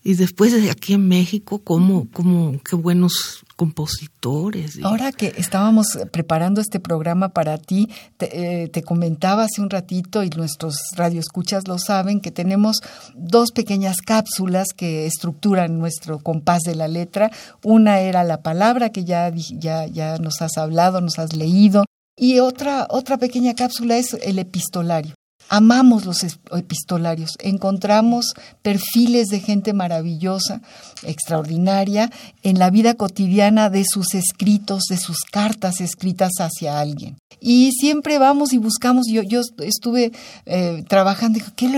y 0.03 0.15
después 0.15 0.53
de 0.53 0.69
aquí 0.69 0.93
en 0.93 1.07
México 1.07 1.59
como 1.59 2.09
como 2.11 2.61
qué 2.63 2.75
buenos 2.75 3.43
compositores. 3.57 4.79
Ahora 4.83 5.11
que 5.11 5.33
estábamos 5.37 5.97
preparando 6.11 6.61
este 6.61 6.79
programa 6.79 7.29
para 7.29 7.57
ti, 7.57 7.89
eh, 8.19 8.69
te, 8.71 8.83
comentaba 8.83 9.43
hace 9.43 9.61
un 9.61 9.69
ratito 9.69 10.23
y 10.23 10.29
nuestros 10.29 10.75
radioescuchas 10.95 11.67
lo 11.67 11.79
saben 11.79 12.21
que 12.21 12.31
tenemos 12.31 12.81
dos 13.15 13.51
pequeñas 13.51 13.97
cápsulas 14.01 14.67
que 14.75 15.07
estructuran 15.07 15.79
nuestro 15.79 16.19
compás 16.19 16.61
de 16.61 16.75
la 16.75 16.87
letra. 16.87 17.31
Una 17.63 17.99
era 17.99 18.23
la 18.23 18.43
palabra 18.43 18.91
que 18.91 19.03
ya, 19.03 19.33
ya, 19.35 19.87
ya 19.87 20.17
nos 20.19 20.41
has 20.41 20.57
hablado, 20.57 21.01
nos 21.01 21.17
has 21.17 21.35
leído. 21.35 21.83
Y 22.15 22.39
otra, 22.39 22.87
otra 22.89 23.17
pequeña 23.17 23.55
cápsula 23.55 23.97
es 23.97 24.13
el 24.13 24.39
epistolario. 24.39 25.15
Amamos 25.49 26.05
los 26.05 26.23
epistolarios, 26.23 27.37
encontramos 27.39 28.33
perfiles 28.61 29.27
de 29.27 29.39
gente 29.39 29.73
maravillosa, 29.73 30.61
extraordinaria, 31.03 32.11
en 32.43 32.59
la 32.59 32.69
vida 32.69 32.95
cotidiana 32.95 33.69
de 33.69 33.85
sus 33.85 34.13
escritos, 34.13 34.83
de 34.89 34.97
sus 34.97 35.19
cartas 35.23 35.79
escritas 35.79 36.31
hacia 36.39 36.79
alguien. 36.79 37.17
Y 37.39 37.71
siempre 37.71 38.17
vamos 38.17 38.51
y 38.51 38.57
buscamos, 38.57 39.05
yo, 39.09 39.21
yo 39.21 39.41
estuve 39.59 40.11
eh, 40.45 40.83
trabajando, 40.87 41.39
¿qué, 41.55 41.69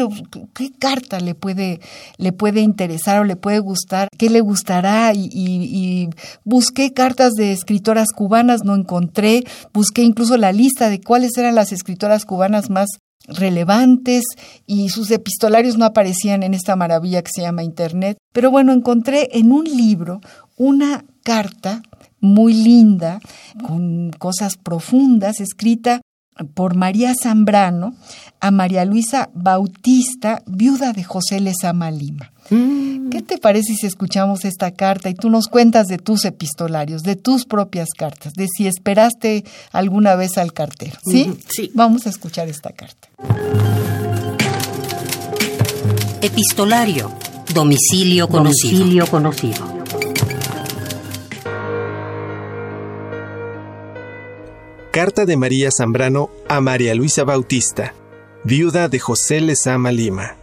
¿qué, 0.53 0.71
carta 0.71 1.19
le 1.19 1.35
puede, 1.35 1.81
le 2.17 2.31
puede 2.31 2.61
interesar 2.61 3.19
o 3.19 3.23
le 3.25 3.35
puede 3.35 3.59
gustar? 3.59 4.07
¿Qué 4.17 4.29
le 4.29 4.41
gustará? 4.41 5.13
Y, 5.13 5.29
y 5.33 6.09
busqué 6.43 6.93
cartas 6.93 7.33
de 7.33 7.51
escritoras 7.51 8.07
cubanas, 8.15 8.63
no 8.63 8.73
encontré, 8.73 9.43
busqué 9.73 10.01
incluso 10.03 10.37
la 10.37 10.53
lista 10.53 10.89
de 10.89 11.01
cuáles 11.01 11.37
eran 11.37 11.55
las 11.55 11.71
escritoras 11.71 12.25
cubanas 12.25 12.69
más 12.69 12.87
relevantes 13.29 14.25
y 14.65 14.89
sus 14.89 15.11
epistolarios 15.11 15.77
no 15.77 15.85
aparecían 15.85 16.43
en 16.43 16.53
esta 16.53 16.75
maravilla 16.75 17.21
que 17.21 17.31
se 17.33 17.41
llama 17.41 17.63
Internet. 17.63 18.17
Pero 18.33 18.51
bueno, 18.51 18.73
encontré 18.73 19.29
en 19.33 19.51
un 19.51 19.65
libro 19.65 20.21
una 20.57 21.05
carta 21.23 21.83
muy 22.19 22.53
linda, 22.53 23.21
con 23.65 24.11
cosas 24.11 24.57
profundas, 24.57 25.39
escrita 25.39 26.01
por 26.53 26.75
María 26.75 27.13
Zambrano 27.15 27.95
a 28.39 28.51
María 28.51 28.85
Luisa 28.85 29.29
Bautista, 29.33 30.41
viuda 30.45 30.93
de 30.93 31.03
José 31.03 31.39
Lezama 31.39 31.91
Lima. 31.91 32.31
Mm. 32.49 33.09
¿Qué 33.09 33.21
te 33.21 33.37
parece 33.37 33.75
si 33.75 33.85
escuchamos 33.85 34.45
esta 34.45 34.71
carta 34.71 35.09
y 35.09 35.13
tú 35.13 35.29
nos 35.29 35.47
cuentas 35.47 35.87
de 35.87 35.97
tus 35.97 36.25
epistolarios, 36.25 37.03
de 37.03 37.15
tus 37.15 37.45
propias 37.45 37.89
cartas, 37.97 38.33
de 38.33 38.47
si 38.47 38.67
esperaste 38.67 39.43
alguna 39.71 40.15
vez 40.15 40.37
al 40.37 40.53
cartero? 40.53 40.97
¿Sí? 41.05 41.37
Sí. 41.49 41.71
Vamos 41.73 42.07
a 42.07 42.09
escuchar 42.09 42.47
esta 42.47 42.71
carta. 42.71 43.09
Epistolario. 46.21 47.11
Domicilio 47.53 48.27
conocido. 48.27 48.77
Domicilio 48.79 49.07
conocido. 49.07 49.78
Carta 54.99 55.25
de 55.25 55.37
María 55.37 55.69
Zambrano 55.71 56.29
a 56.49 56.59
María 56.59 56.93
Luisa 56.93 57.23
Bautista, 57.23 57.93
viuda 58.43 58.89
de 58.89 58.99
José 58.99 59.39
Lezama 59.39 59.93
Lima. 59.93 60.35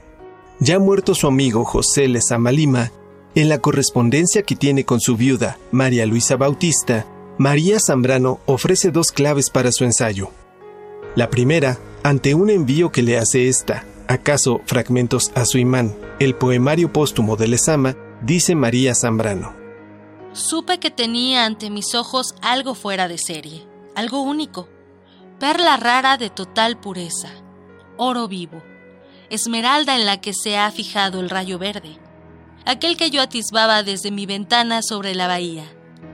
Ya 0.60 0.78
muerto 0.78 1.14
su 1.14 1.26
amigo 1.26 1.62
José 1.66 2.08
Lezama 2.08 2.52
Lima, 2.52 2.90
en 3.34 3.50
la 3.50 3.58
correspondencia 3.58 4.44
que 4.44 4.56
tiene 4.56 4.86
con 4.86 4.98
su 4.98 5.14
viuda, 5.14 5.58
María 5.72 6.06
Luisa 6.06 6.36
Bautista, 6.36 7.04
María 7.36 7.78
Zambrano 7.78 8.40
ofrece 8.46 8.90
dos 8.90 9.08
claves 9.08 9.50
para 9.50 9.72
su 9.72 9.84
ensayo. 9.84 10.30
La 11.16 11.28
primera, 11.28 11.78
ante 12.02 12.32
un 12.32 12.48
envío 12.48 12.90
que 12.90 13.02
le 13.02 13.18
hace 13.18 13.48
esta, 13.48 13.84
acaso 14.08 14.62
fragmentos 14.64 15.32
a 15.34 15.44
su 15.44 15.58
imán, 15.58 15.94
el 16.18 16.34
poemario 16.34 16.90
póstumo 16.90 17.36
de 17.36 17.48
Lezama, 17.48 17.94
dice 18.22 18.54
María 18.54 18.94
Zambrano. 18.94 19.52
Supe 20.32 20.80
que 20.80 20.90
tenía 20.90 21.44
ante 21.44 21.68
mis 21.68 21.94
ojos 21.94 22.34
algo 22.40 22.74
fuera 22.74 23.06
de 23.06 23.18
serie 23.18 23.75
algo 23.96 24.20
único, 24.20 24.68
perla 25.40 25.76
rara 25.78 26.18
de 26.18 26.30
total 26.30 26.78
pureza, 26.78 27.30
oro 27.96 28.28
vivo, 28.28 28.62
esmeralda 29.30 29.96
en 29.96 30.04
la 30.04 30.20
que 30.20 30.34
se 30.34 30.58
ha 30.58 30.70
fijado 30.70 31.18
el 31.18 31.30
rayo 31.30 31.58
verde, 31.58 31.98
aquel 32.66 32.98
que 32.98 33.10
yo 33.10 33.22
atisbaba 33.22 33.82
desde 33.82 34.10
mi 34.10 34.26
ventana 34.26 34.82
sobre 34.82 35.14
la 35.14 35.26
bahía, 35.26 35.64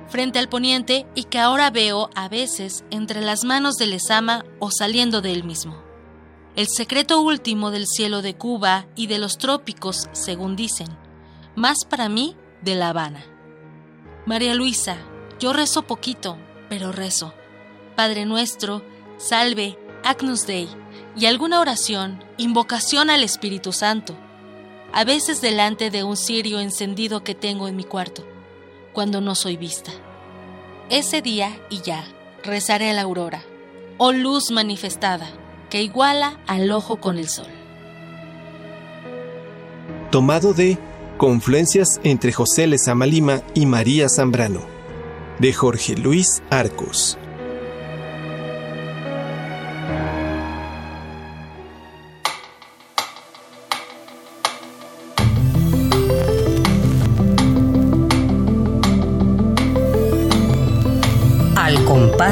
frente 0.06 0.38
al 0.38 0.48
poniente 0.48 1.06
y 1.16 1.24
que 1.24 1.40
ahora 1.40 1.70
veo 1.70 2.08
a 2.14 2.28
veces 2.28 2.84
entre 2.90 3.20
las 3.20 3.44
manos 3.44 3.74
del 3.74 3.90
Lezama 3.90 4.44
o 4.60 4.70
saliendo 4.70 5.20
de 5.20 5.32
él 5.32 5.42
mismo. 5.42 5.82
El 6.54 6.68
secreto 6.68 7.20
último 7.20 7.72
del 7.72 7.86
cielo 7.86 8.22
de 8.22 8.36
Cuba 8.36 8.86
y 8.94 9.08
de 9.08 9.18
los 9.18 9.38
trópicos, 9.38 10.08
según 10.12 10.54
dicen, 10.54 10.88
más 11.56 11.84
para 11.88 12.08
mí 12.08 12.36
de 12.60 12.76
La 12.76 12.90
Habana. 12.90 13.24
María 14.24 14.54
Luisa, 14.54 14.98
yo 15.40 15.52
rezo 15.52 15.82
poquito, 15.82 16.36
pero 16.68 16.92
rezo. 16.92 17.34
Padre 17.94 18.24
nuestro, 18.26 18.82
salve, 19.18 19.78
Agnus 20.04 20.46
Dei, 20.46 20.68
y 21.16 21.26
alguna 21.26 21.60
oración, 21.60 22.24
invocación 22.38 23.10
al 23.10 23.22
Espíritu 23.22 23.72
Santo, 23.72 24.16
a 24.92 25.04
veces 25.04 25.40
delante 25.40 25.90
de 25.90 26.04
un 26.04 26.16
cirio 26.16 26.60
encendido 26.60 27.24
que 27.24 27.34
tengo 27.34 27.68
en 27.68 27.76
mi 27.76 27.84
cuarto, 27.84 28.26
cuando 28.92 29.20
no 29.20 29.34
soy 29.34 29.56
vista. 29.56 29.90
Ese 30.90 31.22
día 31.22 31.58
y 31.70 31.80
ya, 31.80 32.04
rezaré 32.42 32.90
a 32.90 32.92
la 32.92 33.02
aurora, 33.02 33.42
oh 33.98 34.12
luz 34.12 34.50
manifestada, 34.50 35.28
que 35.70 35.82
iguala 35.82 36.40
al 36.46 36.70
ojo 36.70 36.96
con 36.96 37.18
el 37.18 37.28
sol. 37.28 37.46
Tomado 40.10 40.52
de 40.52 40.78
Confluencias 41.16 42.00
entre 42.02 42.32
José 42.32 42.66
Lezama 42.66 43.06
Lima 43.06 43.42
y 43.54 43.64
María 43.64 44.08
Zambrano, 44.08 44.60
de 45.38 45.52
Jorge 45.52 45.94
Luis 45.94 46.42
Arcos. 46.50 47.16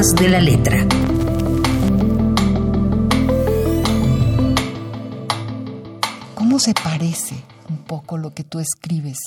De 0.00 0.28
la 0.30 0.40
letra. 0.40 0.86
¿Cómo 6.34 6.58
se 6.58 6.72
parece 6.74 7.36
un 7.68 7.78
poco 7.78 8.16
lo 8.18 8.32
que 8.34 8.44
tú 8.44 8.58
escribes? 8.60 9.18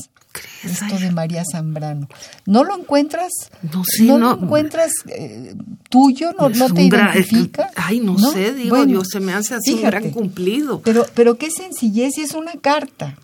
Esto 0.63 0.97
de 0.97 1.11
María 1.11 1.43
Zambrano. 1.49 2.07
¿No 2.47 2.63
lo 2.63 2.76
encuentras? 2.76 3.32
No 3.71 3.84
sé, 3.86 4.03
¿No, 4.05 4.17
no. 4.17 4.36
lo 4.36 4.43
encuentras 4.45 4.91
eh, 5.07 5.53
tuyo? 5.89 6.32
¿No, 6.39 6.49
te 6.49 6.63
un 6.63 6.89
gran- 6.89 7.09
identifica? 7.13 7.69
ay, 7.76 7.99
no, 7.99 8.17
sé, 8.17 8.53
digo 8.53 8.76
Bueno, 8.76 8.93
yo, 8.93 9.05
se 9.05 9.19
me 9.19 9.34
hace 9.34 9.53
así 9.53 9.74
un 9.74 9.78
fíjate. 9.80 9.97
gran 9.99 10.11
cumplido. 10.11 10.82
Pero, 10.82 11.05
pero 11.13 11.38
qué 11.38 11.51
sencillez, 11.51 12.17
y 12.17 12.21
es 12.21 12.34
una 12.34 12.53
carta. 12.53 13.15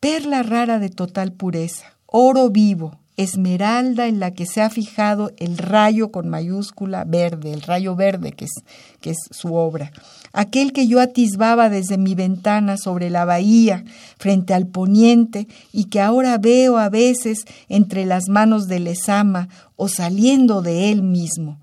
Perla 0.00 0.42
rara 0.42 0.80
de 0.80 0.88
total 0.90 1.30
pureza, 1.32 1.94
oro 2.06 2.50
vivo, 2.50 2.98
esmeralda 3.22 4.06
en 4.06 4.20
la 4.20 4.32
que 4.32 4.46
se 4.46 4.60
ha 4.60 4.70
fijado 4.70 5.32
el 5.38 5.58
rayo 5.58 6.10
con 6.10 6.28
mayúscula 6.28 7.04
verde, 7.04 7.52
el 7.52 7.62
rayo 7.62 7.96
verde 7.96 8.32
que 8.32 8.44
es, 8.44 8.52
que 9.00 9.10
es 9.10 9.18
su 9.30 9.54
obra. 9.54 9.92
Aquel 10.32 10.72
que 10.72 10.86
yo 10.86 11.00
atisbaba 11.00 11.68
desde 11.68 11.98
mi 11.98 12.14
ventana 12.14 12.76
sobre 12.76 13.10
la 13.10 13.24
bahía, 13.24 13.84
frente 14.18 14.54
al 14.54 14.66
poniente, 14.66 15.48
y 15.72 15.84
que 15.84 16.00
ahora 16.00 16.38
veo 16.38 16.78
a 16.78 16.88
veces 16.88 17.44
entre 17.68 18.06
las 18.06 18.28
manos 18.28 18.68
de 18.68 18.80
Lezama 18.80 19.48
o 19.76 19.88
saliendo 19.88 20.62
de 20.62 20.90
él 20.90 21.02
mismo 21.02 21.58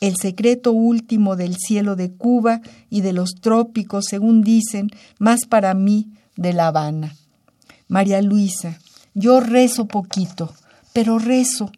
el 0.00 0.16
secreto 0.16 0.72
último 0.72 1.36
del 1.36 1.56
cielo 1.56 1.96
de 1.96 2.12
Cuba 2.12 2.60
y 2.90 3.00
de 3.00 3.12
los 3.12 3.36
trópicos, 3.40 4.06
según 4.08 4.42
dicen, 4.42 4.90
más 5.18 5.46
para 5.46 5.74
mí 5.74 6.08
de 6.36 6.52
La 6.52 6.68
Habana. 6.68 7.16
María 7.88 8.20
Luisa, 8.20 8.78
yo 9.14 9.40
rezo 9.40 9.86
poquito, 9.86 10.52
pero 10.96 11.18
rezo, 11.18 11.70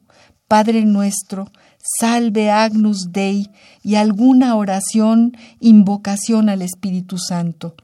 Padre 0.46 0.84
nuestro, 0.84 1.50
salve 1.98 2.52
Agnus 2.52 3.10
Dei 3.10 3.50
y 3.82 3.96
alguna 3.96 4.54
oración, 4.54 5.36
invocación 5.58 6.48
al 6.48 6.62
Espíritu 6.62 7.18
Santo. 7.18 7.74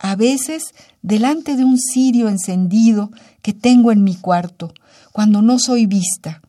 A 0.00 0.16
veces 0.16 0.74
delante 1.00 1.54
de 1.54 1.64
un 1.64 1.78
cirio 1.78 2.28
encendido 2.28 3.12
que 3.40 3.52
tengo 3.52 3.92
en 3.92 4.02
mi 4.02 4.16
cuarto, 4.16 4.74
cuando 5.12 5.42
no 5.42 5.60
soy 5.60 5.86
vista. 5.86 6.42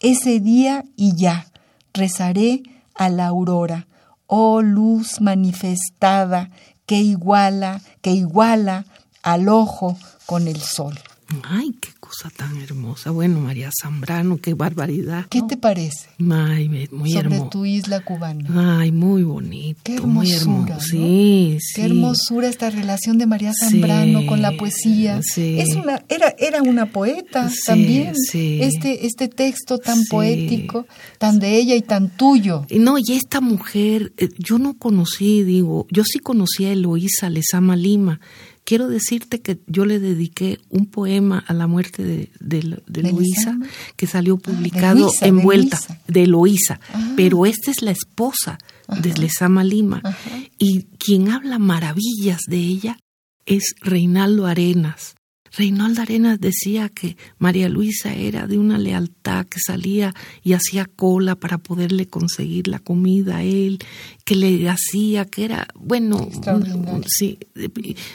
Ese 0.00 0.40
día 0.40 0.84
y 0.96 1.14
ya 1.14 1.46
rezaré 1.94 2.64
a 2.92 3.08
la 3.08 3.28
aurora, 3.28 3.86
oh 4.26 4.62
luz 4.62 5.20
manifestada 5.20 6.50
que 6.86 7.02
iguala, 7.02 7.80
que 8.02 8.10
iguala 8.10 8.84
al 9.22 9.48
ojo 9.48 9.96
con 10.26 10.48
el 10.48 10.60
sol. 10.60 10.98
Ay, 11.44 11.70
cosa 12.06 12.30
tan 12.30 12.56
hermosa. 12.62 13.10
Bueno, 13.10 13.40
María 13.40 13.70
Zambrano, 13.82 14.36
qué 14.38 14.54
barbaridad. 14.54 15.26
¿Qué 15.28 15.42
te 15.42 15.56
parece 15.56 16.08
Ay, 16.30 16.68
muy 16.92 17.10
sobre 17.12 17.34
hermoso. 17.34 17.50
tu 17.50 17.64
isla 17.66 18.00
cubana? 18.04 18.78
Ay, 18.80 18.92
muy 18.92 19.22
bonito, 19.24 19.80
Qué 19.84 20.00
muy 20.00 20.30
hermosura, 20.32 20.74
hermoso. 20.74 20.96
¿no? 20.96 21.06
Sí, 21.06 21.58
sí. 21.60 21.72
Qué 21.74 21.82
hermosura 21.86 22.48
esta 22.48 22.70
relación 22.70 23.18
de 23.18 23.26
María 23.26 23.52
Zambrano 23.58 24.20
Sí, 24.20 24.26
con 24.26 24.40
la 24.42 24.52
poesía. 24.56 25.20
sí. 25.22 25.58
Es 25.58 25.74
una, 25.74 26.04
era, 26.08 26.34
era 26.38 26.62
una 26.62 26.92
poeta 26.92 27.50
Sí, 27.50 27.56
también. 27.66 28.14
sí. 28.14 28.58
Este, 28.62 29.06
este 29.06 29.28
texto 29.28 29.78
tan 29.78 29.98
Sí. 29.98 30.06
poético, 30.10 30.86
tan 31.18 31.38
de 31.40 31.56
ella 31.56 31.74
y 31.74 31.82
tan 31.82 32.16
tuyo. 32.16 32.66
No, 32.70 32.98
y 32.98 33.12
esta 33.12 33.40
mujer, 33.40 34.12
eh, 34.16 34.28
yo 34.38 34.58
no 34.58 34.74
conocí, 34.78 35.42
digo, 35.42 35.86
yo 35.90 36.04
sí 36.04 36.18
conocí 36.20 36.64
a 36.66 36.72
Eloísa 36.72 37.28
Lezama 37.30 37.74
Lima. 37.76 38.20
Quiero 38.66 38.88
decirte 38.88 39.40
que 39.40 39.60
yo 39.68 39.84
le 39.86 40.00
dediqué 40.00 40.58
un 40.70 40.86
poema 40.86 41.42
a 41.46 41.54
la 41.54 41.66
muerte 41.66 42.02
de, 42.02 42.30
de, 42.40 42.60
de 42.60 43.02
¿De 43.02 43.08
Eloísa, 43.08 43.52
Lezama? 43.52 43.66
que 43.96 44.06
salió 44.06 44.34
Ah, 44.34 44.38
publicado 44.42 44.98
Luisa, 45.06 45.24
de 45.24 45.28
envuelta 45.28 45.76
Luisa. 45.78 46.00
de 46.08 46.22
Eloísa. 46.24 46.80
Ah. 46.92 47.12
Pero 47.16 47.46
esta 47.46 47.70
es 47.70 47.80
la 47.82 47.92
esposa 47.92 48.58
de 49.02 49.14
Lezama 49.14 49.64
Lima. 49.64 50.00
Ajá. 50.04 50.30
Y 50.58 50.82
quien 50.98 51.30
habla 51.30 51.58
maravillas 51.58 52.40
de 52.48 52.58
ella 52.58 52.98
es 53.46 53.74
Reinaldo 53.80 54.46
Arenas. 54.46 55.14
Reinaldo 55.56 56.02
Arenas 56.02 56.38
decía 56.38 56.90
que 56.90 57.16
María 57.38 57.68
Luisa 57.68 58.12
era 58.12 58.46
de 58.46 58.58
una 58.58 58.76
lealtad 58.78 59.46
que 59.46 59.58
salía 59.58 60.14
y 60.42 60.52
hacía 60.52 60.84
cola 60.84 61.34
para 61.34 61.58
poderle 61.58 62.06
conseguir 62.06 62.68
la 62.68 62.78
comida 62.78 63.38
a 63.38 63.42
él, 63.42 63.78
que 64.24 64.36
le 64.36 64.68
hacía, 64.68 65.24
que 65.24 65.46
era, 65.46 65.66
bueno, 65.74 66.18
Extraordinario. 66.20 67.04
sí, 67.06 67.38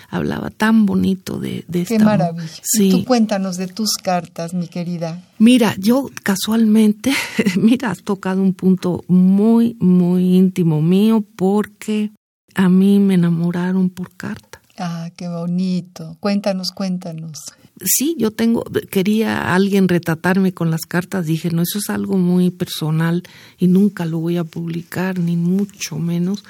hablaba 0.09 0.51
tan 0.51 0.85
bonito 0.85 1.39
de, 1.39 1.65
de 1.67 1.85
Qué 1.85 1.95
esta 1.95 2.05
maravilla. 2.05 2.49
Sí. 2.61 2.91
Tú 2.91 3.05
cuéntanos 3.05 3.57
de 3.57 3.67
tus 3.67 3.93
cartas, 3.93 4.53
mi 4.53 4.67
querida. 4.67 5.23
Mira, 5.39 5.75
yo 5.79 6.09
casualmente, 6.21 7.11
mira, 7.57 7.89
has 7.89 8.03
tocado 8.03 8.41
un 8.41 8.53
punto 8.53 9.03
muy, 9.07 9.77
muy 9.79 10.35
íntimo 10.35 10.81
mío 10.81 11.25
porque 11.35 12.11
a 12.53 12.69
mí 12.69 12.99
me 12.99 13.15
enamoraron 13.15 13.89
por 13.89 14.15
carta. 14.15 14.50
Ah, 14.77 15.09
qué 15.15 15.27
bonito. 15.27 16.17
Cuéntanos, 16.19 16.71
cuéntanos. 16.71 17.37
Sí, 17.83 18.15
yo 18.17 18.31
tengo, 18.31 18.63
quería 18.89 19.53
alguien 19.53 19.87
retratarme 19.87 20.53
con 20.53 20.69
las 20.71 20.81
cartas, 20.81 21.25
dije, 21.25 21.49
no, 21.51 21.61
eso 21.63 21.79
es 21.79 21.89
algo 21.89 22.17
muy 22.17 22.51
personal 22.51 23.23
y 23.57 23.67
nunca 23.67 24.05
lo 24.05 24.19
voy 24.19 24.37
a 24.37 24.43
publicar, 24.43 25.17
ni 25.19 25.35
mucho 25.35 25.97
menos, 25.97 26.43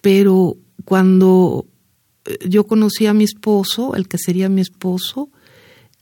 pero 0.00 0.56
cuando 0.84 1.66
eh, 2.24 2.38
yo 2.48 2.66
conocí 2.66 3.06
a 3.06 3.14
mi 3.14 3.24
esposo, 3.24 3.94
el 3.96 4.06
que 4.06 4.18
sería 4.18 4.48
mi 4.48 4.60
esposo, 4.60 5.28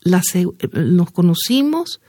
la 0.01 0.23
se- 0.23 0.47
nos 0.75 1.11
conocimos 1.13 2.01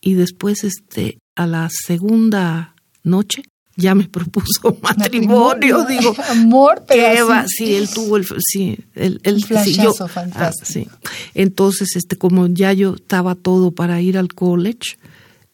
y 0.00 0.14
después 0.14 0.64
este 0.64 1.18
a 1.36 1.46
la 1.46 1.68
segunda 1.70 2.74
noche 3.02 3.42
ya 3.78 3.94
me 3.94 4.06
propuso 4.08 4.76
matrimonio, 4.82 5.84
digo 5.86 6.14
Amor, 6.28 6.84
pero 6.86 7.02
qué 7.02 7.18
así- 7.18 7.28
va, 7.28 7.44
sí, 7.48 7.74
él 7.76 7.88
tuvo 7.88 8.16
el 8.18 8.26
sí, 8.40 8.76
él, 8.94 9.20
él 9.22 9.36
Un 9.50 9.64
sí, 9.64 9.72
yo- 9.74 9.94
ah, 10.34 10.50
sí. 10.62 10.86
Entonces, 11.34 11.96
este 11.96 12.16
como 12.16 12.46
ya 12.48 12.72
yo 12.74 12.96
estaba 12.96 13.34
todo 13.36 13.70
para 13.70 14.00
ir 14.02 14.18
al 14.18 14.34
college, 14.34 14.98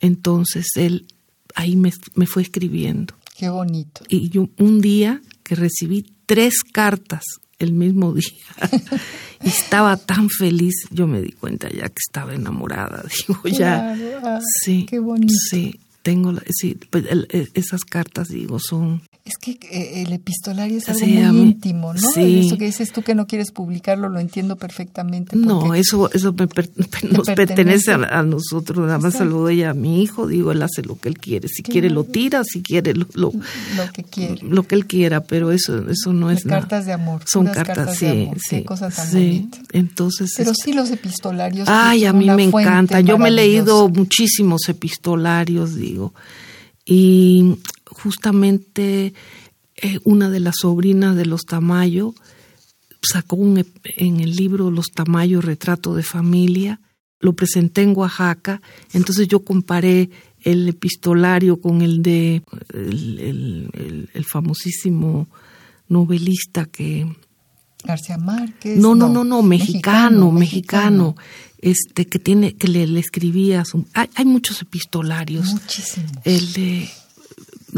entonces 0.00 0.66
él 0.76 1.06
ahí 1.54 1.76
me, 1.76 1.92
me 2.16 2.26
fue 2.26 2.42
escribiendo 2.42 3.14
Qué 3.36 3.48
bonito. 3.48 4.02
y 4.08 4.28
yo 4.30 4.48
un 4.58 4.80
día 4.80 5.20
que 5.42 5.54
recibí 5.54 6.04
tres 6.26 6.62
cartas 6.62 7.22
el 7.58 7.72
mismo 7.72 8.12
día 8.14 8.24
y 9.44 9.48
estaba 9.48 9.96
tan 9.96 10.28
feliz, 10.30 10.74
yo 10.90 11.06
me 11.06 11.20
di 11.20 11.32
cuenta 11.32 11.68
ya 11.68 11.88
que 11.88 12.00
estaba 12.06 12.34
enamorada, 12.34 13.04
digo 13.28 13.40
ya, 13.46 13.94
ah, 14.24 14.40
sí, 14.62 14.86
Qué 14.88 14.98
bonito. 14.98 15.32
sí, 15.50 15.78
tengo, 16.04 16.34
sí, 16.50 16.78
pues, 16.90 17.06
el- 17.10 17.26
el- 17.30 17.50
esas 17.54 17.80
cartas 17.84 18.28
digo 18.28 18.60
son 18.60 19.02
Es 19.26 19.38
que 19.38 19.52
eh, 19.52 20.02
el 20.02 20.12
epistolario 20.12 20.76
es 20.76 20.86
algo 20.86 21.06
muy 21.06 21.40
íntimo, 21.40 21.94
¿no? 21.94 21.98
Sí. 21.98 22.40
Eso 22.40 22.58
que 22.58 22.66
dices 22.66 22.92
tú 22.92 23.00
que 23.00 23.14
no 23.14 23.26
quieres 23.26 23.52
publicarlo, 23.52 24.10
lo 24.10 24.20
entiendo 24.20 24.56
perfectamente. 24.56 25.34
No, 25.34 25.74
eso, 25.74 26.12
eso 26.12 26.34
nos 27.10 27.26
pertenece, 27.28 27.92
a, 27.92 28.22
nosotros. 28.22 28.86
Nada 28.86 28.98
más 28.98 29.14
saludo 29.14 29.48
ella 29.48 29.70
a 29.70 29.74
mi 29.74 30.02
hijo, 30.02 30.26
digo, 30.26 30.52
él 30.52 30.60
hace 30.60 30.82
lo 30.82 30.98
que 30.98 31.08
él 31.08 31.18
quiere. 31.18 31.48
Si 31.48 31.62
quiere 31.62 31.88
lo 31.88 32.04
tira, 32.04 32.44
si 32.44 32.62
quiere 32.62 32.92
lo, 32.92 33.06
lo, 33.14 33.32
que 33.94 34.04
quiere. 34.04 34.42
Lo 34.42 34.64
que 34.64 34.74
él 34.74 34.86
quiera, 34.86 35.22
pero 35.22 35.52
eso, 35.52 35.88
eso 35.88 36.12
no 36.12 36.30
es 36.30 36.44
nada. 36.44 36.60
Cartas 36.60 36.84
de 36.84 36.92
amor. 36.92 37.22
Son 37.24 37.46
cartas, 37.46 37.96
sí, 37.96 38.28
sí. 38.36 38.56
Qué 38.56 38.64
cosas 38.66 38.94
tan 38.94 39.10
bonitas. 39.10 39.60
Entonces. 39.72 40.34
Pero 40.36 40.52
sí 40.52 40.74
los 40.74 40.90
epistolarios. 40.90 41.66
Ay, 41.70 42.04
a 42.04 42.12
mí 42.12 42.28
me 42.28 42.44
encanta. 42.44 43.00
Yo 43.00 43.16
me 43.16 43.30
he 43.30 43.32
leído 43.32 43.88
muchísimos 43.88 44.68
epistolarios, 44.68 45.76
digo. 45.76 46.12
Y 46.84 47.56
justamente 47.86 49.14
eh, 49.76 49.98
una 50.04 50.30
de 50.30 50.40
las 50.40 50.56
sobrinas 50.60 51.16
de 51.16 51.26
los 51.26 51.42
Tamayo 51.42 52.14
sacó 53.02 53.36
un, 53.36 53.64
en 53.84 54.20
el 54.20 54.36
libro 54.36 54.70
Los 54.70 54.86
Tamayo, 54.92 55.40
Retrato 55.40 55.94
de 55.94 56.02
Familia, 56.02 56.80
lo 57.20 57.32
presenté 57.32 57.82
en 57.82 57.96
Oaxaca, 57.96 58.60
entonces 58.92 59.28
yo 59.28 59.40
comparé 59.44 60.10
el 60.42 60.68
epistolario 60.68 61.60
con 61.60 61.80
el 61.80 62.02
de 62.02 62.42
el, 62.72 64.26
famosísimo 64.26 65.28
novelista 65.88 66.66
que 66.66 67.06
García 67.84 68.18
Márquez. 68.18 68.78
No, 68.78 68.94
no, 68.94 69.08
no, 69.08 69.24
no, 69.24 69.42
mexicano, 69.42 70.30
mexicano, 70.32 71.16
este 71.64 72.06
que 72.06 72.18
tiene 72.18 72.54
que 72.54 72.68
le, 72.68 72.98
escribía 72.98 73.64
hay, 73.94 74.08
hay, 74.14 74.24
muchos 74.24 74.60
epistolarios. 74.62 75.52
Muchísimos. 75.52 76.12
El 76.24 76.52
de 76.52 76.88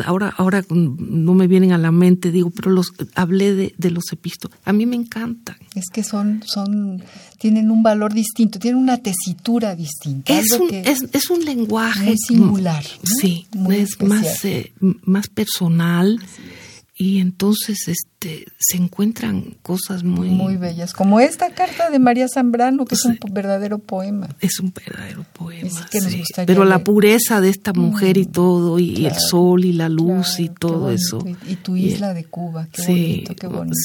ahora, 0.04 0.34
ahora 0.36 0.64
no 0.68 1.34
me 1.34 1.46
vienen 1.46 1.72
a 1.72 1.78
la 1.78 1.92
mente, 1.92 2.30
digo, 2.30 2.50
pero 2.50 2.70
los 2.70 2.92
hablé 3.14 3.54
de, 3.54 3.74
de 3.78 3.90
los 3.90 4.12
epístolas. 4.12 4.58
A 4.64 4.72
mí 4.72 4.86
me 4.86 4.96
encantan. 4.96 5.56
Es 5.74 5.86
que 5.92 6.02
son, 6.02 6.42
son, 6.46 7.02
tienen 7.38 7.70
un 7.70 7.82
valor 7.82 8.12
distinto, 8.12 8.58
tienen 8.58 8.80
una 8.80 8.98
tesitura 8.98 9.74
distinta. 9.74 10.38
Es, 10.38 10.50
un, 10.52 10.74
es, 10.74 11.04
es, 11.12 11.30
un 11.30 11.44
lenguaje 11.44 12.06
muy 12.06 12.16
singular. 12.18 12.84
Sí, 13.20 13.46
es 13.70 14.00
más, 14.02 14.44
eh, 14.44 14.72
más 14.80 15.28
personal 15.28 16.20
y 16.96 17.18
entonces 17.18 17.88
este 17.88 18.15
se 18.58 18.76
encuentran 18.76 19.56
cosas 19.62 20.04
muy 20.04 20.28
muy 20.28 20.56
bellas 20.56 20.92
como 20.92 21.20
esta 21.20 21.50
carta 21.50 21.90
de 21.90 21.98
María 21.98 22.26
Zambrano 22.28 22.84
que 22.84 22.94
es 22.94 23.04
un 23.04 23.18
verdadero 23.30 23.78
poema. 23.78 24.28
Es 24.40 24.60
un 24.60 24.72
verdadero 24.74 25.24
poema 25.32 25.86
sí. 25.90 26.22
pero 26.46 26.64
la 26.64 26.84
pureza 26.84 27.40
de 27.40 27.48
esta 27.48 27.72
mujer 27.72 28.16
y 28.16 28.24
mm, 28.24 28.32
todo 28.32 28.78
y 28.78 29.06
el 29.06 29.14
sol 29.14 29.64
y 29.64 29.72
la 29.72 29.88
luz 29.88 30.40
y 30.40 30.48
todo 30.48 30.90
eso. 30.90 31.24
y, 31.46 31.56
tu 31.56 31.76
isla 31.76 32.14
de 32.14 32.24
Cuba 32.24 32.68
qué 32.72 32.82
bonito 32.82 33.34
qué 33.34 33.46
bonito. 33.46 33.76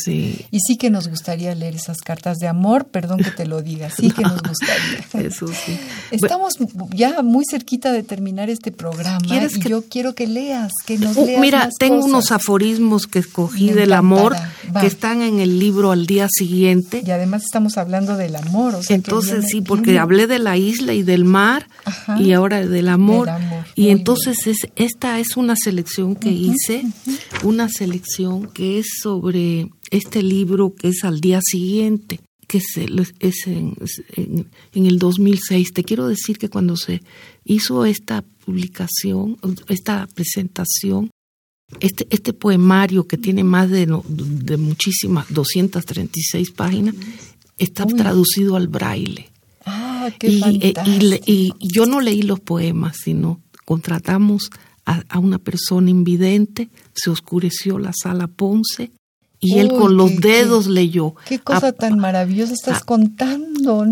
y 0.52 0.60
sí 0.60 0.78
que 0.78 0.90
nos 0.90 1.08
gustaría 1.08 1.54
leer 1.56 1.76
esas 1.76 2.00
cartas 2.00 2.38
de 2.38 2.48
amor 2.48 2.86
perdón 2.86 3.20
que 3.20 3.32
te 3.32 3.46
lo 3.46 3.62
diga 3.62 3.90
sí 3.90 4.12
que 4.12 4.22
nos 4.22 4.42
gustaría. 4.48 5.28
eso 5.28 5.48
sí. 5.48 5.78
Estamos 6.12 6.56
ya 6.94 7.22
muy 7.22 7.46
cerquita 7.50 7.92
de 7.92 8.04
terminar 8.04 8.50
este 8.50 8.72
programa 8.72 9.26
y 9.26 9.70
yo 9.70 9.84
quiero 9.84 10.16
que 10.16 10.28
leas 10.28 10.72
que 10.86 10.98
nos 10.98 11.18
uh, 11.18 11.26
leas 11.26 11.42
mira 11.42 11.70
tengo 11.80 12.06
unos 12.06 12.32
aforismos 12.32 13.08
que 13.08 13.20
escogí 13.20 13.72
del 13.72 13.94
amor, 13.94 14.31
que 14.80 14.88
están 14.88 15.22
en 15.22 15.40
el 15.40 15.60
libro 15.60 15.92
al 15.92 16.06
día 16.06 16.28
siguiente. 16.30 17.04
Y 17.06 17.12
además 17.12 17.44
estamos 17.44 17.78
hablando 17.78 18.18
del 18.18 18.36
amor. 18.36 18.76
entonces 18.90 19.46
sí, 19.50 19.62
porque 19.62 20.00
hablé 20.00 20.28
de 20.28 20.40
la 20.40 20.58
isla 20.58 20.94
y 20.94 21.04
del 21.04 21.26
mar 21.26 21.68
y 22.20 22.34
ahora 22.34 22.66
del 22.66 22.90
amor. 22.90 23.30
Y 23.76 23.90
entonces 23.90 24.48
es, 24.48 24.68
esta 24.76 25.20
es 25.20 25.38
una 25.38 25.56
selección 25.56 26.16
que 26.16 26.32
hice, 26.32 26.86
una 27.44 27.70
selección 27.70 28.48
que 28.48 28.80
es 28.80 28.88
sobre 29.02 29.70
este 29.90 30.24
libro 30.24 30.74
que 30.74 30.90
es 30.90 31.04
al 31.04 31.20
día 31.22 31.40
siguiente 31.42 32.20
que 32.52 32.58
es, 32.58 33.48
en, 33.48 33.78
en, 34.74 34.86
el 34.86 35.00
2006. 35.00 35.72
Te 35.72 35.86
quiero 35.86 36.10
decir 36.10 36.38
que 36.38 36.50
cuando 36.50 36.76
se 36.76 37.02
hizo 37.46 37.86
esta 37.86 38.26
publicación, 38.46 39.38
esta 39.70 40.06
presentación, 40.14 41.10
este, 41.80 42.08
este 42.10 42.34
poemario 42.34 43.08
que 43.08 43.18
tiene 43.18 43.44
más 43.44 43.70
de, 43.70 43.88
de 44.08 44.58
muchísimas, 44.58 45.32
236 45.34 46.52
páginas, 46.52 46.96
está 47.58 47.86
traducido 47.86 48.56
al 48.56 48.68
braille. 48.68 49.30
Ah, 49.66 50.10
qué 50.20 50.30
y, 50.30 50.74
y, 51.26 51.54
yo 51.60 51.86
no 51.86 52.02
leí 52.02 52.24
los 52.24 52.40
poemas, 52.40 52.98
sino 53.04 53.40
contratamos 53.66 54.50
a, 54.86 55.04
a, 55.10 55.20
una 55.20 55.38
persona 55.38 55.90
invidente, 55.90 56.70
se 56.94 57.10
oscureció 57.10 57.78
la 57.78 57.92
sala 57.94 58.28
Ponce 58.28 58.92
y 59.44 59.58
él 59.58 59.70
con 59.70 59.98
los 59.98 60.16
dedos 60.18 60.68
leyó. 60.68 61.16
Qué 61.26 61.40
cosa 61.40 61.72
tan 61.72 61.98
maravillosa 61.98 62.54
estás 62.54 62.84
contando. 62.84 63.84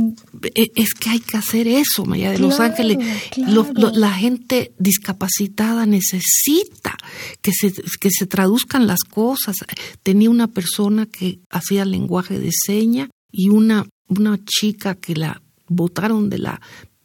E, 0.55 0.71
es 0.75 0.93
que 0.93 1.09
hay 1.09 1.19
que 1.19 1.37
hacer 1.37 1.67
eso, 1.67 2.05
María 2.05 2.29
de 2.29 2.37
Los 2.37 2.59
Ángeles. 2.59 2.99
la 3.35 4.11
gente 4.11 4.73
discapacitada 4.77 5.87
necesita 5.87 6.95
que 7.41 7.51
se, 7.51 7.73
que 7.99 8.11
se 8.11 8.27
traduzcan 8.27 8.85
las 8.85 8.99
cosas. 8.99 9.55
Tenía 10.03 10.29
una 10.29 10.47
persona 10.47 11.07
que 11.07 11.39
hacía 11.49 11.83
lenguaje 11.83 12.39
de 12.39 12.51
seña 12.53 13.09
y 13.31 13.49
una, 13.49 13.87
una 14.07 14.39
chica 14.45 14.93
que 14.93 15.15
la 15.15 15.41
botaron 15.67 16.29
de 16.29 16.37
la 16.37 16.61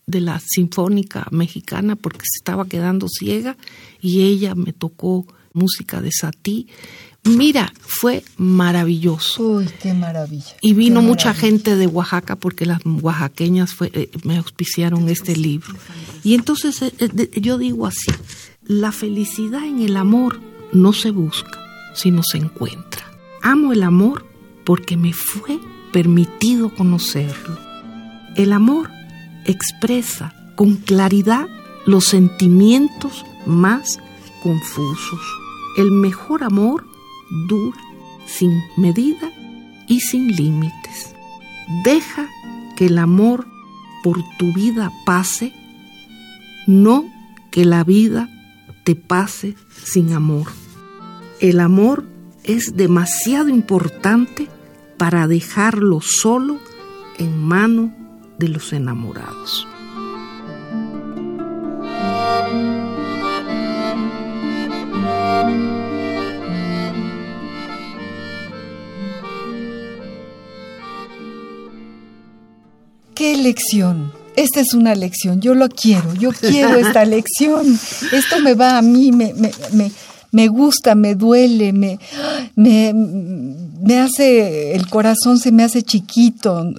de 0.06 0.20
la 0.20 0.38
Sinfónica 0.38 1.26
Mexicana 1.30 1.96
porque 1.96 2.20
se 2.20 2.40
estaba 2.40 2.66
quedando 2.66 3.08
ciega 3.08 3.56
y 4.02 4.24
ella 4.24 4.54
me 4.54 4.74
tocó 4.74 5.26
música 5.54 6.02
de 6.02 6.10
Satí. 6.12 6.68
Mira, 7.24 7.72
fue 7.80 8.22
maravilloso. 8.36 9.42
Uy, 9.42 9.70
qué 9.80 9.94
maravilla. 9.94 10.56
Y 10.60 10.74
vino 10.74 11.00
mucha 11.00 11.32
gente 11.32 11.74
de 11.74 11.86
Oaxaca 11.86 12.36
porque 12.36 12.66
las 12.66 12.80
oaxaqueñas 12.84 13.72
fue, 13.72 13.90
eh, 13.94 14.10
me 14.24 14.36
auspiciaron 14.36 15.08
este 15.08 15.34
libro. 15.34 15.74
Y 16.22 16.34
entonces 16.34 16.82
eh, 16.82 16.92
eh, 16.98 17.40
yo 17.40 17.56
digo 17.56 17.86
así, 17.86 18.12
la 18.66 18.92
felicidad 18.92 19.64
en 19.64 19.80
el 19.80 19.96
amor 19.96 20.38
no 20.72 20.92
se 20.92 21.10
busca, 21.10 21.60
sino 21.94 22.22
se 22.22 22.38
encuentra. 22.38 23.04
Amo 23.42 23.72
el 23.72 23.82
amor 23.82 24.26
porque 24.64 24.98
me 24.98 25.14
fue 25.14 25.58
permitido 25.92 26.74
conocerlo. 26.74 27.58
El 28.36 28.52
amor 28.52 28.90
expresa 29.46 30.34
con 30.56 30.76
claridad 30.76 31.48
los 31.86 32.04
sentimientos 32.04 33.24
más 33.46 33.98
confusos. 34.42 35.20
El 35.78 35.90
mejor 35.90 36.44
amor 36.44 36.86
dura, 37.30 37.80
sin 38.26 38.52
medida 38.76 39.30
y 39.86 40.00
sin 40.00 40.28
límites. 40.28 41.14
Deja 41.84 42.28
que 42.76 42.86
el 42.86 42.98
amor 42.98 43.46
por 44.02 44.22
tu 44.38 44.52
vida 44.52 44.92
pase, 45.04 45.52
no 46.66 47.04
que 47.50 47.64
la 47.64 47.84
vida 47.84 48.28
te 48.84 48.94
pase 48.94 49.56
sin 49.84 50.12
amor. 50.12 50.48
El 51.40 51.60
amor 51.60 52.04
es 52.42 52.76
demasiado 52.76 53.48
importante 53.48 54.48
para 54.98 55.26
dejarlo 55.26 56.00
solo 56.00 56.58
en 57.18 57.38
mano 57.38 57.94
de 58.38 58.48
los 58.48 58.72
enamorados. 58.72 59.66
Qué 73.24 73.36
lección. 73.38 74.12
Esta 74.36 74.60
es 74.60 74.74
una 74.74 74.94
lección, 74.94 75.40
yo 75.40 75.54
lo 75.54 75.68
quiero, 75.68 76.12
yo 76.14 76.30
quiero 76.40 76.74
esta 76.74 77.04
lección. 77.06 77.78
Esto 78.12 78.40
me 78.40 78.54
va 78.54 78.76
a 78.76 78.82
mí, 78.82 79.12
me, 79.12 79.32
me, 79.34 79.50
me, 79.72 79.90
me 80.30 80.48
gusta, 80.48 80.94
me 80.94 81.14
duele, 81.14 81.72
me, 81.72 81.98
me, 82.54 82.92
me 82.92 83.98
hace, 83.98 84.74
el 84.74 84.88
corazón 84.88 85.38
se 85.38 85.52
me 85.52 85.62
hace 85.62 85.82
chiquito. 85.82 86.70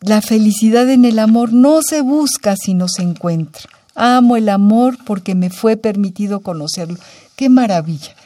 La 0.00 0.22
felicidad 0.22 0.90
en 0.90 1.04
el 1.04 1.18
amor 1.18 1.52
no 1.52 1.82
se 1.82 2.00
busca, 2.00 2.56
sino 2.56 2.88
se 2.88 3.02
encuentra. 3.02 3.62
Amo 3.94 4.36
el 4.36 4.48
amor 4.48 4.98
porque 5.06 5.36
me 5.36 5.50
fue 5.50 5.76
permitido 5.76 6.40
conocerlo. 6.40 6.96
Qué 7.36 7.48
maravilla. 7.48 8.16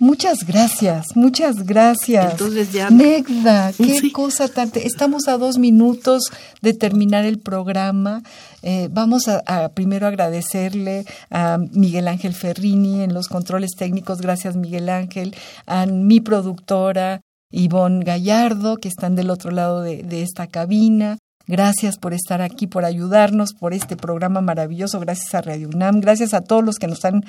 Muchas 0.00 0.46
gracias, 0.46 1.16
muchas 1.16 1.66
gracias. 1.66 2.32
Entonces 2.32 2.72
ya. 2.72 2.88
Negda, 2.88 3.72
qué 3.76 4.12
cosa 4.12 4.48
tan. 4.48 4.70
Estamos 4.74 5.26
a 5.26 5.38
dos 5.38 5.58
minutos 5.58 6.30
de 6.62 6.72
terminar 6.72 7.24
el 7.24 7.38
programa. 7.38 8.22
Eh, 8.62 8.88
vamos 8.92 9.26
a, 9.28 9.68
primero 9.70 10.06
agradecerle 10.06 11.04
a 11.30 11.58
Miguel 11.72 12.06
Ángel 12.06 12.34
Ferrini 12.34 13.02
en 13.02 13.12
los 13.12 13.26
controles 13.28 13.72
técnicos. 13.76 14.20
Gracias, 14.20 14.54
Miguel 14.54 14.88
Ángel. 14.88 15.34
A 15.66 15.86
mi 15.86 16.20
productora 16.20 17.20
Ivonne 17.50 18.04
Gallardo, 18.04 18.76
que 18.76 18.88
están 18.88 19.16
del 19.16 19.30
otro 19.30 19.50
lado 19.50 19.82
de, 19.82 20.04
de 20.04 20.22
esta 20.22 20.46
cabina 20.46 21.18
Gracias 21.48 21.96
por 21.96 22.12
estar 22.12 22.42
aquí, 22.42 22.66
por 22.66 22.84
ayudarnos, 22.84 23.54
por 23.54 23.72
este 23.72 23.96
programa 23.96 24.42
maravilloso. 24.42 25.00
Gracias 25.00 25.34
a 25.34 25.40
Radio 25.40 25.70
UNAM, 25.70 26.00
gracias 26.00 26.34
a 26.34 26.42
todos 26.42 26.62
los 26.62 26.76
que 26.76 26.88
nos, 26.88 27.02
han, 27.06 27.22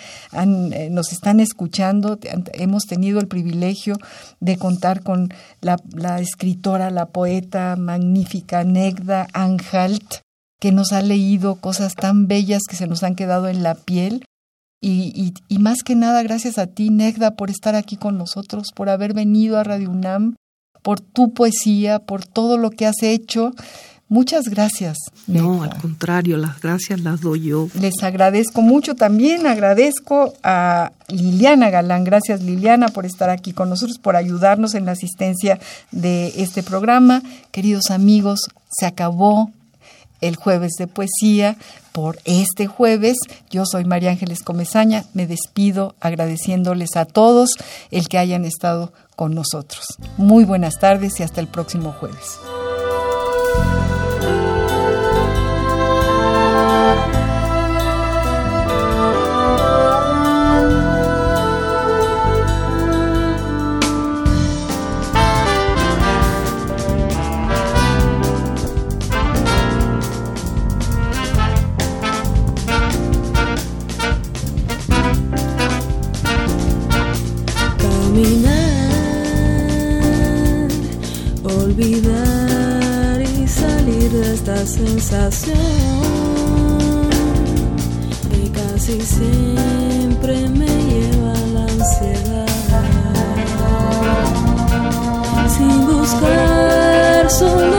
eh, 0.73 0.89
nos 0.91 1.13
están 1.13 1.39
escuchando. 1.39 2.19
Hemos 2.51 2.83
tenido 2.83 3.21
el 3.21 3.29
privilegio 3.29 3.95
de 4.41 4.57
contar 4.57 5.03
con 5.03 5.33
la, 5.61 5.79
escritora, 6.19 6.91
la 6.91 7.05
poeta 7.05 7.77
magnífica 7.77 8.65
Negda 8.65 9.25
Anhalt, 9.31 10.15
que 10.59 10.73
nos 10.73 10.91
ha 10.91 11.01
leído 11.01 11.55
cosas 11.55 11.95
tan 11.95 12.27
bellas 12.27 12.63
que 12.69 12.75
se 12.75 12.87
nos 12.87 13.03
han 13.03 13.15
quedado 13.15 13.47
en 13.47 13.63
la 13.63 13.75
piel. 13.75 14.25
Y, 14.81 15.13
y, 15.15 15.33
y, 15.47 15.59
más 15.59 15.81
que 15.81 15.95
nada, 15.95 16.23
gracias 16.23 16.57
a 16.57 16.67
ti, 16.67 16.89
Negda, 16.89 17.35
por 17.35 17.49
estar 17.49 17.75
aquí 17.75 17.95
con 17.95 18.17
nosotros, 18.17 18.73
por 18.75 18.89
haber 18.89 19.13
venido 19.13 19.57
a 19.57 19.63
Radio 19.63 19.89
UNAM, 19.89 20.35
por 20.81 20.99
tu 20.99 21.33
poesía, 21.33 21.99
por 21.99 22.25
todo 22.25 22.57
lo 22.57 22.69
que 22.69 22.85
has 22.85 23.01
hecho. 23.01 23.51
Muchas 24.09 24.45
gracias. 24.45 24.97
No, 25.27 25.61
al 25.61 25.77
contrario, 25.77 26.37
las 26.37 26.59
gracias 26.59 26.99
las 27.01 27.21
doy 27.21 27.41
yo. 27.41 27.67
Les 27.79 28.01
agradezco 28.01 28.63
mucho. 28.63 28.95
También 28.95 29.45
agradezco 29.45 30.33
a 30.41 30.91
Liliana 31.09 31.69
Galán. 31.69 32.03
Gracias 32.03 32.41
Liliana 32.41 32.87
por 32.87 33.05
estar 33.05 33.29
aquí 33.29 33.53
con 33.53 33.69
nosotros, 33.69 33.99
por 33.99 34.15
ayudarnos 34.15 34.73
en 34.73 34.85
la 34.85 34.93
asistencia 34.93 35.59
de 35.91 36.33
este 36.37 36.63
programa. 36.63 37.21
Queridos 37.51 37.91
amigos, 37.91 38.49
se 38.71 38.87
acabó 38.87 39.51
el 40.21 40.35
jueves 40.35 40.71
de 40.79 40.87
poesía 40.87 41.55
por 41.91 42.17
este 42.25 42.65
jueves. 42.65 43.17
Yo 43.51 43.65
soy 43.67 43.85
María 43.85 44.09
Ángeles 44.09 44.41
Comezaña. 44.41 45.05
Me 45.13 45.27
despido 45.27 45.93
agradeciéndoles 45.99 46.95
a 46.95 47.05
todos 47.05 47.51
el 47.91 48.07
que 48.07 48.17
hayan 48.17 48.43
estado 48.43 48.91
con 49.15 49.35
nosotros. 49.35 49.85
Muy 50.17 50.45
buenas 50.45 50.79
tardes 50.79 51.19
y 51.19 51.23
hasta 51.23 51.41
el 51.41 51.47
próximo 51.47 51.91
jueves. 51.91 52.39
Sensación 84.65 85.57
que 88.29 88.51
casi 88.51 88.99
siempre 89.01 90.49
me 90.49 90.67
lleva 90.67 91.31
a 91.33 91.45
la 91.53 91.63
ansiedad. 91.63 92.45
Sin 95.57 95.87
buscar 95.87 97.29
solo 97.29 97.78